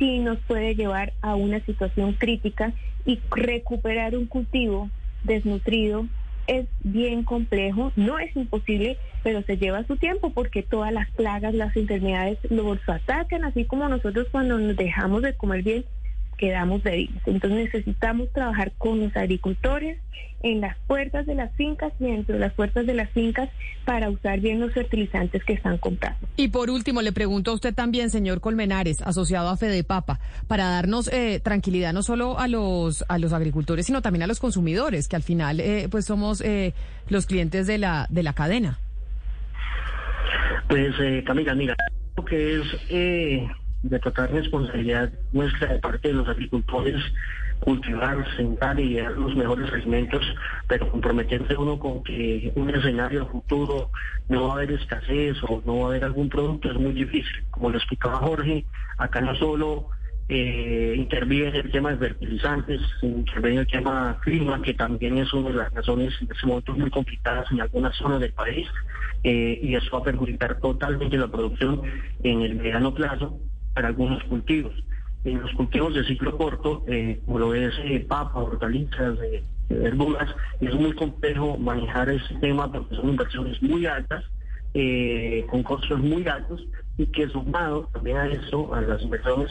sí 0.00 0.18
nos 0.18 0.38
puede 0.40 0.74
llevar 0.74 1.12
a 1.22 1.36
una 1.36 1.60
situación 1.60 2.14
crítica 2.14 2.72
y 3.04 3.20
recuperar 3.30 4.16
un 4.16 4.26
cultivo 4.26 4.90
desnutrido 5.22 6.06
es 6.48 6.66
bien 6.82 7.22
complejo, 7.22 7.92
no 7.94 8.18
es 8.18 8.34
imposible, 8.34 8.98
pero 9.22 9.42
se 9.42 9.56
lleva 9.56 9.84
su 9.84 9.96
tiempo 9.96 10.30
porque 10.30 10.64
todas 10.64 10.92
las 10.92 11.08
plagas, 11.12 11.54
las 11.54 11.76
enfermedades 11.76 12.38
los 12.50 12.80
atacan, 12.88 13.44
así 13.44 13.66
como 13.66 13.88
nosotros 13.88 14.26
cuando 14.32 14.58
nos 14.58 14.76
dejamos 14.76 15.22
de 15.22 15.34
comer 15.34 15.62
bien 15.62 15.84
quedamos 16.40 16.82
débiles. 16.82 17.22
Entonces 17.26 17.72
necesitamos 17.72 18.32
trabajar 18.32 18.72
con 18.78 18.98
los 18.98 19.14
agricultores 19.14 19.98
en 20.42 20.62
las 20.62 20.74
puertas 20.86 21.26
de 21.26 21.34
las 21.34 21.54
fincas 21.54 21.92
y 22.00 22.04
dentro 22.04 22.34
de 22.34 22.40
las 22.40 22.54
puertas 22.54 22.86
de 22.86 22.94
las 22.94 23.10
fincas 23.10 23.50
para 23.84 24.08
usar 24.08 24.40
bien 24.40 24.58
los 24.58 24.72
fertilizantes 24.72 25.44
que 25.44 25.52
están 25.52 25.76
comprando. 25.76 26.18
Y 26.36 26.48
por 26.48 26.70
último, 26.70 27.02
le 27.02 27.12
pregunto 27.12 27.50
a 27.50 27.54
usted 27.54 27.74
también, 27.74 28.08
señor 28.08 28.40
Colmenares, 28.40 29.02
asociado 29.02 29.50
a 29.50 29.58
Fedepapa, 29.58 30.18
para 30.48 30.70
darnos 30.70 31.12
eh, 31.12 31.40
tranquilidad 31.44 31.92
no 31.92 32.02
solo 32.02 32.38
a 32.38 32.48
los 32.48 33.04
a 33.08 33.18
los 33.18 33.34
agricultores, 33.34 33.84
sino 33.84 34.00
también 34.00 34.22
a 34.22 34.26
los 34.26 34.40
consumidores, 34.40 35.08
que 35.08 35.16
al 35.16 35.22
final 35.22 35.60
eh, 35.60 35.88
pues 35.90 36.06
somos 36.06 36.40
eh, 36.40 36.72
los 37.10 37.26
clientes 37.26 37.66
de 37.66 37.76
la 37.76 38.06
de 38.08 38.22
la 38.22 38.32
cadena. 38.32 38.78
Pues 40.68 40.94
Camila, 41.26 41.54
mira, 41.54 41.76
lo 42.16 42.24
que 42.24 42.60
es 42.60 43.59
de 43.82 43.98
total 43.98 44.28
responsabilidad 44.28 45.10
nuestra 45.32 45.74
de 45.74 45.78
parte 45.78 46.08
de 46.08 46.14
los 46.14 46.28
agricultores 46.28 47.02
cultivar, 47.60 48.24
sentar 48.36 48.80
y 48.80 48.96
dar 48.96 49.12
los 49.12 49.34
mejores 49.36 49.72
alimentos, 49.72 50.22
pero 50.66 50.90
comprometerse 50.90 51.56
uno 51.56 51.78
con 51.78 52.02
que 52.02 52.52
un 52.56 52.70
escenario 52.70 53.26
futuro 53.26 53.90
no 54.28 54.48
va 54.48 54.50
a 54.50 54.56
haber 54.56 54.72
escasez 54.72 55.36
o 55.44 55.62
no 55.64 55.80
va 55.80 55.84
a 55.84 55.88
haber 55.90 56.04
algún 56.04 56.28
producto 56.28 56.70
es 56.70 56.78
muy 56.78 56.92
difícil. 56.92 57.44
Como 57.50 57.70
lo 57.70 57.76
explicaba 57.76 58.16
Jorge, 58.16 58.64
acá 58.96 59.20
no 59.20 59.34
solo 59.36 59.88
eh, 60.28 60.94
interviene 60.96 61.58
el 61.58 61.70
tema 61.70 61.90
de 61.90 61.98
fertilizantes, 61.98 62.80
interviene 63.02 63.60
el 63.60 63.66
tema 63.66 64.18
clima, 64.22 64.62
que 64.62 64.74
también 64.74 65.18
es 65.18 65.32
una 65.34 65.50
de 65.50 65.56
las 65.56 65.72
razones 65.72 66.14
en 66.20 66.28
ese 66.30 66.46
momento 66.46 66.72
muy 66.74 66.90
complicadas 66.90 67.50
en 67.50 67.60
algunas 67.60 67.94
zonas 67.96 68.20
del 68.20 68.32
país, 68.32 68.68
eh, 69.22 69.60
y 69.62 69.74
eso 69.74 69.90
va 69.92 69.98
a 69.98 70.04
perjudicar 70.04 70.58
totalmente 70.60 71.18
la 71.18 71.28
producción 71.28 71.82
en 72.22 72.40
el 72.40 72.54
mediano 72.54 72.94
plazo 72.94 73.38
para 73.74 73.88
algunos 73.88 74.22
cultivos. 74.24 74.72
En 75.24 75.40
los 75.40 75.52
cultivos 75.52 75.94
de 75.94 76.04
ciclo 76.04 76.36
corto, 76.36 76.82
eh, 76.86 77.20
como 77.26 77.38
lo 77.38 77.54
es 77.54 77.74
eh, 77.84 78.04
papa, 78.08 78.40
hortalizas, 78.40 79.18
eh, 79.22 79.42
verduras, 79.68 80.34
es 80.60 80.74
muy 80.74 80.92
complejo 80.94 81.56
manejar 81.58 82.08
ese 82.08 82.34
tema 82.36 82.70
porque 82.70 82.96
son 82.96 83.10
inversiones 83.10 83.62
muy 83.62 83.86
altas, 83.86 84.24
eh, 84.74 85.44
con 85.50 85.62
costos 85.62 85.98
muy 85.98 86.26
altos 86.28 86.64
y 86.96 87.06
que 87.06 87.28
sumado 87.28 87.88
también 87.92 88.16
a 88.16 88.26
eso, 88.26 88.72
a 88.74 88.80
las 88.80 89.02
inversiones, 89.02 89.50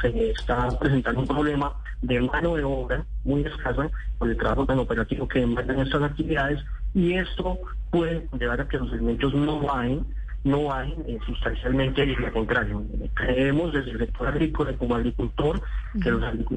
se 0.00 0.30
está 0.30 0.68
presentando 0.78 1.20
un 1.20 1.26
problema 1.26 1.72
de 2.02 2.20
mano 2.20 2.56
de 2.56 2.64
obra 2.64 3.04
muy 3.24 3.42
escasa 3.42 3.88
por 4.18 4.28
el 4.28 4.36
trabajo 4.36 4.66
tan 4.66 4.78
operativo 4.78 5.28
que 5.28 5.40
demandan 5.40 5.80
estas 5.80 6.02
actividades 6.02 6.64
y 6.94 7.14
esto 7.14 7.58
puede 7.90 8.26
llevar 8.38 8.60
a 8.60 8.68
que 8.68 8.78
los 8.78 8.92
alimentos 8.92 9.34
no 9.34 9.60
vayan 9.60 10.06
no 10.46 10.72
hay 10.72 10.94
eh, 11.08 11.18
sustancialmente 11.26 12.06
lo 12.06 12.32
contrario. 12.32 12.84
Creemos 13.14 13.72
desde 13.72 13.90
el 13.90 13.98
sector 13.98 14.28
agrícola 14.28 14.72
como 14.74 14.94
agricultor 14.94 15.60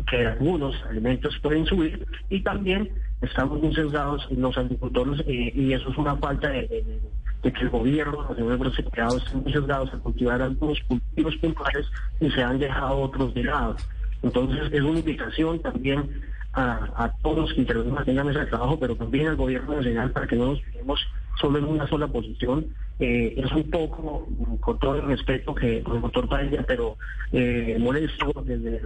que, 0.07 0.27
algunos 0.27 0.75
alimentos 0.87 1.37
pueden 1.41 1.65
subir 1.65 2.05
y 2.29 2.41
también 2.41 2.91
estamos 3.21 3.59
muy 3.59 3.73
sesgados 3.73 4.27
los 4.29 4.55
agricultores 4.57 5.21
eh, 5.27 5.51
y 5.55 5.73
eso 5.73 5.89
es 5.89 5.97
una 5.97 6.15
falta 6.17 6.49
de, 6.49 7.01
que 7.41 7.49
el 7.61 7.69
gobierno, 7.69 8.27
los 8.29 8.37
gobiernos 8.37 8.77
empleados 8.77 9.23
estén 9.25 9.41
muy 9.41 9.53
sesgados 9.53 9.91
a 9.91 9.97
cultivar 9.97 10.39
algunos 10.39 10.79
cultivos 10.81 11.35
puntuales 11.37 11.87
y 12.19 12.29
se 12.29 12.43
han 12.43 12.59
dejado 12.59 12.95
otros 12.99 13.33
de 13.33 13.43
lado. 13.43 13.75
Entonces 14.21 14.71
es 14.71 14.81
una 14.81 14.99
invitación 14.99 15.59
también 15.59 16.21
a, 16.53 17.11
todos 17.23 17.37
los 17.37 17.53
que 17.53 17.61
intervengan 17.61 18.07
en 18.07 18.33
de 18.33 18.45
trabajo, 18.45 18.79
pero 18.79 18.95
también 18.95 19.27
al 19.27 19.35
gobierno 19.35 19.75
nacional 19.77 20.11
para 20.11 20.27
que 20.27 20.35
no 20.35 20.47
nos 20.47 20.61
quedemos 20.61 20.99
solo 21.39 21.57
en 21.57 21.65
una 21.65 21.87
sola 21.87 22.07
posición. 22.07 22.67
Eh, 22.99 23.33
es 23.37 23.51
un 23.53 23.69
poco, 23.69 24.27
con 24.59 24.77
todo 24.77 24.95
el 24.95 25.03
respeto 25.03 25.55
que 25.55 25.77
el 25.77 26.01
doctor 26.01 26.27
Paella, 26.27 26.65
pero 26.67 26.97
eh, 27.31 27.77
molesto 27.79 28.33
desde 28.43 28.81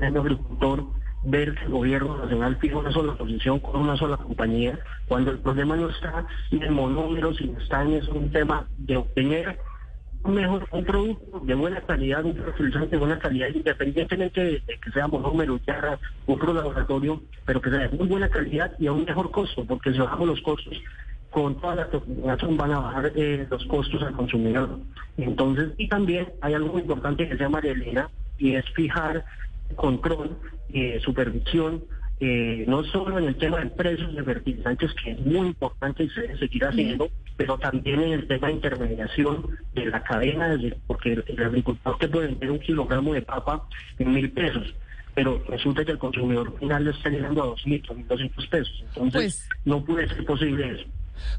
el, 0.00 0.16
agricultor 0.16 0.84
ver 1.22 1.54
que 1.54 1.64
el 1.66 1.70
gobierno 1.70 2.18
nacional 2.18 2.58
pide 2.58 2.74
una 2.74 2.90
sola 2.90 3.14
posición 3.14 3.60
con 3.60 3.80
una 3.80 3.96
sola 3.96 4.16
compañía, 4.16 4.80
cuando 5.06 5.30
el 5.30 5.38
problema 5.38 5.76
no 5.76 5.90
está 5.90 6.26
en 6.50 6.72
monómeros, 6.72 7.36
sino 7.36 7.56
está 7.60 7.82
en 7.82 7.92
es 7.92 8.08
un 8.08 8.32
tema 8.32 8.66
de 8.78 8.96
obtener 8.96 9.60
un 10.24 10.34
mejor 10.34 10.66
un 10.70 10.84
producto 10.84 11.40
de 11.40 11.54
buena 11.54 11.80
calidad, 11.82 12.24
un 12.24 12.34
fertilizante 12.34 12.90
de 12.90 12.96
buena 12.96 13.18
calidad, 13.18 13.48
independientemente 13.48 14.40
de, 14.40 14.60
que 14.60 14.90
sea 14.92 15.06
monómero, 15.06 15.60
ya 15.66 15.98
otro 16.26 16.52
laboratorio, 16.52 17.22
pero 17.44 17.60
que 17.60 17.70
sea 17.70 17.88
de 17.88 17.96
muy 17.96 18.08
buena 18.08 18.28
calidad 18.28 18.72
y 18.78 18.88
a 18.88 18.92
un 18.92 19.04
mejor 19.04 19.30
costo, 19.30 19.64
porque 19.64 19.92
si 19.92 19.98
bajamos 19.98 20.28
los 20.28 20.40
costos, 20.42 20.80
con 21.32 21.60
toda 21.60 21.74
la 21.74 21.90
tecnología 21.90 22.48
van 22.50 22.72
a 22.72 22.78
bajar 22.78 23.12
eh, 23.16 23.46
los 23.50 23.64
costos 23.66 24.02
al 24.02 24.14
consumidor. 24.14 24.78
Entonces, 25.16 25.70
y 25.78 25.88
también 25.88 26.28
hay 26.40 26.54
algo 26.54 26.74
muy 26.74 26.82
importante 26.82 27.28
que 27.28 27.36
se 27.36 27.42
llama 27.42 27.58
Elena, 27.60 28.08
y 28.38 28.54
es 28.54 28.64
fijar 28.74 29.24
control, 29.74 30.36
eh, 30.72 31.00
supervisión 31.04 31.82
eh, 32.24 32.64
no 32.68 32.84
solo 32.84 33.18
en 33.18 33.24
el 33.24 33.34
tema 33.34 33.58
de 33.58 33.66
precios 33.70 34.14
de 34.14 34.22
fertilizantes, 34.22 34.92
que 35.02 35.10
es 35.10 35.20
muy 35.26 35.48
importante 35.48 36.04
y 36.04 36.10
se 36.10 36.20
debe 36.20 36.38
seguir 36.38 36.64
haciendo, 36.64 37.10
pero 37.36 37.58
también 37.58 38.00
en 38.00 38.12
el 38.12 38.28
tema 38.28 38.46
de 38.46 38.52
intermediación 38.52 39.58
de 39.74 39.86
la 39.86 40.04
cadena, 40.04 40.56
porque 40.86 41.14
el, 41.14 41.42
agricultor 41.42 41.98
te 41.98 42.06
puede 42.06 42.28
vender 42.28 42.52
un 42.52 42.60
kilogramo 42.60 43.12
de 43.12 43.22
papa 43.22 43.66
en 43.98 44.14
mil 44.14 44.30
pesos, 44.30 44.72
pero 45.16 45.42
resulta 45.48 45.84
que 45.84 45.90
el 45.90 45.98
consumidor 45.98 46.56
final 46.60 46.84
le 46.84 46.92
está 46.92 47.08
llegando 47.08 47.42
a 47.42 47.46
dos 47.46 47.66
mil, 47.66 47.82
doscientos 48.06 48.46
pesos. 48.46 48.84
Entonces, 48.94 49.48
pues 49.48 49.48
no 49.64 49.84
puede 49.84 50.06
ser 50.06 50.24
posible 50.24 50.76
eso. 50.76 50.84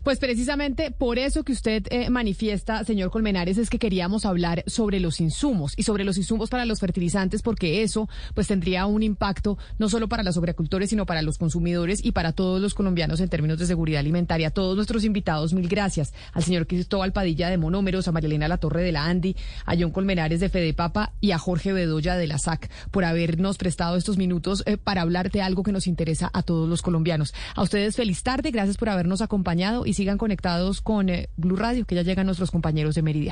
Pues 0.03 0.19
precisamente 0.19 0.91
por 0.91 1.19
eso 1.19 1.43
que 1.43 1.51
usted 1.51 1.83
eh, 1.89 2.09
manifiesta, 2.09 2.83
señor 2.83 3.11
Colmenares, 3.11 3.57
es 3.57 3.69
que 3.69 3.79
queríamos 3.79 4.25
hablar 4.25 4.63
sobre 4.67 4.99
los 4.99 5.21
insumos 5.21 5.73
y 5.77 5.83
sobre 5.83 6.03
los 6.03 6.17
insumos 6.17 6.49
para 6.49 6.65
los 6.65 6.79
fertilizantes, 6.79 7.41
porque 7.41 7.83
eso 7.83 8.09
pues 8.33 8.47
tendría 8.47 8.85
un 8.85 9.03
impacto 9.03 9.57
no 9.77 9.89
solo 9.89 10.07
para 10.07 10.23
los 10.23 10.37
agricultores, 10.37 10.89
sino 10.89 11.05
para 11.05 11.21
los 11.21 11.37
consumidores 11.37 12.03
y 12.03 12.11
para 12.11 12.33
todos 12.33 12.61
los 12.61 12.73
colombianos 12.73 13.19
en 13.19 13.29
términos 13.29 13.59
de 13.59 13.65
seguridad 13.65 13.99
alimentaria. 13.99 14.47
A 14.47 14.51
todos 14.51 14.75
nuestros 14.75 15.03
invitados, 15.03 15.53
mil 15.53 15.67
gracias. 15.67 16.13
Al 16.33 16.43
señor 16.43 16.67
Cristóbal 16.67 17.13
Padilla 17.13 17.49
de 17.49 17.57
Monómeros, 17.57 18.07
a 18.07 18.11
Marilena 18.11 18.47
La 18.47 18.57
Torre 18.57 18.83
de 18.83 18.91
la 18.91 19.05
Andi, 19.05 19.35
a 19.65 19.75
John 19.77 19.91
Colmenares 19.91 20.39
de 20.39 20.49
Fedepapa 20.49 21.13
y 21.21 21.31
a 21.31 21.37
Jorge 21.37 21.73
Bedoya 21.73 22.15
de 22.15 22.27
la 22.27 22.37
SAC 22.37 22.69
por 22.91 23.05
habernos 23.05 23.57
prestado 23.57 23.97
estos 23.97 24.17
minutos 24.17 24.63
eh, 24.65 24.77
para 24.77 25.01
hablar 25.01 25.31
de 25.31 25.41
algo 25.41 25.63
que 25.63 25.71
nos 25.71 25.87
interesa 25.87 26.29
a 26.33 26.43
todos 26.43 26.69
los 26.69 26.81
colombianos. 26.81 27.33
A 27.55 27.61
ustedes 27.61 27.95
feliz 27.95 28.23
tarde, 28.23 28.51
gracias 28.51 28.77
por 28.77 28.89
habernos 28.89 29.21
acompañado 29.21 29.72
y 29.85 29.93
sigan 29.93 30.17
conectados 30.17 30.81
con 30.81 31.09
eh, 31.09 31.29
Blue 31.37 31.55
Radio, 31.55 31.85
que 31.85 31.95
ya 31.95 32.03
llegan 32.03 32.25
nuestros 32.25 32.51
compañeros 32.51 32.95
de 32.95 33.01
Meridiano. 33.01 33.31